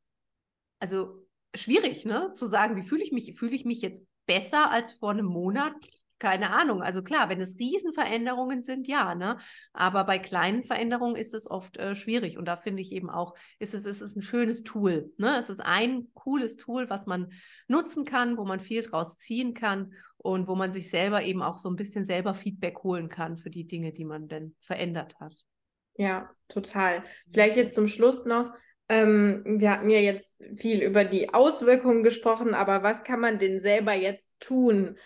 also 0.78 1.26
schwierig, 1.54 2.06
ne? 2.06 2.32
Zu 2.32 2.46
sagen, 2.46 2.76
wie 2.76 2.82
fühle 2.82 3.04
ich 3.04 3.12
mich? 3.12 3.34
Fühle 3.34 3.54
ich 3.54 3.66
mich 3.66 3.82
jetzt 3.82 4.02
besser 4.26 4.70
als 4.70 4.92
vor 4.92 5.10
einem 5.10 5.26
Monat? 5.26 5.74
Keine 6.18 6.50
Ahnung. 6.50 6.82
Also 6.82 7.02
klar, 7.02 7.28
wenn 7.28 7.40
es 7.40 7.58
Riesenveränderungen 7.58 8.62
sind, 8.62 8.86
ja, 8.86 9.14
ne? 9.14 9.38
Aber 9.72 10.04
bei 10.04 10.18
kleinen 10.18 10.64
Veränderungen 10.64 11.16
ist 11.16 11.34
es 11.34 11.50
oft 11.50 11.76
äh, 11.76 11.94
schwierig. 11.94 12.38
Und 12.38 12.46
da 12.46 12.56
finde 12.56 12.82
ich 12.82 12.92
eben 12.92 13.10
auch, 13.10 13.34
ist 13.58 13.74
es, 13.74 13.84
ist 13.84 14.00
es 14.00 14.16
ein 14.16 14.22
schönes 14.22 14.62
Tool. 14.62 15.12
Ne? 15.16 15.36
Es 15.38 15.50
ist 15.50 15.60
ein 15.60 16.08
cooles 16.14 16.56
Tool, 16.56 16.88
was 16.88 17.06
man 17.06 17.32
nutzen 17.66 18.04
kann, 18.04 18.36
wo 18.36 18.44
man 18.44 18.60
viel 18.60 18.82
draus 18.82 19.18
ziehen 19.18 19.54
kann 19.54 19.92
und 20.16 20.48
wo 20.48 20.54
man 20.54 20.72
sich 20.72 20.90
selber 20.90 21.22
eben 21.22 21.42
auch 21.42 21.58
so 21.58 21.68
ein 21.68 21.76
bisschen 21.76 22.04
selber 22.04 22.34
Feedback 22.34 22.82
holen 22.82 23.08
kann 23.08 23.36
für 23.36 23.50
die 23.50 23.66
Dinge, 23.66 23.92
die 23.92 24.04
man 24.04 24.28
denn 24.28 24.54
verändert 24.60 25.18
hat. 25.20 25.34
Ja, 25.96 26.30
total. 26.48 27.04
Vielleicht 27.30 27.56
jetzt 27.56 27.74
zum 27.74 27.88
Schluss 27.88 28.24
noch. 28.24 28.52
Ähm, 28.88 29.42
wir 29.44 29.70
hatten 29.70 29.90
ja 29.90 29.98
jetzt 29.98 30.42
viel 30.56 30.82
über 30.82 31.04
die 31.04 31.32
Auswirkungen 31.32 32.02
gesprochen, 32.02 32.54
aber 32.54 32.82
was 32.82 33.04
kann 33.04 33.20
man 33.20 33.38
denn 33.38 33.58
selber 33.58 33.94
jetzt 33.94 34.38
tun, 34.40 34.96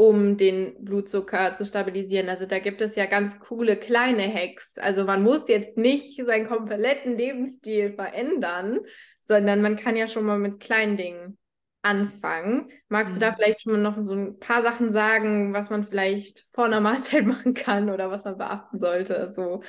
um 0.00 0.38
den 0.38 0.82
Blutzucker 0.82 1.52
zu 1.52 1.66
stabilisieren. 1.66 2.30
Also 2.30 2.46
da 2.46 2.58
gibt 2.58 2.80
es 2.80 2.96
ja 2.96 3.04
ganz 3.04 3.38
coole 3.38 3.76
kleine 3.76 4.32
Hacks. 4.32 4.78
Also 4.78 5.04
man 5.04 5.22
muss 5.22 5.46
jetzt 5.46 5.76
nicht 5.76 6.16
seinen 6.24 6.48
kompletten 6.48 7.18
Lebensstil 7.18 7.92
verändern, 7.92 8.78
sondern 9.20 9.60
man 9.60 9.76
kann 9.76 9.96
ja 9.96 10.08
schon 10.08 10.24
mal 10.24 10.38
mit 10.38 10.58
kleinen 10.58 10.96
Dingen 10.96 11.36
anfangen. 11.82 12.70
Magst 12.88 13.16
mhm. 13.16 13.20
du 13.20 13.26
da 13.26 13.30
mhm. 13.32 13.34
vielleicht 13.36 13.60
schon 13.60 13.72
mal 13.72 13.82
noch 13.82 13.98
so 14.00 14.14
ein 14.14 14.38
paar 14.38 14.62
Sachen 14.62 14.90
sagen, 14.90 15.52
was 15.52 15.68
man 15.68 15.84
vielleicht 15.84 16.46
vor 16.50 16.64
einer 16.64 16.80
Mahlzeit 16.80 17.26
machen 17.26 17.52
kann 17.52 17.90
oder 17.90 18.10
was 18.10 18.24
man 18.24 18.38
beachten 18.38 18.78
sollte? 18.78 19.30
So 19.30 19.62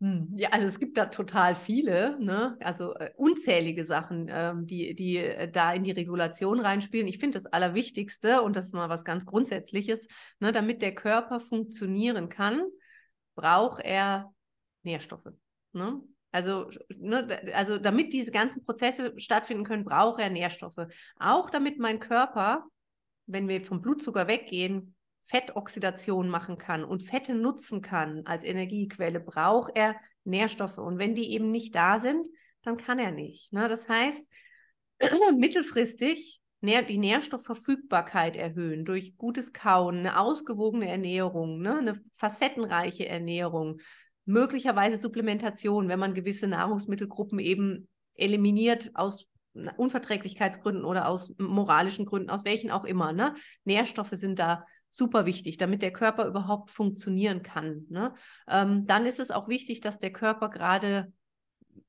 ja, 0.00 0.50
also 0.50 0.66
es 0.66 0.78
gibt 0.78 0.98
da 0.98 1.06
total 1.06 1.54
viele, 1.54 2.18
ne? 2.20 2.56
also 2.60 2.94
äh, 2.94 3.10
unzählige 3.16 3.84
Sachen, 3.84 4.26
ähm, 4.28 4.66
die, 4.66 4.94
die 4.94 5.16
äh, 5.16 5.50
da 5.50 5.72
in 5.72 5.84
die 5.84 5.92
Regulation 5.92 6.60
reinspielen. 6.60 7.06
Ich 7.06 7.18
finde 7.18 7.38
das 7.38 7.46
Allerwichtigste, 7.46 8.42
und 8.42 8.56
das 8.56 8.66
ist 8.66 8.74
mal 8.74 8.88
was 8.88 9.04
ganz 9.04 9.24
Grundsätzliches, 9.24 10.08
ne? 10.40 10.52
damit 10.52 10.82
der 10.82 10.94
Körper 10.94 11.40
funktionieren 11.40 12.28
kann, 12.28 12.64
braucht 13.34 13.82
er 13.82 14.34
Nährstoffe. 14.82 15.32
Ne? 15.72 16.02
Also, 16.32 16.68
ne, 16.96 17.54
also 17.54 17.78
damit 17.78 18.12
diese 18.12 18.32
ganzen 18.32 18.64
Prozesse 18.64 19.14
stattfinden 19.18 19.64
können, 19.64 19.84
braucht 19.84 20.20
er 20.20 20.28
Nährstoffe. 20.28 20.88
Auch 21.18 21.48
damit 21.48 21.78
mein 21.78 22.00
Körper, 22.00 22.64
wenn 23.26 23.48
wir 23.48 23.64
vom 23.64 23.80
Blutzucker 23.80 24.26
weggehen, 24.26 24.93
Fettoxidation 25.24 26.28
machen 26.28 26.58
kann 26.58 26.84
und 26.84 27.02
Fette 27.02 27.34
nutzen 27.34 27.82
kann 27.82 28.26
als 28.26 28.44
Energiequelle, 28.44 29.20
braucht 29.20 29.72
er 29.74 29.96
Nährstoffe. 30.24 30.78
Und 30.78 30.98
wenn 30.98 31.14
die 31.14 31.30
eben 31.30 31.50
nicht 31.50 31.74
da 31.74 31.98
sind, 31.98 32.28
dann 32.62 32.76
kann 32.76 32.98
er 32.98 33.10
nicht. 33.10 33.52
Ne? 33.52 33.68
Das 33.68 33.88
heißt, 33.88 34.30
mittelfristig 35.36 36.40
die 36.62 36.98
Nährstoffverfügbarkeit 36.98 38.36
erhöhen 38.36 38.86
durch 38.86 39.18
gutes 39.18 39.52
Kauen, 39.52 39.98
eine 39.98 40.18
ausgewogene 40.18 40.88
Ernährung, 40.88 41.60
ne? 41.60 41.76
eine 41.76 42.00
facettenreiche 42.14 43.06
Ernährung, 43.06 43.80
möglicherweise 44.24 44.96
Supplementation, 44.96 45.88
wenn 45.88 45.98
man 45.98 46.14
gewisse 46.14 46.46
Nahrungsmittelgruppen 46.46 47.38
eben 47.38 47.88
eliminiert 48.14 48.92
aus 48.94 49.26
Unverträglichkeitsgründen 49.76 50.84
oder 50.84 51.06
aus 51.06 51.34
moralischen 51.38 52.06
Gründen, 52.06 52.30
aus 52.30 52.46
welchen 52.46 52.70
auch 52.70 52.84
immer. 52.84 53.12
Ne? 53.12 53.34
Nährstoffe 53.64 54.12
sind 54.12 54.38
da 54.38 54.66
super 54.94 55.26
wichtig, 55.26 55.56
damit 55.56 55.82
der 55.82 55.92
Körper 55.92 56.26
überhaupt 56.26 56.70
funktionieren 56.70 57.42
kann. 57.42 57.84
Ne? 57.88 58.14
Ähm, 58.48 58.86
dann 58.86 59.06
ist 59.06 59.18
es 59.18 59.32
auch 59.32 59.48
wichtig, 59.48 59.80
dass 59.80 59.98
der 59.98 60.12
Körper 60.12 60.50
gerade 60.50 61.12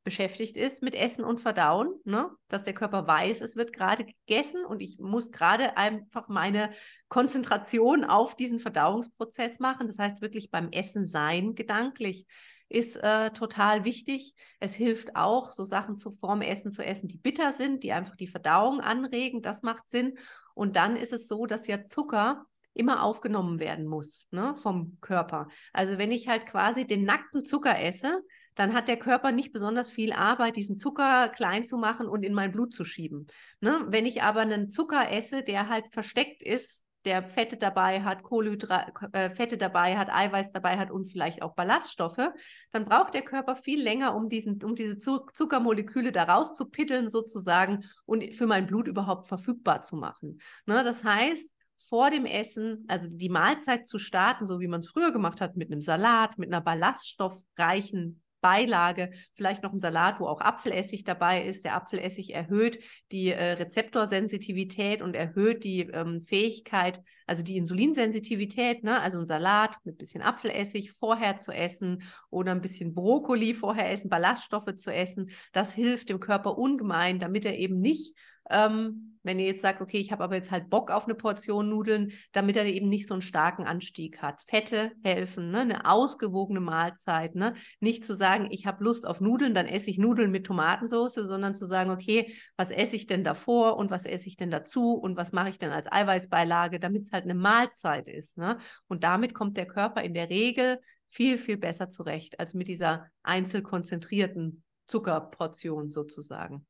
beschäftigt 0.04 0.58
ist 0.58 0.82
mit 0.82 0.96
Essen 0.96 1.24
und 1.24 1.40
Verdauen, 1.40 1.94
ne? 2.04 2.32
dass 2.48 2.64
der 2.64 2.74
Körper 2.74 3.06
weiß, 3.06 3.42
es 3.42 3.56
wird 3.56 3.74
gerade 3.74 4.06
gegessen 4.06 4.66
und 4.66 4.82
ich 4.82 4.98
muss 5.00 5.32
gerade 5.32 5.78
einfach 5.78 6.30
meine 6.30 6.72
Konzentration 7.08 8.04
auf 8.04 8.36
diesen 8.36 8.60
Verdauungsprozess 8.60 9.60
machen. 9.60 9.86
Das 9.86 10.00
heißt 10.00 10.22
wirklich 10.22 10.50
beim 10.50 10.70
Essen 10.72 11.06
sein, 11.06 11.54
gedanklich 11.54 12.26
ist 12.70 12.96
äh, 12.96 13.30
total 13.32 13.86
wichtig. 13.86 14.34
Es 14.60 14.74
hilft 14.74 15.16
auch, 15.16 15.52
so 15.52 15.64
Sachen 15.64 15.98
zu 15.98 16.10
Form 16.12 16.42
Essen 16.42 16.72
zu 16.72 16.84
essen, 16.84 17.08
die 17.08 17.18
bitter 17.18 17.54
sind, 17.54 17.84
die 17.84 17.94
einfach 17.94 18.16
die 18.16 18.26
Verdauung 18.26 18.82
anregen. 18.82 19.44
Das 19.44 19.62
macht 19.62 19.84
Sinn. 19.92 20.18
Und 20.56 20.76
dann 20.76 20.96
ist 20.96 21.14
es 21.14 21.28
so, 21.28 21.46
dass 21.46 21.68
ja 21.68 21.86
Zucker 21.86 22.48
immer 22.76 23.02
aufgenommen 23.04 23.60
werden 23.60 23.86
muss 23.86 24.28
ne, 24.32 24.56
vom 24.58 24.98
Körper. 25.02 25.48
Also 25.74 25.98
wenn 25.98 26.12
ich 26.12 26.28
halt 26.28 26.46
quasi 26.46 26.86
den 26.86 27.04
nackten 27.04 27.44
Zucker 27.44 27.80
esse, 27.80 28.22
dann 28.54 28.74
hat 28.74 28.88
der 28.88 28.98
Körper 28.98 29.32
nicht 29.32 29.52
besonders 29.52 29.90
viel 29.90 30.14
Arbeit, 30.14 30.56
diesen 30.56 30.78
Zucker 30.78 31.30
klein 31.30 31.66
zu 31.66 31.78
machen 31.78 32.08
und 32.08 32.24
in 32.24 32.34
mein 32.34 32.52
Blut 32.52 32.74
zu 32.74 32.84
schieben. 32.84 33.28
Ne? 33.60 33.86
Wenn 33.88 34.06
ich 34.06 34.22
aber 34.22 34.42
einen 34.42 34.70
Zucker 34.70 35.12
esse, 35.12 35.44
der 35.44 35.70
halt 35.70 35.86
versteckt 35.92 36.44
ist, 36.44 36.86
der 37.06 37.30
Fette 37.30 37.58
dabei 37.58 38.02
hat, 38.02 38.24
Kohlenhydrate, 38.24 38.92
äh, 39.14 39.30
Fette 39.30 39.58
dabei 39.58 39.98
hat, 39.98 40.10
Eiweiß 40.10 40.52
dabei 40.52 40.78
hat 40.78 40.92
und 40.92 41.06
vielleicht 41.06 41.44
auch 41.44 41.54
Ballaststoffe, 41.54 42.30
dann 42.72 42.86
braucht 42.86 43.14
der 43.14 43.22
Körper 43.22 43.56
viel 43.56 43.82
länger, 43.82 44.16
um, 44.16 44.28
diesen, 44.28 44.62
um 44.64 44.76
diese 44.76 44.98
Zuckermoleküle 44.98 46.12
da 46.12 46.24
rauszupitteln 46.24 47.08
sozusagen 47.08 47.86
und 48.06 48.36
für 48.36 48.48
mein 48.48 48.66
Blut 48.66 48.88
überhaupt 48.88 49.28
verfügbar 49.28 49.82
zu 49.82 49.96
machen. 49.96 50.40
Ne? 50.66 50.84
Das 50.84 51.04
heißt, 51.04 51.55
vor 51.78 52.10
dem 52.10 52.26
Essen, 52.26 52.86
also 52.88 53.08
die 53.10 53.30
Mahlzeit 53.30 53.88
zu 53.88 54.00
starten, 54.00 54.46
so 54.46 54.60
wie 54.60 54.68
man 54.68 54.80
es 54.80 54.90
früher 54.90 55.12
gemacht 55.12 55.42
hat, 55.42 55.56
mit 55.56 55.72
einem 55.72 55.82
Salat, 55.82 56.38
mit 56.38 56.52
einer 56.52 56.62
ballaststoffreichen 56.62 58.22
Beilage, 58.46 59.10
vielleicht 59.34 59.64
noch 59.64 59.74
ein 59.74 59.80
Salat, 59.80 60.20
wo 60.20 60.28
auch 60.28 60.40
Apfelessig 60.40 61.04
dabei 61.04 61.44
ist. 61.44 61.66
Der 61.66 61.74
Apfelessig 61.74 62.36
erhöht 62.36 62.78
die 63.12 63.32
äh, 63.32 63.54
Rezeptorsensitivität 63.54 65.02
und 65.02 65.16
erhöht 65.16 65.64
die 65.64 65.82
ähm, 65.82 66.22
Fähigkeit, 66.22 67.02
also 67.26 67.42
die 67.42 67.58
Insulinsensitivität, 67.58 68.84
ne? 68.84 69.02
also 69.02 69.18
ein 69.18 69.26
Salat 69.26 69.78
mit 69.84 69.96
ein 69.96 69.98
bisschen 69.98 70.22
Apfelessig 70.22 70.92
vorher 70.92 71.38
zu 71.38 71.52
essen 71.52 72.04
oder 72.30 72.52
ein 72.52 72.62
bisschen 72.62 72.94
Brokkoli 72.94 73.56
vorher 73.56 73.90
essen, 73.90 74.10
Ballaststoffe 74.10 74.76
zu 74.76 74.94
essen. 74.94 75.32
Das 75.52 75.74
hilft 75.74 76.10
dem 76.10 76.20
Körper 76.20 76.56
ungemein, 76.56 77.18
damit 77.18 77.46
er 77.46 77.58
eben 77.58 77.80
nicht 77.80 78.16
ähm, 78.50 79.16
wenn 79.26 79.40
ihr 79.40 79.48
jetzt 79.48 79.64
sagt, 79.64 79.82
okay, 79.82 79.98
ich 79.98 80.12
habe 80.12 80.24
aber 80.24 80.36
jetzt 80.36 80.52
halt 80.52 80.70
Bock 80.70 80.92
auf 80.92 81.06
eine 81.06 81.16
Portion 81.16 81.68
Nudeln, 81.68 82.12
damit 82.32 82.56
er 82.58 82.66
eben 82.66 82.90
nicht 82.90 83.08
so 83.08 83.16
einen 83.16 83.22
starken 83.22 83.66
Anstieg 83.66 84.22
hat. 84.22 84.44
Fette 84.44 84.92
helfen, 85.04 85.50
ne? 85.50 85.62
eine 85.62 85.90
ausgewogene 85.90 86.60
Mahlzeit. 86.60 87.34
Ne? 87.34 87.56
Nicht 87.80 88.06
zu 88.06 88.14
sagen, 88.14 88.48
ich 88.52 88.68
habe 88.68 88.84
Lust 88.84 89.08
auf 89.08 89.22
Nudeln, 89.22 89.56
dann 89.56 89.66
esse 89.66 89.90
ich 89.90 89.98
Nudeln 89.98 90.30
mit 90.30 90.46
Tomatensauce, 90.46 91.16
sondern 91.16 91.56
zu 91.56 91.66
sagen, 91.66 91.90
okay, 91.90 92.36
was 92.56 92.70
esse 92.70 92.96
ich 92.96 93.08
denn 93.08 93.24
davor 93.24 93.78
und 93.78 93.90
was 93.90 94.06
esse 94.06 94.28
ich 94.28 94.38
denn 94.38 94.52
dazu 94.52 94.94
und 94.94 95.18
was 95.18 95.32
mache 95.32 95.50
ich 95.50 95.58
denn 95.58 95.72
als 95.72 95.92
Eiweißbeilage, 95.92 96.80
damit 96.80 97.04
es 97.04 97.12
halt 97.12 97.24
eine 97.24 97.34
Mahlzeit 97.34 98.08
ist. 98.08 98.38
Ne? 98.38 98.60
Und 98.88 99.04
damit 99.04 99.34
kommt 99.34 99.58
der 99.58 99.66
Körper 99.66 100.04
in 100.04 100.14
der 100.14 100.30
Regel 100.30 100.80
viel, 101.10 101.40
viel 101.40 101.58
besser 101.58 101.90
zurecht 101.90 102.40
als 102.40 102.54
mit 102.54 102.68
dieser 102.68 103.08
einzelkonzentrierten 103.24 104.64
Zuckerportion 104.86 105.90
sozusagen. 105.90 106.68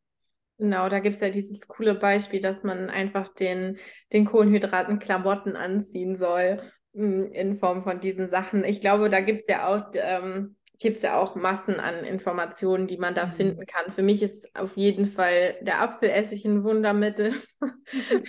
Genau, 0.58 0.88
da 0.88 1.00
gibt 1.00 1.16
es 1.16 1.22
ja 1.22 1.30
dieses 1.30 1.68
coole 1.68 1.96
Beispiel, 1.96 2.40
dass 2.40 2.64
man 2.64 2.90
einfach 2.90 3.28
den, 3.28 3.78
den 4.14 4.26
Kohlenhydraten 4.26 5.00
Klamotten 5.00 5.56
anziehen 5.56 6.16
soll 6.16 6.62
hm, 6.94 7.32
in 7.34 7.58
Form 7.58 7.84
von 7.84 8.00
diesen 8.00 8.28
Sachen. 8.28 8.64
Ich 8.64 8.80
glaube, 8.80 9.10
da 9.10 9.20
gibt 9.20 9.42
es 9.42 9.48
ja 9.48 9.68
auch 9.68 9.92
ähm, 9.96 10.56
gibt 10.80 10.98
es 10.98 11.04
ja 11.04 11.18
auch 11.18 11.36
Massen 11.36 11.80
an 11.80 12.04
Informationen, 12.04 12.88
die 12.88 12.98
man 12.98 13.16
da 13.16 13.28
Mhm. 13.28 13.32
finden 13.32 13.66
kann. 13.66 13.92
Für 13.92 14.04
mich 14.04 14.22
ist 14.22 14.54
auf 14.56 14.76
jeden 14.76 15.06
Fall 15.06 15.56
der 15.62 15.82
Apfelessig 15.82 16.46
ein 16.46 16.64
Wundermittel, 16.64 17.34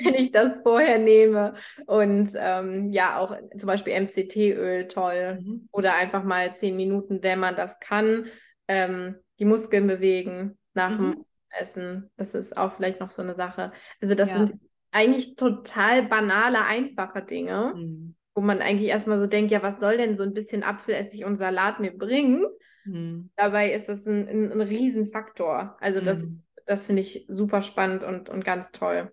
wenn 0.05 0.15
ich 0.15 0.31
das 0.31 0.61
vorher 0.63 0.99
nehme. 0.99 1.55
Und 1.87 2.31
ähm, 2.37 2.93
ja, 2.93 3.19
auch 3.19 3.37
zum 3.57 3.67
Beispiel 3.67 3.95
MCT-Öl 3.95 4.87
toll. 4.89 5.39
Mhm. 5.41 5.69
Oder 5.73 5.95
einfach 5.95 6.23
mal 6.25 6.55
zehn 6.55 6.77
Minuten, 6.77 7.23
wenn 7.23 7.41
man 7.41 7.57
das 7.57 7.81
kann, 7.81 8.27
ähm, 8.69 9.17
die 9.39 9.45
Muskeln 9.45 9.87
bewegen 9.87 10.57
nach 10.75 10.97
dem 10.97 11.15
Mhm. 11.17 11.25
Essen. 11.51 12.11
Das 12.17 12.35
ist 12.35 12.57
auch 12.57 12.73
vielleicht 12.73 13.01
noch 13.01 13.11
so 13.11 13.23
eine 13.23 13.35
Sache. 13.35 13.73
Also 14.01 14.15
das 14.15 14.31
Ja. 14.31 14.35
sind 14.35 14.55
eigentlich 14.91 15.37
total 15.37 16.03
banale, 16.05 16.65
einfache 16.65 17.23
Dinge 17.23 17.75
Mhm. 17.75 18.15
wo 18.39 18.43
man 18.43 18.61
eigentlich 18.61 18.91
erstmal 18.91 19.19
so 19.19 19.27
denkt, 19.27 19.51
ja, 19.51 19.63
was 19.63 19.81
soll 19.81 19.97
denn 19.97 20.15
so 20.15 20.23
ein 20.23 20.35
bisschen 20.35 20.63
Apfelessig 20.63 21.25
und 21.25 21.37
Salat 21.37 21.81
mir 21.81 21.97
bringen? 21.97 22.45
Mhm. 22.87 23.31
Dabei 23.37 23.73
ist 23.73 23.89
das 23.89 24.07
ein, 24.07 24.29
ein, 24.29 24.53
ein 24.53 24.61
Riesenfaktor. 24.61 25.77
Also 25.81 26.01
das, 26.01 26.21
Mhm. 26.21 26.43
das 26.67 26.87
finde 26.87 27.03
ich 27.03 27.25
super 27.29 27.63
spannend 27.63 28.05
und, 28.05 28.29
und 28.29 28.45
ganz 28.45 28.73
toll. 28.73 29.13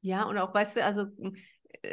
Ja, 0.00 0.24
und 0.24 0.38
auch, 0.38 0.52
weißt 0.52 0.76
du, 0.76 0.84
also 0.84 1.06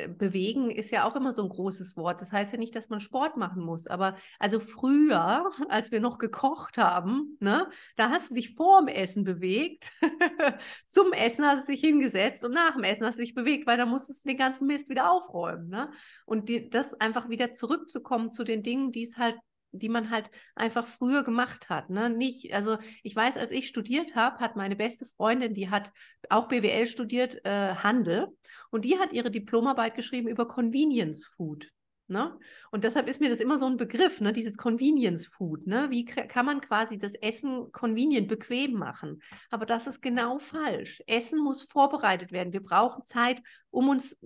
bewegen 0.08 0.70
ist 0.70 0.92
ja 0.92 1.08
auch 1.08 1.16
immer 1.16 1.34
so 1.34 1.44
ein 1.44 1.50
großes 1.50 1.98
Wort. 1.98 2.22
Das 2.22 2.32
heißt 2.32 2.52
ja 2.52 2.58
nicht, 2.58 2.76
dass 2.76 2.90
man 2.90 3.00
Sport 3.00 3.38
machen 3.38 3.64
muss. 3.64 3.88
Aber 3.88 4.16
also 4.40 4.60
früher, 4.60 5.50
als 5.70 5.92
wir 5.92 6.00
noch 6.00 6.18
gekocht 6.18 6.78
haben, 6.78 7.38
ne, 7.40 7.70
da 7.96 8.10
hast 8.10 8.32
du 8.32 8.36
dich 8.36 8.56
vorm 8.56 8.88
Essen 8.88 9.24
bewegt. 9.24 9.92
Zum 10.88 11.14
Essen 11.14 11.46
hast 11.46 11.68
du 11.68 11.72
dich 11.72 11.82
hingesetzt 11.82 12.44
und 12.44 12.54
nach 12.54 12.74
dem 12.74 12.84
Essen 12.84 13.06
hast 13.06 13.18
du 13.18 13.24
dich 13.24 13.34
bewegt, 13.34 13.68
weil 13.68 13.78
da 13.78 13.86
musstest 13.86 14.26
du 14.26 14.30
den 14.30 14.38
ganzen 14.38 14.68
Mist 14.68 14.90
wieder 14.90 15.12
aufräumen. 15.12 15.70
Ne? 15.70 15.92
Und 16.26 16.50
die, 16.50 16.70
das 16.70 16.94
einfach 16.96 17.30
wieder 17.30 17.54
zurückzukommen 17.54 18.32
zu 18.32 18.44
den 18.44 18.64
Dingen, 18.64 18.92
die 18.92 19.04
es 19.04 19.18
halt 19.18 19.38
die 19.72 19.90
man 19.90 20.10
halt 20.10 20.30
einfach 20.56 20.88
früher 20.88 21.24
gemacht 21.24 21.70
hat. 21.70 21.90
Ne? 21.90 22.10
Nicht, 22.10 22.54
also 22.54 22.78
ich 23.04 23.16
weiß, 23.16 23.38
als 23.38 23.52
ich 23.52 23.68
studiert 23.68 24.16
habe, 24.16 24.40
hat 24.40 24.56
meine 24.56 24.76
beste 24.76 25.06
Freundin, 25.06 25.54
die 25.54 25.70
hat 25.70 25.92
auch 26.30 26.48
BWL 26.48 26.88
studiert, 26.88 27.44
äh, 27.46 27.76
Handel, 27.76 28.28
und 28.70 28.86
die 28.86 29.00
hat 29.00 29.14
ihre 29.14 29.32
Diplomarbeit 29.32 29.96
geschrieben 29.96 30.28
über 30.28 30.48
Convenience 30.48 31.26
Food. 31.26 31.70
Ne? 32.12 32.38
Und 32.72 32.84
deshalb 32.84 33.08
ist 33.08 33.22
mir 33.22 33.30
das 33.30 33.40
immer 33.40 33.58
so 33.58 33.66
ein 33.66 33.78
Begriff, 33.78 34.20
ne? 34.20 34.34
dieses 34.34 34.58
Convenience 34.58 35.26
Food. 35.26 35.66
Ne? 35.66 35.90
Wie 35.90 36.04
kann 36.04 36.46
man 36.46 36.60
quasi 36.60 37.00
das 37.00 37.16
Essen 37.16 37.72
convenient, 37.72 38.28
bequem 38.28 38.74
machen? 38.74 39.22
Aber 39.50 39.66
das 39.66 39.88
ist 39.88 40.02
genau 40.02 40.38
falsch. 40.38 41.02
Essen 41.08 41.40
muss 41.40 41.64
vorbereitet 41.64 42.34
werden. 42.34 42.52
Wir 42.52 42.62
brauchen 42.62 43.06
Zeit, 43.06 43.42
um 43.70 43.88
uns 43.88 44.18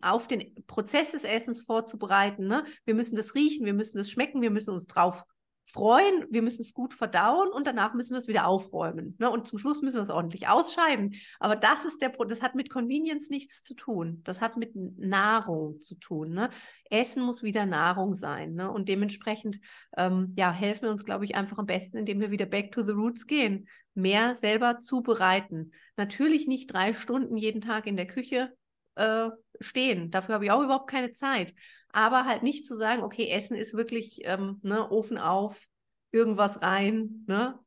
auf 0.00 0.28
den 0.28 0.54
Prozess 0.66 1.10
des 1.10 1.24
Essens 1.24 1.60
vorzubereiten. 1.60 2.46
Ne? 2.46 2.64
Wir 2.84 2.94
müssen 2.94 3.16
das 3.16 3.34
riechen, 3.34 3.66
wir 3.66 3.74
müssen 3.74 3.98
das 3.98 4.10
schmecken, 4.10 4.40
wir 4.40 4.50
müssen 4.50 4.70
uns 4.70 4.86
drauf 4.86 5.24
freuen, 5.66 6.26
wir 6.30 6.42
müssen 6.42 6.62
es 6.62 6.74
gut 6.74 6.92
verdauen 6.92 7.50
und 7.50 7.66
danach 7.66 7.94
müssen 7.94 8.12
wir 8.12 8.18
es 8.18 8.28
wieder 8.28 8.46
aufräumen. 8.46 9.16
Ne? 9.18 9.30
Und 9.30 9.46
zum 9.46 9.58
Schluss 9.58 9.82
müssen 9.82 9.96
wir 9.96 10.02
es 10.02 10.10
ordentlich 10.10 10.46
ausscheiden. 10.48 11.14
Aber 11.40 11.56
das 11.56 11.84
ist 11.84 12.02
der, 12.02 12.10
das 12.28 12.42
hat 12.42 12.54
mit 12.54 12.70
Convenience 12.70 13.30
nichts 13.30 13.62
zu 13.62 13.74
tun. 13.74 14.20
Das 14.24 14.40
hat 14.40 14.56
mit 14.56 14.72
Nahrung 14.74 15.80
zu 15.80 15.94
tun. 15.96 16.32
Ne? 16.32 16.50
Essen 16.90 17.22
muss 17.22 17.42
wieder 17.42 17.66
Nahrung 17.66 18.14
sein. 18.14 18.54
Ne? 18.54 18.70
Und 18.70 18.88
dementsprechend 18.88 19.58
ähm, 19.96 20.34
ja, 20.36 20.52
helfen 20.52 20.82
wir 20.82 20.90
uns, 20.90 21.04
glaube 21.04 21.24
ich, 21.24 21.34
einfach 21.34 21.58
am 21.58 21.66
besten, 21.66 21.96
indem 21.96 22.20
wir 22.20 22.30
wieder 22.30 22.46
back 22.46 22.70
to 22.72 22.82
the 22.82 22.92
roots 22.92 23.26
gehen. 23.26 23.68
Mehr 23.94 24.34
selber 24.34 24.78
zubereiten. 24.78 25.72
Natürlich 25.96 26.46
nicht 26.46 26.72
drei 26.72 26.92
Stunden 26.92 27.36
jeden 27.36 27.60
Tag 27.60 27.86
in 27.86 27.96
der 27.96 28.06
Küche 28.06 28.52
äh, 28.96 29.30
stehen. 29.60 30.10
Dafür 30.10 30.34
habe 30.34 30.44
ich 30.44 30.50
auch 30.50 30.62
überhaupt 30.62 30.90
keine 30.90 31.12
Zeit. 31.12 31.54
Aber 31.92 32.24
halt 32.24 32.42
nicht 32.42 32.64
zu 32.64 32.74
sagen, 32.74 33.02
okay, 33.02 33.28
Essen 33.28 33.56
ist 33.56 33.74
wirklich 33.74 34.20
ähm, 34.24 34.58
ne, 34.62 34.90
Ofen 34.90 35.18
auf, 35.18 35.64
irgendwas 36.10 36.62
rein, 36.62 37.24
ne? 37.26 37.58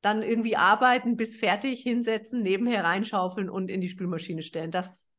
dann 0.00 0.22
irgendwie 0.22 0.56
arbeiten, 0.56 1.16
bis 1.16 1.36
fertig, 1.36 1.82
hinsetzen, 1.82 2.42
nebenher 2.42 2.84
reinschaufeln 2.84 3.48
und 3.48 3.70
in 3.70 3.80
die 3.80 3.88
Spülmaschine 3.88 4.42
stellen. 4.42 4.70
Das 4.70 5.10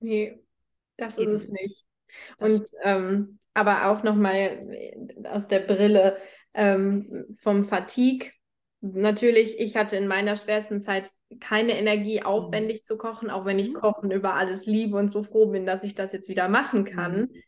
Nee, 0.00 0.40
das 0.96 1.18
ist 1.18 1.28
es 1.28 1.48
nicht. 1.48 1.86
Und 2.38 2.68
ähm, 2.82 3.38
aber 3.54 3.86
auch 3.86 4.02
nochmal 4.02 4.68
aus 5.24 5.48
der 5.48 5.60
Brille 5.60 6.18
ähm, 6.54 7.26
vom 7.38 7.64
Fatigue. 7.64 8.30
Natürlich, 8.80 9.58
ich 9.58 9.76
hatte 9.76 9.96
in 9.96 10.06
meiner 10.06 10.36
schwersten 10.36 10.80
Zeit 10.80 11.10
keine 11.40 11.76
Energie, 11.78 12.22
aufwendig 12.22 12.84
zu 12.84 12.96
kochen, 12.96 13.30
auch 13.30 13.44
wenn 13.44 13.58
ich 13.58 13.68
Mhm. 13.68 13.74
Kochen 13.74 14.10
über 14.10 14.34
alles 14.34 14.66
liebe 14.66 14.96
und 14.96 15.08
so 15.10 15.22
froh 15.24 15.46
bin, 15.46 15.66
dass 15.66 15.82
ich 15.82 15.94
das 15.94 16.12
jetzt 16.12 16.28
wieder 16.28 16.48
machen 16.48 16.84
kann. 16.84 17.28
Mhm. 17.28 17.42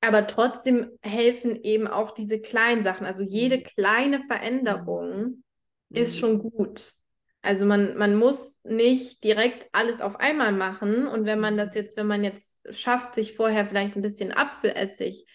Aber 0.00 0.26
trotzdem 0.26 0.90
helfen 1.02 1.62
eben 1.62 1.86
auch 1.86 2.12
diese 2.12 2.40
kleinen 2.40 2.82
Sachen. 2.82 3.06
Also 3.06 3.22
jede 3.22 3.58
Mhm. 3.58 3.64
kleine 3.64 4.20
Veränderung 4.24 5.44
ist 5.92 6.16
Mhm. 6.16 6.20
schon 6.20 6.38
gut. 6.38 6.94
Also 7.42 7.66
man, 7.66 7.96
man 7.96 8.16
muss 8.16 8.60
nicht 8.64 9.22
direkt 9.24 9.68
alles 9.72 10.00
auf 10.00 10.18
einmal 10.20 10.52
machen. 10.52 11.06
Und 11.06 11.24
wenn 11.24 11.40
man 11.40 11.56
das 11.56 11.70
Mhm. 11.70 11.74
jetzt, 11.74 11.96
wenn 11.96 12.06
man 12.06 12.24
jetzt 12.24 12.58
schafft, 12.70 13.14
sich 13.14 13.36
vorher 13.36 13.66
vielleicht 13.66 13.96
ein 13.96 14.02
bisschen 14.02 14.32
Apfelessig 14.32 15.26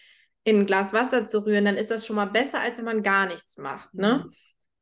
in 0.44 0.60
ein 0.60 0.66
Glas 0.66 0.92
Wasser 0.92 1.26
zu 1.26 1.44
rühren, 1.44 1.64
dann 1.66 1.76
ist 1.76 1.90
das 1.90 2.06
schon 2.06 2.16
mal 2.16 2.26
besser, 2.26 2.60
als 2.60 2.78
wenn 2.78 2.86
man 2.86 3.02
gar 3.02 3.26
nichts 3.26 3.58
macht, 3.58 3.94
ne? 3.94 4.24
Mhm. 4.24 4.30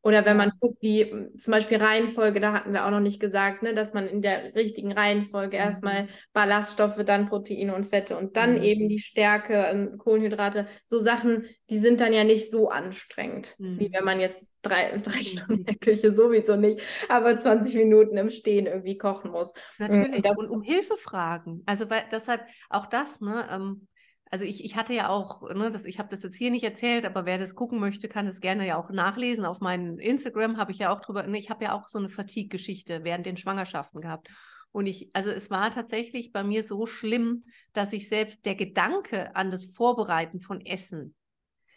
Oder 0.06 0.24
wenn 0.24 0.36
man 0.36 0.52
guckt, 0.60 0.80
wie 0.82 1.02
m, 1.02 1.36
zum 1.36 1.50
Beispiel 1.50 1.78
Reihenfolge, 1.78 2.38
da 2.38 2.52
hatten 2.52 2.72
wir 2.72 2.86
auch 2.86 2.92
noch 2.92 3.00
nicht 3.00 3.18
gesagt, 3.18 3.64
ne, 3.64 3.74
dass 3.74 3.92
man 3.92 4.06
in 4.06 4.22
der 4.22 4.54
richtigen 4.54 4.92
Reihenfolge 4.92 5.56
Mhm. 5.56 5.62
erstmal 5.62 6.06
Ballaststoffe, 6.32 7.04
dann 7.04 7.28
Proteine 7.28 7.74
und 7.74 7.86
Fette 7.86 8.16
und 8.16 8.36
dann 8.36 8.56
Mhm. 8.56 8.62
eben 8.62 8.88
die 8.88 9.00
Stärke, 9.00 9.54
ähm, 9.54 9.98
Kohlenhydrate, 9.98 10.68
so 10.84 11.00
Sachen, 11.00 11.46
die 11.70 11.78
sind 11.78 12.00
dann 12.00 12.12
ja 12.12 12.22
nicht 12.22 12.52
so 12.52 12.68
anstrengend, 12.70 13.56
wie 13.74 13.88
Mhm. 13.88 13.92
wenn 13.92 14.04
man 14.04 14.20
jetzt 14.20 14.52
drei, 14.62 14.96
drei 15.02 15.22
Mhm. 15.22 15.22
Stunden 15.24 15.58
in 15.58 15.64
der 15.64 15.74
Küche 15.76 16.14
sowieso 16.14 16.54
nicht, 16.54 16.80
aber 17.08 17.36
20 17.36 17.74
Minuten 17.74 18.16
im 18.16 18.30
Stehen 18.30 18.66
irgendwie 18.66 18.98
kochen 18.98 19.32
muss. 19.32 19.54
Natürlich. 19.78 20.22
das- 20.22 20.38
und 20.38 20.50
um 20.50 20.62
Hilfe 20.62 20.96
fragen. 20.96 21.62
Also 21.66 21.90
weil 21.90 22.04
deshalb 22.12 22.42
auch 22.70 22.86
das, 22.86 23.20
ne, 23.20 23.48
ähm, 23.50 23.88
also 24.30 24.44
ich, 24.44 24.64
ich 24.64 24.76
hatte 24.76 24.92
ja 24.92 25.08
auch, 25.08 25.42
ne, 25.54 25.70
das, 25.70 25.84
ich 25.84 25.98
habe 25.98 26.08
das 26.08 26.22
jetzt 26.22 26.36
hier 26.36 26.50
nicht 26.50 26.64
erzählt, 26.64 27.04
aber 27.04 27.26
wer 27.26 27.38
das 27.38 27.54
gucken 27.54 27.78
möchte, 27.78 28.08
kann 28.08 28.26
es 28.26 28.40
gerne 28.40 28.66
ja 28.66 28.76
auch 28.76 28.90
nachlesen. 28.90 29.44
Auf 29.44 29.60
meinem 29.60 29.98
Instagram 29.98 30.56
habe 30.56 30.72
ich 30.72 30.78
ja 30.78 30.92
auch 30.92 31.00
drüber, 31.00 31.26
ne, 31.26 31.38
ich 31.38 31.50
habe 31.50 31.64
ja 31.64 31.72
auch 31.72 31.88
so 31.88 31.98
eine 31.98 32.08
Fatigue-Geschichte 32.08 33.04
während 33.04 33.26
den 33.26 33.36
Schwangerschaften 33.36 34.00
gehabt. 34.00 34.28
Und 34.72 34.86
ich, 34.86 35.10
also 35.14 35.30
es 35.30 35.50
war 35.50 35.70
tatsächlich 35.70 36.32
bei 36.32 36.42
mir 36.42 36.64
so 36.64 36.86
schlimm, 36.86 37.44
dass 37.72 37.92
ich 37.92 38.08
selbst 38.08 38.44
der 38.44 38.56
Gedanke 38.56 39.34
an 39.34 39.50
das 39.50 39.64
Vorbereiten 39.64 40.40
von 40.40 40.60
Essen, 40.64 41.14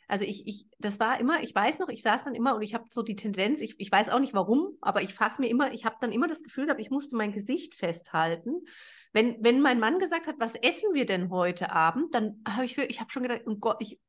also 0.09 0.25
ich, 0.25 0.47
ich, 0.47 0.65
das 0.79 0.99
war 0.99 1.19
immer, 1.19 1.43
ich 1.43 1.53
weiß 1.53 1.77
noch, 1.77 1.87
ich 1.87 2.01
saß 2.01 2.23
dann 2.23 2.33
immer 2.33 2.55
und 2.55 2.63
ich 2.63 2.73
habe 2.73 2.85
so 2.89 3.03
die 3.03 3.15
Tendenz, 3.15 3.61
ich, 3.61 3.79
ich 3.79 3.91
weiß 3.91 4.09
auch 4.09 4.17
nicht 4.17 4.33
warum, 4.33 4.75
aber 4.81 5.03
ich 5.03 5.13
fasse 5.13 5.39
mir 5.39 5.49
immer, 5.49 5.71
ich 5.71 5.85
habe 5.85 5.97
dann 6.01 6.11
immer 6.11 6.27
das 6.27 6.41
Gefühl 6.41 6.65
gehabt, 6.65 6.81
ich 6.81 6.89
musste 6.89 7.15
mein 7.15 7.31
Gesicht 7.31 7.75
festhalten. 7.75 8.65
Wenn, 9.11 9.43
wenn 9.43 9.61
mein 9.61 9.79
Mann 9.79 9.99
gesagt 9.99 10.27
hat, 10.27 10.35
was 10.39 10.55
essen 10.55 10.93
wir 10.93 11.05
denn 11.05 11.29
heute 11.29 11.71
Abend, 11.71 12.13
dann 12.13 12.41
habe 12.47 12.65
ich, 12.65 12.77
ich 12.77 12.99
habe 12.99 13.11
schon 13.11 13.23
gedacht, 13.23 13.45
um 13.45 13.59
Gott, 13.59 13.77
ich, 13.79 13.99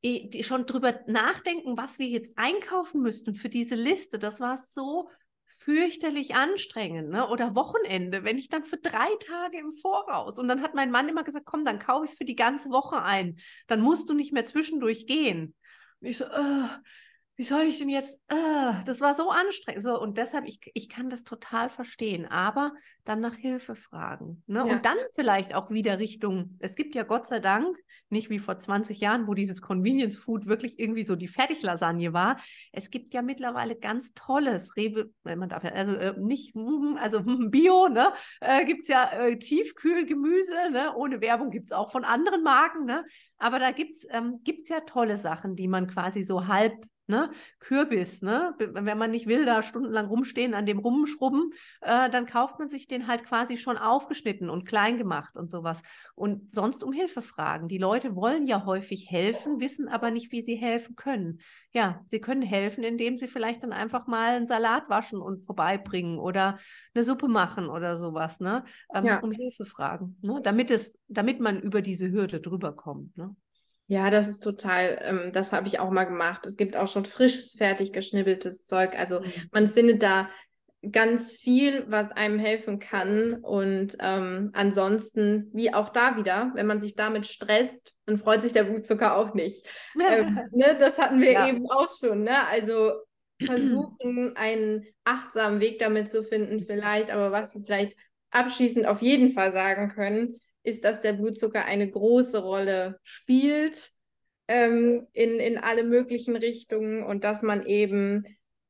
ich 0.00 0.46
schon 0.46 0.66
drüber 0.66 1.00
nachdenken, 1.06 1.76
was 1.76 1.98
wir 1.98 2.06
jetzt 2.06 2.32
einkaufen 2.36 3.02
müssten 3.02 3.34
für 3.34 3.48
diese 3.48 3.74
Liste, 3.74 4.18
das 4.18 4.40
war 4.40 4.56
so 4.56 5.08
fürchterlich 5.64 6.34
anstrengend, 6.34 7.10
ne? 7.10 7.28
Oder 7.28 7.54
Wochenende, 7.54 8.24
wenn 8.24 8.38
ich 8.38 8.48
dann 8.48 8.64
für 8.64 8.78
drei 8.78 9.08
Tage 9.26 9.58
im 9.58 9.70
Voraus 9.70 10.38
und 10.38 10.48
dann 10.48 10.62
hat 10.62 10.74
mein 10.74 10.90
Mann 10.90 11.08
immer 11.08 11.22
gesagt, 11.22 11.46
komm, 11.46 11.64
dann 11.64 11.78
kaufe 11.78 12.06
ich 12.06 12.12
für 12.12 12.24
die 12.24 12.34
ganze 12.34 12.70
Woche 12.70 13.00
ein, 13.02 13.36
dann 13.68 13.80
musst 13.80 14.08
du 14.08 14.14
nicht 14.14 14.32
mehr 14.32 14.46
zwischendurch 14.46 15.06
gehen. 15.06 15.54
Und 16.00 16.08
ich 16.08 16.18
so, 16.18 16.24
äh, 16.24 16.64
wie 17.42 17.46
soll 17.46 17.64
ich 17.64 17.78
denn 17.80 17.88
jetzt, 17.88 18.20
äh, 18.28 18.72
das 18.86 19.00
war 19.00 19.14
so 19.14 19.28
anstrengend. 19.30 19.82
So, 19.82 20.00
und 20.00 20.16
deshalb, 20.16 20.46
ich, 20.46 20.60
ich 20.74 20.88
kann 20.88 21.10
das 21.10 21.24
total 21.24 21.70
verstehen, 21.70 22.24
aber 22.24 22.72
dann 23.02 23.18
nach 23.18 23.34
Hilfe 23.34 23.74
fragen. 23.74 24.44
Ne? 24.46 24.60
Ja. 24.60 24.64
Und 24.64 24.84
dann 24.84 24.96
vielleicht 25.12 25.52
auch 25.52 25.68
wieder 25.68 25.98
Richtung, 25.98 26.56
es 26.60 26.76
gibt 26.76 26.94
ja 26.94 27.02
Gott 27.02 27.26
sei 27.26 27.40
Dank, 27.40 27.76
nicht 28.10 28.30
wie 28.30 28.38
vor 28.38 28.60
20 28.60 29.00
Jahren, 29.00 29.26
wo 29.26 29.34
dieses 29.34 29.60
Convenience 29.60 30.16
Food 30.16 30.46
wirklich 30.46 30.78
irgendwie 30.78 31.02
so 31.02 31.16
die 31.16 31.26
Fertiglasagne 31.26 32.12
war. 32.12 32.38
Es 32.70 32.90
gibt 32.90 33.12
ja 33.12 33.22
mittlerweile 33.22 33.74
ganz 33.74 34.14
tolles 34.14 34.76
Rewe, 34.76 35.10
wenn 35.24 35.40
man 35.40 35.48
darf, 35.48 35.64
ja- 35.64 35.72
also 35.72 35.94
äh, 35.96 36.14
nicht, 36.20 36.54
also 37.00 37.22
Bio, 37.50 37.88
ne? 37.88 38.12
Äh, 38.40 38.64
gibt 38.66 38.82
es 38.82 38.88
ja 38.88 39.10
äh, 39.14 39.36
Tiefkühlgemüse, 39.36 40.70
ne? 40.70 40.94
Ohne 40.94 41.20
Werbung 41.20 41.50
gibt 41.50 41.70
es 41.70 41.72
auch 41.72 41.90
von 41.90 42.04
anderen 42.04 42.44
Marken, 42.44 42.84
ne? 42.84 43.04
Aber 43.36 43.58
da 43.58 43.72
gibt 43.72 43.96
es 43.96 44.06
ähm, 44.10 44.44
gibt's 44.44 44.68
ja 44.70 44.78
tolle 44.78 45.16
Sachen, 45.16 45.56
die 45.56 45.66
man 45.66 45.88
quasi 45.88 46.22
so 46.22 46.46
halb 46.46 46.86
Ne? 47.12 47.30
Kürbis, 47.58 48.22
ne? 48.22 48.54
Wenn 48.58 48.96
man 48.96 49.10
nicht 49.10 49.26
will, 49.26 49.44
da 49.44 49.62
stundenlang 49.62 50.06
rumstehen, 50.06 50.54
an 50.54 50.64
dem 50.64 50.78
rumschrubben, 50.78 51.50
äh, 51.82 52.08
dann 52.08 52.24
kauft 52.24 52.58
man 52.58 52.70
sich 52.70 52.86
den 52.86 53.06
halt 53.06 53.24
quasi 53.24 53.58
schon 53.58 53.76
aufgeschnitten 53.76 54.48
und 54.48 54.64
klein 54.64 54.96
gemacht 54.96 55.36
und 55.36 55.50
sowas. 55.50 55.82
Und 56.14 56.50
sonst 56.50 56.82
um 56.82 56.94
Hilfe 56.94 57.20
fragen. 57.20 57.68
Die 57.68 57.76
Leute 57.76 58.16
wollen 58.16 58.46
ja 58.46 58.64
häufig 58.64 59.10
helfen, 59.10 59.60
wissen 59.60 59.88
aber 59.88 60.10
nicht, 60.10 60.32
wie 60.32 60.40
sie 60.40 60.54
helfen 60.56 60.96
können. 60.96 61.40
Ja, 61.72 62.00
sie 62.06 62.20
können 62.20 62.40
helfen, 62.40 62.82
indem 62.82 63.16
sie 63.16 63.28
vielleicht 63.28 63.62
dann 63.62 63.74
einfach 63.74 64.06
mal 64.06 64.32
einen 64.36 64.46
Salat 64.46 64.88
waschen 64.88 65.20
und 65.20 65.44
vorbeibringen 65.44 66.18
oder 66.18 66.58
eine 66.94 67.04
Suppe 67.04 67.28
machen 67.28 67.68
oder 67.68 67.98
sowas, 67.98 68.40
ne? 68.40 68.64
Ähm, 68.94 69.04
Ja. 69.04 69.18
Um 69.20 69.32
Hilfe 69.32 69.66
fragen, 69.66 70.16
ne? 70.22 70.40
Damit 70.42 70.70
es, 70.70 70.98
damit 71.08 71.40
man 71.40 71.60
über 71.60 71.82
diese 71.82 72.10
Hürde 72.10 72.40
drüber 72.40 72.72
kommt. 72.74 73.14
Ne? 73.18 73.36
Ja, 73.92 74.08
das 74.08 74.26
ist 74.26 74.42
total, 74.42 74.98
ähm, 75.02 75.32
das 75.34 75.52
habe 75.52 75.68
ich 75.68 75.78
auch 75.78 75.90
mal 75.90 76.04
gemacht. 76.04 76.46
Es 76.46 76.56
gibt 76.56 76.78
auch 76.78 76.88
schon 76.88 77.04
frisches, 77.04 77.56
fertig 77.56 77.92
geschnibbeltes 77.92 78.64
Zeug. 78.64 78.98
Also 78.98 79.20
mhm. 79.20 79.32
man 79.52 79.68
findet 79.68 80.02
da 80.02 80.30
ganz 80.90 81.32
viel, 81.32 81.84
was 81.88 82.10
einem 82.10 82.38
helfen 82.38 82.78
kann. 82.78 83.34
Und 83.34 83.94
ähm, 84.00 84.48
ansonsten, 84.54 85.50
wie 85.52 85.74
auch 85.74 85.90
da 85.90 86.16
wieder, 86.16 86.52
wenn 86.54 86.66
man 86.66 86.80
sich 86.80 86.94
damit 86.94 87.26
stresst, 87.26 87.98
dann 88.06 88.16
freut 88.16 88.40
sich 88.40 88.54
der 88.54 88.64
Blutzucker 88.64 89.14
auch 89.14 89.34
nicht. 89.34 89.66
ähm, 90.00 90.40
ne, 90.52 90.74
das 90.78 90.96
hatten 90.96 91.20
wir 91.20 91.32
ja. 91.32 91.46
eben 91.46 91.70
auch 91.70 91.90
schon. 91.94 92.22
Ne? 92.22 92.46
Also 92.48 92.92
versuchen, 93.44 94.34
einen 94.36 94.86
achtsamen 95.04 95.60
Weg 95.60 95.80
damit 95.80 96.08
zu 96.08 96.24
finden, 96.24 96.62
vielleicht. 96.62 97.10
Aber 97.10 97.30
was 97.30 97.54
wir 97.54 97.62
vielleicht 97.62 97.94
abschließend 98.30 98.86
auf 98.86 99.02
jeden 99.02 99.32
Fall 99.32 99.50
sagen 99.50 99.90
können, 99.90 100.40
ist, 100.62 100.84
dass 100.84 101.00
der 101.00 101.14
Blutzucker 101.14 101.64
eine 101.64 101.90
große 101.90 102.42
Rolle 102.42 102.98
spielt 103.02 103.90
ähm, 104.48 105.06
in, 105.12 105.40
in 105.40 105.58
alle 105.58 105.84
möglichen 105.84 106.36
Richtungen 106.36 107.02
und 107.02 107.24
dass 107.24 107.42
man 107.42 107.64
eben 107.64 108.24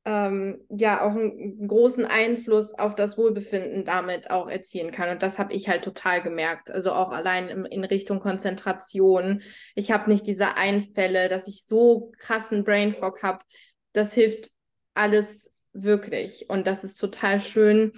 ähm, 0.04 0.60
ja 0.68 1.02
auch 1.02 1.12
einen 1.12 1.68
großen 1.68 2.04
Einfluss 2.04 2.74
auf 2.74 2.94
das 2.94 3.16
Wohlbefinden 3.16 3.84
damit 3.84 4.30
auch 4.30 4.48
erzielen 4.48 4.90
kann. 4.90 5.10
Und 5.10 5.22
das 5.22 5.38
habe 5.38 5.52
ich 5.52 5.68
halt 5.68 5.84
total 5.84 6.22
gemerkt. 6.22 6.70
Also 6.70 6.92
auch 6.92 7.10
allein 7.10 7.48
in, 7.48 7.64
in 7.66 7.84
Richtung 7.84 8.18
Konzentration. 8.18 9.42
Ich 9.74 9.92
habe 9.92 10.10
nicht 10.10 10.26
diese 10.26 10.56
Einfälle, 10.56 11.28
dass 11.28 11.46
ich 11.46 11.64
so 11.66 12.12
krassen 12.18 12.64
Brain 12.64 12.92
Fog 12.92 13.22
habe. 13.22 13.44
Das 13.92 14.12
hilft 14.14 14.50
alles 14.94 15.52
wirklich. 15.72 16.50
Und 16.50 16.66
das 16.66 16.84
ist 16.84 16.96
total 16.96 17.40
schön. 17.40 17.92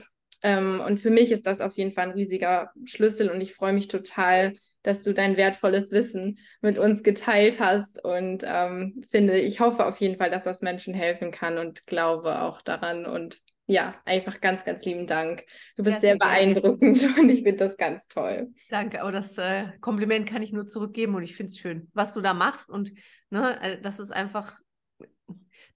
Ähm, 0.44 0.80
und 0.86 1.00
für 1.00 1.10
mich 1.10 1.32
ist 1.32 1.46
das 1.46 1.62
auf 1.62 1.76
jeden 1.76 1.90
Fall 1.90 2.08
ein 2.08 2.12
riesiger 2.12 2.70
Schlüssel 2.84 3.30
und 3.30 3.40
ich 3.40 3.54
freue 3.54 3.72
mich 3.72 3.88
total, 3.88 4.52
dass 4.82 5.02
du 5.02 5.14
dein 5.14 5.38
wertvolles 5.38 5.90
Wissen 5.90 6.38
mit 6.60 6.78
uns 6.78 7.02
geteilt 7.02 7.58
hast 7.58 8.04
und 8.04 8.44
ähm, 8.46 9.02
finde, 9.10 9.40
ich 9.40 9.60
hoffe 9.60 9.86
auf 9.86 9.96
jeden 9.96 10.16
Fall, 10.16 10.30
dass 10.30 10.44
das 10.44 10.60
Menschen 10.60 10.92
helfen 10.92 11.30
kann 11.30 11.56
und 11.56 11.86
glaube 11.86 12.42
auch 12.42 12.60
daran 12.60 13.06
und 13.06 13.40
ja, 13.66 13.94
einfach 14.04 14.42
ganz, 14.42 14.66
ganz 14.66 14.84
lieben 14.84 15.06
Dank. 15.06 15.44
Du 15.76 15.82
bist 15.82 16.02
sehr, 16.02 16.10
sehr 16.10 16.18
beeindruckend 16.18 17.02
und 17.18 17.30
ich 17.30 17.42
finde 17.42 17.64
das 17.64 17.78
ganz 17.78 18.08
toll. 18.08 18.52
Danke, 18.68 19.00
aber 19.00 19.12
das 19.12 19.38
äh, 19.38 19.64
Kompliment 19.80 20.28
kann 20.28 20.42
ich 20.42 20.52
nur 20.52 20.66
zurückgeben 20.66 21.14
und 21.14 21.22
ich 21.22 21.34
finde 21.34 21.50
es 21.50 21.58
schön, 21.58 21.88
was 21.94 22.12
du 22.12 22.20
da 22.20 22.34
machst 22.34 22.68
und 22.68 22.92
ne, 23.30 23.58
äh, 23.62 23.80
das 23.80 23.98
ist 23.98 24.10
einfach 24.10 24.60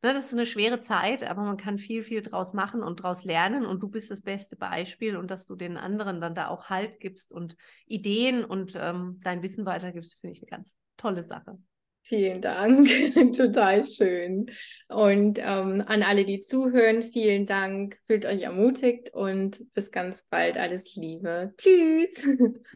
ne, 0.02 0.14
das 0.14 0.26
ist 0.26 0.32
eine 0.32 0.46
schwere 0.46 0.80
Zeit, 0.80 1.22
aber 1.22 1.42
man 1.42 1.56
kann 1.56 1.78
viel, 1.78 2.02
viel 2.02 2.22
draus 2.22 2.52
machen 2.52 2.82
und 2.82 3.02
draus 3.02 3.24
lernen. 3.24 3.66
Und 3.66 3.82
du 3.82 3.88
bist 3.88 4.10
das 4.10 4.20
beste 4.20 4.56
Beispiel 4.56 5.16
und 5.16 5.30
dass 5.30 5.46
du 5.46 5.56
den 5.56 5.76
anderen 5.76 6.20
dann 6.20 6.34
da 6.34 6.48
auch 6.48 6.66
Halt 6.70 7.00
gibst 7.00 7.32
und 7.32 7.56
Ideen 7.86 8.44
und 8.44 8.72
ähm, 8.76 9.20
dein 9.22 9.42
Wissen 9.42 9.66
weitergibst, 9.66 10.18
finde 10.20 10.32
ich 10.32 10.42
eine 10.42 10.50
ganz 10.50 10.76
tolle 10.96 11.24
Sache. 11.24 11.58
Vielen 12.02 12.40
Dank, 12.40 12.88
total 13.36 13.84
schön. 13.86 14.50
Und 14.88 15.38
ähm, 15.38 15.84
an 15.86 16.02
alle, 16.02 16.24
die 16.24 16.40
zuhören, 16.40 17.02
vielen 17.02 17.44
Dank. 17.44 17.98
Fühlt 18.06 18.24
euch 18.24 18.40
ermutigt 18.40 19.12
und 19.12 19.62
bis 19.74 19.90
ganz 19.90 20.24
bald. 20.30 20.56
Alles 20.56 20.94
Liebe. 20.94 21.52
Tschüss. 21.58 22.26